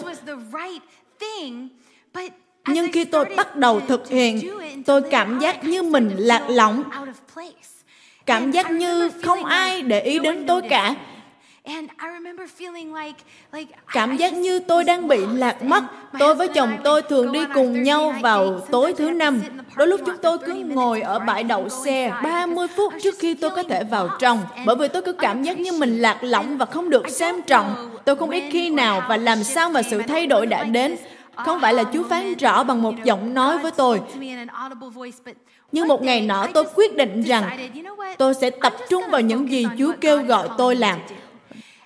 Nhưng 2.67 2.91
khi 2.91 3.05
tôi 3.05 3.25
bắt 3.37 3.55
đầu 3.55 3.81
thực 3.87 4.09
hiện, 4.09 4.49
tôi 4.85 5.01
cảm 5.11 5.39
giác 5.39 5.63
như 5.63 5.83
mình 5.83 6.11
lạc 6.17 6.49
lõng 6.49 6.83
cảm 8.25 8.51
giác 8.51 8.71
như 8.71 9.09
không 9.23 9.45
ai 9.45 9.81
để 9.81 10.01
ý 10.01 10.19
đến 10.19 10.47
tôi 10.47 10.61
cả. 10.61 10.95
cảm 13.93 14.17
giác 14.17 14.33
như 14.33 14.59
tôi 14.59 14.83
đang 14.83 15.07
bị 15.07 15.17
lạc 15.33 15.63
mất. 15.63 15.83
tôi 16.19 16.35
với 16.35 16.47
chồng 16.47 16.77
tôi 16.83 17.01
thường 17.01 17.31
đi 17.31 17.39
cùng 17.53 17.83
nhau 17.83 18.15
vào 18.21 18.59
tối 18.59 18.93
thứ 18.97 19.11
năm. 19.11 19.41
đôi 19.77 19.87
lúc 19.87 20.01
chúng 20.05 20.17
tôi 20.21 20.37
cứ 20.37 20.53
ngồi 20.53 21.01
ở 21.01 21.19
bãi 21.19 21.43
đậu 21.43 21.69
xe 21.69 22.13
30 22.23 22.67
phút 22.67 22.93
trước 23.03 23.15
khi 23.19 23.33
tôi 23.33 23.49
có 23.49 23.63
thể 23.63 23.83
vào 23.83 24.09
trong. 24.19 24.39
bởi 24.65 24.75
vì 24.75 24.87
tôi 24.87 25.01
cứ 25.01 25.13
cảm 25.13 25.43
giác 25.43 25.59
như 25.59 25.71
mình 25.71 25.97
lạc 26.01 26.17
lõng 26.21 26.57
và 26.57 26.65
không 26.65 26.89
được 26.89 27.09
xem 27.09 27.41
trọng. 27.41 27.89
tôi 28.05 28.15
không 28.15 28.29
biết 28.29 28.43
khi 28.51 28.69
nào 28.69 29.03
và 29.09 29.17
làm 29.17 29.43
sao 29.43 29.69
mà 29.69 29.81
sự 29.81 30.01
thay 30.01 30.27
đổi 30.27 30.45
đã 30.45 30.63
đến. 30.63 30.95
không 31.35 31.59
phải 31.61 31.73
là 31.73 31.83
Chúa 31.93 32.03
phán 32.03 32.33
rõ 32.33 32.63
bằng 32.63 32.81
một 32.81 32.93
giọng 33.03 33.33
nói 33.33 33.57
với 33.57 33.71
tôi. 33.71 34.01
Nhưng 35.73 35.87
một 35.87 36.03
ngày 36.03 36.21
nọ 36.21 36.47
tôi 36.53 36.63
quyết 36.75 36.95
định 36.95 37.21
rằng 37.21 37.69
tôi 38.17 38.33
sẽ 38.33 38.49
tập 38.49 38.73
trung 38.89 39.03
vào 39.11 39.21
những 39.21 39.51
gì 39.51 39.65
Chúa 39.79 39.91
kêu 40.01 40.21
gọi 40.21 40.47
tôi 40.57 40.75
làm. 40.75 40.99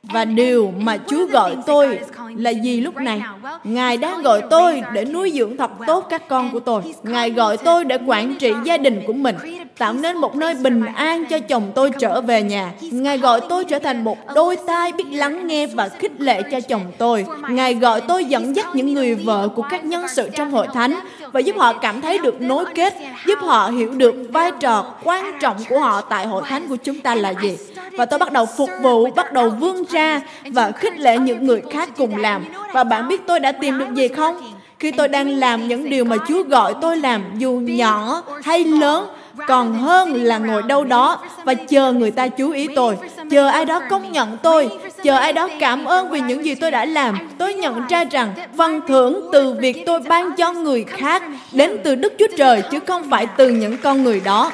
Và 0.03 0.25
điều 0.25 0.73
mà 0.77 0.97
Chúa 1.07 1.25
gọi 1.25 1.55
tôi 1.65 1.99
là 2.35 2.49
gì 2.49 2.81
lúc 2.81 2.95
này? 2.95 3.21
Ngài 3.63 3.97
đang 3.97 4.21
gọi 4.21 4.41
tôi 4.49 4.81
để 4.93 5.05
nuôi 5.05 5.31
dưỡng 5.35 5.57
thật 5.57 5.71
tốt 5.87 6.05
các 6.09 6.27
con 6.27 6.49
của 6.51 6.59
tôi. 6.59 6.81
Ngài 7.03 7.29
gọi 7.29 7.57
tôi 7.57 7.85
để 7.85 7.97
quản 8.07 8.35
trị 8.35 8.53
gia 8.63 8.77
đình 8.77 9.01
của 9.07 9.13
mình, 9.13 9.35
tạo 9.77 9.93
nên 9.93 10.17
một 10.17 10.35
nơi 10.35 10.53
bình 10.53 10.85
an 10.95 11.25
cho 11.29 11.39
chồng 11.39 11.71
tôi 11.75 11.91
trở 11.99 12.21
về 12.21 12.43
nhà. 12.43 12.71
Ngài 12.81 13.17
gọi 13.17 13.41
tôi 13.49 13.65
trở 13.65 13.79
thành 13.79 14.03
một 14.03 14.17
đôi 14.35 14.57
tai 14.67 14.91
biết 14.91 15.05
lắng 15.11 15.47
nghe 15.47 15.67
và 15.67 15.89
khích 15.89 16.21
lệ 16.21 16.41
cho 16.51 16.61
chồng 16.61 16.91
tôi. 16.97 17.25
Ngài 17.49 17.73
gọi 17.73 18.01
tôi 18.01 18.25
dẫn 18.25 18.55
dắt 18.55 18.65
những 18.73 18.93
người 18.93 19.15
vợ 19.15 19.47
của 19.55 19.63
các 19.69 19.85
nhân 19.85 20.07
sự 20.07 20.29
trong 20.35 20.51
hội 20.51 20.67
thánh 20.73 20.99
và 21.37 21.41
giúp 21.41 21.55
họ 21.57 21.73
cảm 21.73 22.01
thấy 22.01 22.17
được 22.17 22.41
nối 22.41 22.65
kết, 22.75 22.93
giúp 23.25 23.39
họ 23.41 23.69
hiểu 23.69 23.91
được 23.91 24.15
vai 24.31 24.51
trò 24.59 24.85
quan 25.03 25.39
trọng 25.39 25.57
của 25.69 25.79
họ 25.79 26.01
tại 26.01 26.27
hội 26.27 26.43
thánh 26.45 26.67
của 26.67 26.75
chúng 26.75 26.99
ta 26.99 27.15
là 27.15 27.33
gì. 27.41 27.57
Và 27.91 28.05
tôi 28.05 28.19
bắt 28.19 28.31
đầu 28.31 28.45
phục 28.45 28.69
vụ, 28.81 29.11
bắt 29.11 29.33
đầu 29.33 29.49
vươn 29.49 29.83
ra 29.89 30.21
và 30.51 30.71
khích 30.71 30.99
lệ 30.99 31.17
những 31.17 31.45
người 31.45 31.61
khác 31.71 31.89
cùng 31.97 32.17
làm. 32.17 32.45
Và 32.73 32.83
bạn 32.83 33.07
biết 33.07 33.21
tôi 33.27 33.39
đã 33.39 33.51
tìm 33.51 33.79
được 33.79 33.93
gì 33.93 34.07
không? 34.07 34.53
Khi 34.79 34.91
tôi 34.91 35.07
đang 35.07 35.29
làm 35.29 35.67
những 35.67 35.89
điều 35.89 36.05
mà 36.05 36.15
Chúa 36.27 36.43
gọi 36.43 36.73
tôi 36.81 36.97
làm, 36.97 37.23
dù 37.37 37.51
nhỏ 37.51 38.23
hay 38.43 38.65
lớn, 38.65 39.07
còn 39.47 39.73
hơn 39.73 40.13
là 40.13 40.37
ngồi 40.37 40.63
đâu 40.63 40.83
đó 40.83 41.19
và 41.43 41.53
chờ 41.53 41.93
người 41.93 42.11
ta 42.11 42.27
chú 42.27 42.51
ý 42.51 42.67
tôi. 42.75 42.97
Chờ 43.29 43.47
ai 43.47 43.65
đó 43.65 43.81
công 43.89 44.11
nhận 44.11 44.37
tôi. 44.43 44.69
Chờ 45.03 45.15
ai 45.15 45.33
đó 45.33 45.49
cảm 45.59 45.85
ơn 45.85 46.09
vì 46.09 46.19
những 46.19 46.45
gì 46.45 46.55
tôi 46.55 46.71
đã 46.71 46.85
làm. 46.85 47.29
Tôi 47.37 47.53
nhận 47.53 47.87
ra 47.89 48.03
rằng 48.03 48.33
phần 48.57 48.81
thưởng 48.87 49.29
từ 49.31 49.53
việc 49.53 49.83
tôi 49.85 49.99
ban 49.99 50.35
cho 50.35 50.53
người 50.53 50.83
khác 50.83 51.23
đến 51.51 51.77
từ 51.83 51.95
đức 51.95 52.13
chúa 52.19 52.27
trời 52.37 52.61
chứ 52.71 52.79
không 52.87 53.09
phải 53.09 53.27
từ 53.37 53.49
những 53.49 53.77
con 53.77 54.03
người 54.03 54.21
đó 54.25 54.51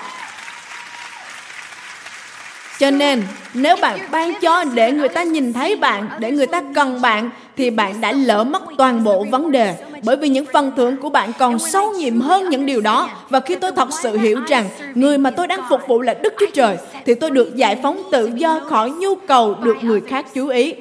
cho 2.84 2.92
nên 2.92 3.24
nếu 3.54 3.76
bạn 3.82 4.00
ban 4.12 4.34
cho 4.42 4.64
để 4.64 4.92
người 4.92 5.10
ta 5.10 5.24
nhìn 5.24 5.54
thấy 5.54 5.76
bạn 5.76 6.10
để 6.20 6.32
người 6.32 6.48
ta 6.48 6.62
cần 6.76 7.02
bạn 7.02 7.30
thì 7.58 7.70
bạn 7.70 8.02
đã 8.02 8.12
lỡ 8.12 8.44
mất 8.44 8.64
toàn 8.78 9.04
bộ 9.04 9.26
vấn 9.32 9.52
đề. 9.52 9.76
Bởi 10.04 10.16
vì 10.16 10.30
những 10.30 10.46
phần 10.54 10.72
thưởng 10.78 10.98
của 10.98 11.10
bạn 11.10 11.32
còn 11.40 11.60
sâu 11.60 11.92
nhiệm 11.92 12.22
hơn 12.22 12.50
những 12.50 12.66
điều 12.66 12.82
đó. 12.82 13.10
Và 13.30 13.40
khi 13.40 13.56
tôi 13.56 13.72
thật 13.72 13.90
sự 14.02 14.18
hiểu 14.18 14.40
rằng 14.48 14.66
người 14.94 15.18
mà 15.18 15.30
tôi 15.30 15.48
đang 15.48 15.60
phục 15.70 15.82
vụ 15.88 16.02
là 16.02 16.14
đức 16.14 16.34
chúa 16.40 16.46
trời 16.54 16.78
thì 17.06 17.14
tôi 17.14 17.32
được 17.32 17.56
giải 17.56 17.80
phóng 17.84 18.02
tự 18.12 18.32
do 18.36 18.60
khỏi 18.70 18.90
nhu 18.90 19.16
cầu 19.16 19.56
được 19.64 19.78
người 19.82 20.02
khác 20.02 20.26
chú 20.34 20.48
ý. 20.48 20.74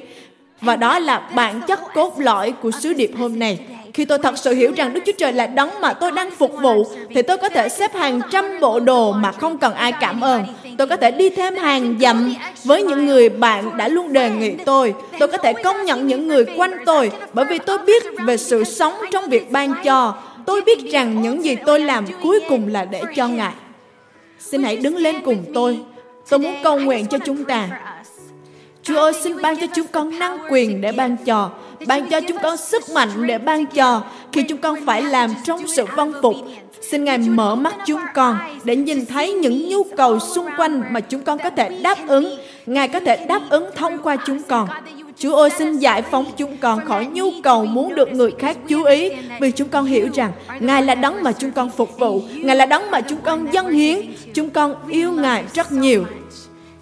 Và 0.61 0.75
đó 0.75 0.99
là 0.99 1.29
bản 1.35 1.61
chất 1.61 1.79
cốt 1.93 2.19
lõi 2.19 2.51
của 2.51 2.71
sứ 2.71 2.93
điệp 2.93 3.11
hôm 3.17 3.39
nay. 3.39 3.59
Khi 3.93 4.05
tôi 4.05 4.17
thật 4.17 4.37
sự 4.37 4.53
hiểu 4.53 4.71
rằng 4.75 4.93
Đức 4.93 5.01
Chúa 5.05 5.11
Trời 5.17 5.33
là 5.33 5.47
đấng 5.47 5.69
mà 5.81 5.93
tôi 5.93 6.11
đang 6.11 6.31
phục 6.31 6.51
vụ, 6.61 6.85
thì 7.15 7.21
tôi 7.21 7.37
có 7.37 7.49
thể 7.49 7.69
xếp 7.69 7.95
hàng 7.95 8.21
trăm 8.31 8.59
bộ 8.61 8.79
đồ 8.79 9.11
mà 9.11 9.31
không 9.31 9.57
cần 9.57 9.73
ai 9.73 9.91
cảm 9.91 10.21
ơn. 10.21 10.43
Tôi 10.77 10.87
có 10.87 10.97
thể 10.97 11.11
đi 11.11 11.29
thêm 11.29 11.55
hàng 11.55 11.95
dặm 12.01 12.33
với 12.63 12.83
những 12.83 13.05
người 13.05 13.29
bạn 13.29 13.77
đã 13.77 13.87
luôn 13.87 14.13
đề 14.13 14.29
nghị 14.29 14.51
tôi. 14.65 14.93
Tôi 15.19 15.27
có 15.27 15.37
thể 15.37 15.53
công 15.53 15.85
nhận 15.85 16.07
những 16.07 16.27
người 16.27 16.45
quanh 16.57 16.71
tôi, 16.85 17.11
bởi 17.33 17.45
vì 17.45 17.59
tôi 17.59 17.77
biết 17.77 18.03
về 18.25 18.37
sự 18.37 18.63
sống 18.63 18.93
trong 19.11 19.29
việc 19.29 19.51
ban 19.51 19.73
cho. 19.83 20.15
Tôi 20.45 20.61
biết 20.61 20.91
rằng 20.91 21.21
những 21.21 21.43
gì 21.43 21.55
tôi 21.65 21.79
làm 21.79 22.05
cuối 22.23 22.39
cùng 22.49 22.67
là 22.67 22.85
để 22.85 23.01
cho 23.15 23.27
Ngài. 23.27 23.53
Xin 24.39 24.63
hãy 24.63 24.77
đứng 24.77 24.97
lên 24.97 25.21
cùng 25.25 25.45
tôi. 25.53 25.79
Tôi 26.29 26.39
muốn 26.39 26.55
cầu 26.63 26.79
nguyện 26.79 27.07
cho 27.07 27.17
chúng 27.25 27.45
ta. 27.45 27.69
Chúa 28.83 28.99
ơi, 28.99 29.13
xin 29.13 29.41
ban 29.41 29.57
cho 29.57 29.67
chúng 29.75 29.87
con 29.91 30.19
năng 30.19 30.37
quyền 30.49 30.81
để 30.81 30.91
ban 30.91 31.17
cho 31.17 31.49
ban 31.87 32.09
cho 32.09 32.21
chúng 32.21 32.37
con 32.43 32.57
sức 32.57 32.83
mạnh 32.93 33.09
để 33.27 33.37
ban 33.37 33.65
cho 33.65 34.01
khi 34.31 34.43
chúng 34.43 34.57
con 34.57 34.85
phải 34.85 35.01
làm 35.01 35.33
trong 35.43 35.67
sự 35.67 35.85
vâng 35.95 36.13
phục. 36.21 36.35
Xin 36.81 37.03
Ngài 37.03 37.17
mở 37.17 37.55
mắt 37.55 37.75
chúng 37.85 38.01
con 38.13 38.37
để 38.63 38.75
nhìn 38.75 39.05
thấy 39.05 39.33
những 39.33 39.69
nhu 39.69 39.83
cầu 39.83 40.19
xung 40.19 40.45
quanh 40.57 40.83
mà 40.89 40.99
chúng 40.99 41.21
con 41.21 41.39
có 41.43 41.49
thể 41.49 41.69
đáp 41.81 41.97
ứng. 42.07 42.37
Ngài 42.65 42.87
có 42.87 42.99
thể 42.99 43.25
đáp 43.25 43.41
ứng 43.49 43.69
thông 43.75 43.97
qua 43.97 44.17
chúng 44.25 44.43
con. 44.43 44.67
Chúa 45.17 45.35
ơi 45.35 45.49
xin 45.49 45.77
giải 45.77 46.01
phóng 46.01 46.25
chúng 46.37 46.57
con 46.57 46.85
khỏi 46.85 47.05
nhu 47.05 47.31
cầu 47.43 47.65
muốn 47.65 47.95
được 47.95 48.13
người 48.13 48.31
khác 48.39 48.57
chú 48.67 48.83
ý 48.83 49.09
vì 49.41 49.51
chúng 49.51 49.69
con 49.69 49.85
hiểu 49.85 50.07
rằng 50.13 50.31
Ngài 50.59 50.81
là 50.81 50.95
đấng 50.95 51.23
mà 51.23 51.31
chúng 51.31 51.51
con 51.51 51.69
phục 51.69 51.99
vụ, 51.99 52.21
Ngài 52.35 52.55
là 52.55 52.65
đấng 52.65 52.91
mà 52.91 53.01
chúng 53.01 53.19
con 53.23 53.53
dâng 53.53 53.71
hiến, 53.71 53.99
chúng 54.33 54.49
con 54.49 54.75
yêu 54.89 55.11
Ngài 55.11 55.43
rất 55.53 55.71
nhiều. 55.71 56.05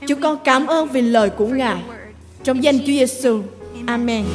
Chúng 0.07 0.21
con 0.21 0.37
cảm 0.43 0.67
ơn 0.67 0.87
vì 0.87 1.01
lời 1.01 1.29
của 1.29 1.47
Ngài. 1.47 1.81
Trong 2.43 2.63
danh 2.63 2.79
Chúa 2.79 2.85
Giêsu. 2.85 3.41
Amen. 3.87 4.25